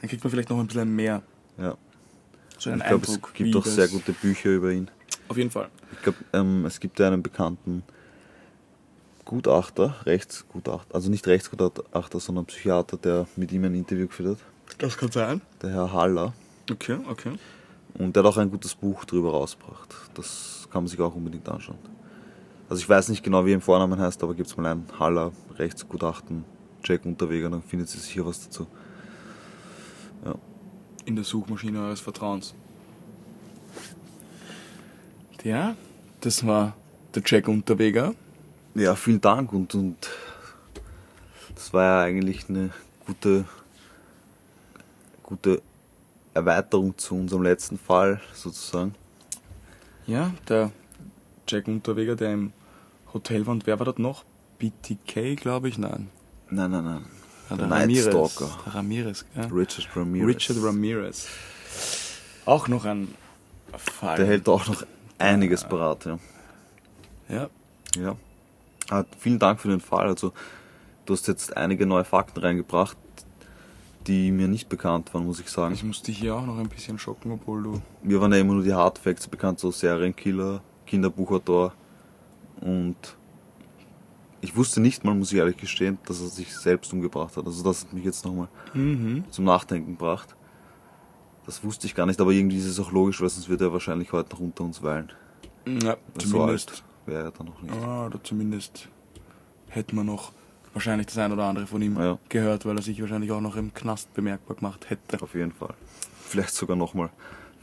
Dann 0.00 0.08
kriegt 0.08 0.24
man 0.24 0.30
vielleicht 0.30 0.48
noch 0.48 0.58
ein 0.58 0.66
bisschen 0.66 0.94
mehr. 0.96 1.22
Ja. 1.58 1.76
So 2.58 2.70
einen 2.70 2.80
Ich 2.80 2.86
glaube, 2.86 3.06
es 3.06 3.20
gibt 3.34 3.56
auch 3.56 3.66
sehr 3.66 3.88
gute 3.88 4.12
Bücher 4.12 4.50
über 4.50 4.70
ihn. 4.70 4.90
Auf 5.28 5.36
jeden 5.36 5.50
Fall. 5.50 5.68
Ich 5.92 6.02
glaube, 6.02 6.18
ähm, 6.32 6.64
es 6.66 6.80
gibt 6.80 7.00
einen 7.00 7.22
bekannten 7.22 7.82
Gutachter, 9.24 9.94
Rechtsgutachter, 10.06 10.94
also 10.94 11.10
nicht 11.10 11.26
Rechtsgutachter, 11.26 12.20
sondern 12.20 12.46
Psychiater, 12.46 12.96
der 12.96 13.26
mit 13.36 13.52
ihm 13.52 13.64
ein 13.64 13.74
Interview 13.74 14.06
geführt 14.06 14.38
hat, 14.38 14.74
Das 14.82 14.96
kann 14.96 15.10
sein. 15.10 15.40
der 15.62 15.70
Herr 15.70 15.92
Haller. 15.92 16.32
Okay, 16.70 16.98
okay. 17.08 17.32
Und 17.94 18.14
der 18.16 18.22
hat 18.22 18.30
auch 18.32 18.36
ein 18.38 18.50
gutes 18.50 18.74
Buch 18.74 19.04
drüber 19.04 19.30
rausgebracht. 19.32 19.94
Das 20.14 20.68
kann 20.70 20.82
man 20.84 20.88
sich 20.88 21.00
auch 21.00 21.14
unbedingt 21.14 21.48
anschauen. 21.48 21.78
Also 22.68 22.80
ich 22.82 22.88
weiß 22.88 23.08
nicht 23.08 23.22
genau, 23.24 23.44
wie 23.44 23.50
er 23.50 23.56
im 23.56 23.60
Vornamen 23.60 23.98
heißt, 23.98 24.22
aber 24.22 24.34
gibt's 24.34 24.56
mal 24.56 24.66
ein 24.70 24.84
Haller, 24.98 25.32
Rechtsgutachten, 25.58 26.44
Jack 26.84 27.04
Unterweger, 27.04 27.50
dann 27.50 27.62
findet 27.62 27.92
ihr 27.94 28.00
sicher 28.00 28.24
was 28.24 28.44
dazu. 28.44 28.66
In 31.06 31.16
der 31.16 31.24
Suchmaschine 31.24 31.80
eures 31.80 32.00
Vertrauens. 32.00 32.54
Ja, 35.42 35.74
das 36.20 36.46
war 36.46 36.76
der 37.14 37.22
Jack 37.24 37.48
Unterweger. 37.48 38.14
Ja, 38.74 38.94
vielen 38.94 39.20
Dank 39.20 39.52
und, 39.52 39.74
und 39.74 40.08
das 41.54 41.72
war 41.72 41.82
ja 41.84 42.00
eigentlich 42.02 42.48
eine 42.48 42.70
gute, 43.06 43.44
gute 45.22 45.60
Erweiterung 46.34 46.96
zu 46.96 47.16
unserem 47.16 47.42
letzten 47.42 47.78
Fall 47.78 48.20
sozusagen. 48.32 48.94
Ja, 50.06 50.32
der 50.48 50.70
Jack 51.48 51.66
Unterweger, 51.68 52.16
der 52.16 52.32
im 52.32 52.52
Hotel 53.12 53.46
war. 53.46 53.52
Und 53.52 53.66
wer 53.66 53.78
war 53.78 53.86
dort 53.86 53.98
noch? 53.98 54.24
BTK, 54.58 55.36
glaube 55.36 55.68
ich? 55.68 55.78
Nein. 55.78 56.08
Nein, 56.48 56.70
nein, 56.70 56.84
nein. 56.84 57.04
Ja, 57.48 57.56
Der 57.56 57.66
Night 57.66 57.96
Stalker. 57.96 58.50
Der 58.66 58.74
Ramirez, 58.76 59.24
ja. 59.34 59.46
Richard 59.46 59.88
Ramirez. 59.96 60.28
Richard 60.28 60.62
Ramirez. 60.62 61.26
Auch 62.44 62.68
noch 62.68 62.84
ein 62.84 63.14
Fall. 63.76 64.16
Der 64.16 64.26
hält 64.26 64.48
auch 64.48 64.66
noch 64.66 64.84
einiges 65.18 65.64
parat, 65.64 66.04
ja. 66.04 66.18
Ja, 67.28 67.50
Ja. 67.96 68.16
Ah, 68.90 69.04
vielen 69.18 69.38
Dank 69.38 69.60
für 69.60 69.68
den 69.68 69.80
Fall. 69.80 70.06
Also, 70.08 70.32
du 71.06 71.12
hast 71.14 71.26
jetzt 71.28 71.56
einige 71.56 71.86
neue 71.86 72.04
Fakten 72.04 72.40
reingebracht, 72.40 72.96
die 74.06 74.30
mir 74.32 74.48
nicht 74.48 74.68
bekannt 74.68 75.12
waren, 75.14 75.26
muss 75.26 75.40
ich 75.40 75.48
sagen. 75.48 75.74
ich 75.74 75.84
musste 75.84 76.10
hier 76.12 76.34
auch 76.34 76.44
noch 76.44 76.58
ein 76.58 76.68
bisschen 76.68 76.98
schocken, 76.98 77.32
obwohl 77.32 77.62
du. 77.62 77.82
Mir 78.02 78.20
waren 78.20 78.32
ja 78.32 78.38
immer 78.38 78.54
nur 78.54 78.62
die 78.64 78.74
Hard 78.74 78.98
Facts 78.98 79.26
bekannt, 79.28 79.58
so 79.60 79.70
Serienkiller, 79.70 80.60
Kinderbuchautor 80.86 81.72
und 82.62 82.96
ich 84.40 84.56
wusste 84.56 84.80
nicht 84.80 85.04
mal, 85.04 85.14
muss 85.14 85.32
ich 85.32 85.38
ehrlich 85.38 85.58
gestehen, 85.58 85.98
dass 86.06 86.20
er 86.20 86.28
sich 86.28 86.56
selbst 86.56 86.92
umgebracht 86.94 87.36
hat. 87.36 87.44
Also 87.46 87.62
das 87.62 87.82
hat 87.84 87.92
mich 87.92 88.04
jetzt 88.04 88.24
nochmal 88.24 88.48
Mhm. 88.72 89.24
zum 89.30 89.44
Nachdenken 89.44 89.92
gebracht. 89.92 90.34
Das 91.46 91.62
wusste 91.62 91.86
ich 91.86 91.94
gar 91.94 92.06
nicht, 92.06 92.20
aber 92.20 92.30
irgendwie 92.32 92.56
ist 92.56 92.66
es 92.66 92.80
auch 92.80 92.90
logisch, 92.92 93.20
weil 93.20 93.28
sonst 93.28 93.48
wird 93.50 93.60
er 93.60 93.72
wahrscheinlich 93.72 94.12
heute 94.12 94.30
noch 94.34 94.40
unter 94.40 94.64
uns 94.64 94.82
weilen. 94.82 95.10
Ja, 95.66 95.96
So 96.14 96.30
zumindest. 96.30 96.70
alt 96.70 96.82
wäre 97.06 97.24
er 97.24 97.30
dann 97.30 97.46
noch 97.46 97.60
nicht. 97.62 97.74
Ah, 97.74 98.06
oder 98.06 98.22
zumindest 98.22 98.88
hätten 99.68 99.96
wir 99.96 100.04
noch 100.04 100.32
wahrscheinlich 100.72 101.06
das 101.08 101.18
ein 101.18 101.32
oder 101.32 101.44
andere 101.44 101.66
von 101.66 101.82
ihm 101.82 101.98
Ja. 101.98 102.18
gehört, 102.28 102.64
weil 102.66 102.76
er 102.76 102.82
sich 102.82 103.00
wahrscheinlich 103.00 103.30
auch 103.32 103.40
noch 103.40 103.56
im 103.56 103.72
Knast 103.74 104.12
bemerkbar 104.14 104.56
gemacht 104.56 104.88
hätte. 104.90 105.20
Auf 105.22 105.34
jeden 105.34 105.52
Fall. 105.52 105.74
Vielleicht 106.28 106.54
sogar 106.54 106.76
nochmal 106.76 107.10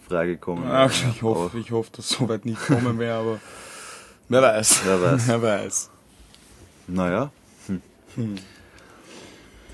freigekommen. 0.07 0.65
Ach, 0.69 0.91
ich 0.91 1.21
hoffe, 1.21 1.57
ich 1.59 1.71
hoffe, 1.71 1.89
dass 1.93 2.09
so 2.09 2.27
weit 2.27 2.45
nicht 2.45 2.59
kommen 2.65 2.99
wäre, 2.99 3.17
aber 3.19 3.39
wer 4.29 4.41
weiß. 4.41 4.81
Wer 4.85 5.01
weiß. 5.01 5.27
wer 5.27 5.41
weiß. 5.41 5.89
Naja. 6.87 7.31
Hm. 8.15 8.35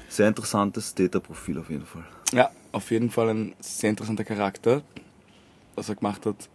Sehr 0.10 0.28
interessantes 0.28 0.94
Täterprofil 0.94 1.58
auf 1.58 1.70
jeden 1.70 1.86
Fall. 1.86 2.04
Ja, 2.34 2.50
auf 2.72 2.92
jeden 2.92 3.10
Fall 3.10 3.30
ein 3.30 3.56
sehr 3.60 3.90
interessanter 3.92 4.24
Charakter. 4.24 4.82
Was 5.76 5.90
er 5.90 5.96
gemacht 5.96 6.26
hat, 6.28 6.50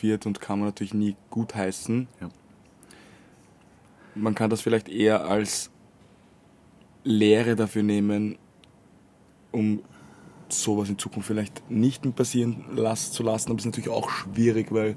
wird 0.00 0.26
und 0.26 0.40
kann 0.40 0.58
man 0.58 0.68
natürlich 0.68 0.94
nie 0.94 1.16
gut 1.30 1.54
heißen. 1.54 2.08
Ja. 2.20 2.28
Man 4.14 4.34
kann 4.34 4.50
das 4.50 4.60
vielleicht 4.60 4.88
eher 4.88 5.24
als 5.26 5.70
Lehre 7.04 7.56
dafür 7.56 7.82
nehmen, 7.82 8.38
um 9.50 9.82
sowas 10.48 10.88
in 10.88 10.98
Zukunft 10.98 11.26
vielleicht 11.26 11.70
nicht 11.70 12.04
mehr 12.04 12.12
passieren 12.12 12.64
las- 12.74 13.12
zu 13.12 13.22
lassen. 13.22 13.50
Aber 13.50 13.58
es 13.58 13.62
ist 13.62 13.66
natürlich 13.72 13.90
auch 13.90 14.10
schwierig, 14.10 14.70
weil 14.70 14.96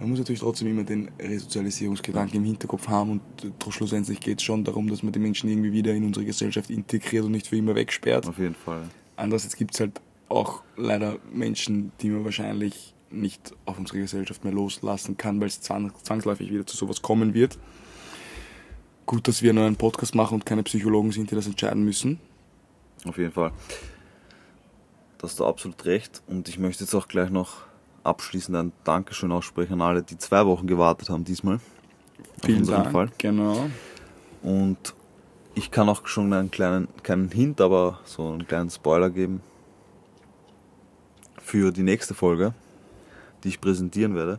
man 0.00 0.10
muss 0.10 0.18
natürlich 0.18 0.40
trotzdem 0.40 0.68
immer 0.68 0.82
den 0.82 1.10
Resozialisierungsgedanken 1.20 2.38
im 2.38 2.44
Hinterkopf 2.44 2.88
haben 2.88 3.10
und 3.12 3.44
äh, 3.44 3.70
schlussendlich 3.70 4.18
geht 4.18 4.38
es 4.38 4.44
schon 4.44 4.64
darum, 4.64 4.88
dass 4.88 5.02
man 5.02 5.12
die 5.12 5.20
Menschen 5.20 5.48
irgendwie 5.48 5.72
wieder 5.72 5.92
in 5.92 6.04
unsere 6.04 6.24
Gesellschaft 6.26 6.70
integriert 6.70 7.24
und 7.24 7.32
nicht 7.32 7.46
für 7.46 7.56
immer 7.56 7.74
wegsperrt. 7.74 8.26
Auf 8.26 8.38
jeden 8.38 8.54
Fall. 8.56 8.82
Andererseits 9.16 9.54
gibt 9.54 9.74
es 9.74 9.80
halt 9.80 10.00
auch 10.28 10.62
leider 10.76 11.18
Menschen, 11.32 11.92
die 12.00 12.08
man 12.08 12.24
wahrscheinlich 12.24 12.94
nicht 13.12 13.54
auf 13.66 13.78
unsere 13.78 13.98
Gesellschaft 13.98 14.44
mehr 14.44 14.52
loslassen 14.52 15.16
kann, 15.16 15.40
weil 15.40 15.48
es 15.48 15.60
zwang, 15.60 15.92
zwangsläufig 16.02 16.50
wieder 16.50 16.66
zu 16.66 16.76
sowas 16.76 17.02
kommen 17.02 17.34
wird. 17.34 17.58
Gut, 19.06 19.28
dass 19.28 19.42
wir 19.42 19.50
einen 19.50 19.76
Podcast 19.76 20.14
machen 20.14 20.34
und 20.34 20.46
keine 20.46 20.62
Psychologen 20.62 21.12
sind, 21.12 21.30
die 21.30 21.34
das 21.34 21.46
entscheiden 21.46 21.84
müssen. 21.84 22.20
Auf 23.04 23.18
jeden 23.18 23.32
Fall. 23.32 23.52
Da 25.18 25.24
hast 25.24 25.40
du 25.40 25.46
absolut 25.46 25.84
recht. 25.84 26.22
Und 26.26 26.48
ich 26.48 26.58
möchte 26.58 26.84
jetzt 26.84 26.94
auch 26.94 27.08
gleich 27.08 27.30
noch 27.30 27.62
abschließend 28.04 28.56
ein 28.56 28.72
Dankeschön 28.84 29.32
aussprechen 29.32 29.74
an 29.74 29.80
alle, 29.82 30.02
die 30.02 30.18
zwei 30.18 30.46
Wochen 30.46 30.66
gewartet 30.66 31.10
haben 31.10 31.24
diesmal. 31.24 31.60
Vielen 32.44 32.66
Dank. 32.66 32.90
Fall. 32.90 33.10
Genau. 33.18 33.68
Und 34.42 34.94
ich 35.54 35.70
kann 35.70 35.88
auch 35.88 36.06
schon 36.06 36.32
einen 36.32 36.50
kleinen, 36.50 36.88
keinen 37.02 37.30
Hint, 37.30 37.60
aber 37.60 38.00
so 38.04 38.28
einen 38.30 38.46
kleinen 38.46 38.70
Spoiler 38.70 39.10
geben 39.10 39.40
für 41.42 41.70
die 41.72 41.82
nächste 41.82 42.14
Folge, 42.14 42.54
die 43.44 43.48
ich 43.48 43.60
präsentieren 43.60 44.14
werde. 44.14 44.38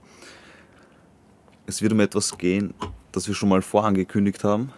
Es 1.66 1.82
wird 1.82 1.94
um 1.94 2.00
etwas 2.00 2.38
gehen, 2.38 2.74
das 3.12 3.28
wir 3.28 3.36
schon 3.36 3.50
mal 3.50 3.62
vorangekündigt 3.62 4.44
haben 4.44 4.72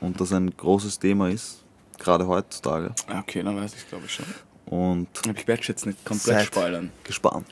und 0.00 0.20
das 0.20 0.32
ein 0.32 0.50
großes 0.56 0.98
Thema 0.98 1.28
ist, 1.30 1.62
gerade 1.98 2.26
heutzutage. 2.26 2.92
Okay, 3.20 3.42
dann 3.42 3.56
weiß 3.56 3.74
ich 3.74 3.88
glaube 3.88 4.06
ich 4.06 4.12
schon. 4.14 4.26
Und 4.66 5.08
ich 5.36 5.46
werde 5.46 5.62
jetzt 5.64 5.86
nicht 5.86 6.04
komplett 6.04 6.38
Seid- 6.38 6.46
spoilern. 6.46 6.90
gespannt. 7.04 7.46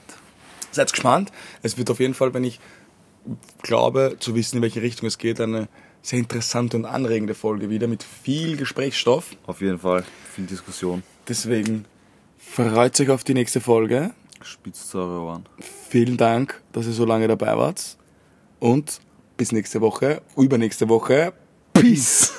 Seid 0.72 0.90
gespannt. 0.92 1.32
Es 1.62 1.76
wird 1.76 1.90
auf 1.90 2.00
jeden 2.00 2.14
Fall, 2.14 2.32
wenn 2.32 2.44
ich 2.44 2.60
glaube, 3.62 4.16
zu 4.20 4.34
wissen, 4.34 4.56
in 4.56 4.62
welche 4.62 4.82
Richtung 4.82 5.06
es 5.08 5.18
geht, 5.18 5.40
eine 5.40 5.68
sehr 6.02 6.18
interessante 6.18 6.76
und 6.76 6.86
anregende 6.86 7.34
Folge 7.34 7.68
wieder 7.68 7.86
mit 7.88 8.02
viel 8.02 8.56
Gesprächsstoff. 8.56 9.36
Auf 9.46 9.60
jeden 9.60 9.78
Fall 9.80 10.04
viel 10.34 10.46
Diskussion. 10.46 11.02
Deswegen 11.28 11.84
freut 12.38 12.98
euch 13.00 13.10
auf 13.10 13.22
die 13.24 13.34
nächste 13.34 13.60
Folge. 13.60 14.12
Spitzt 14.42 14.94
eure 14.94 15.20
Ohren. 15.20 15.44
Vielen 15.60 16.16
Dank, 16.16 16.62
dass 16.72 16.86
ihr 16.86 16.92
so 16.92 17.04
lange 17.04 17.28
dabei 17.28 17.56
wart. 17.56 17.96
Und 18.58 19.00
bis 19.36 19.52
nächste 19.52 19.80
Woche, 19.80 20.22
übernächste 20.36 20.88
Woche. 20.88 21.32
Peace! 21.72 22.32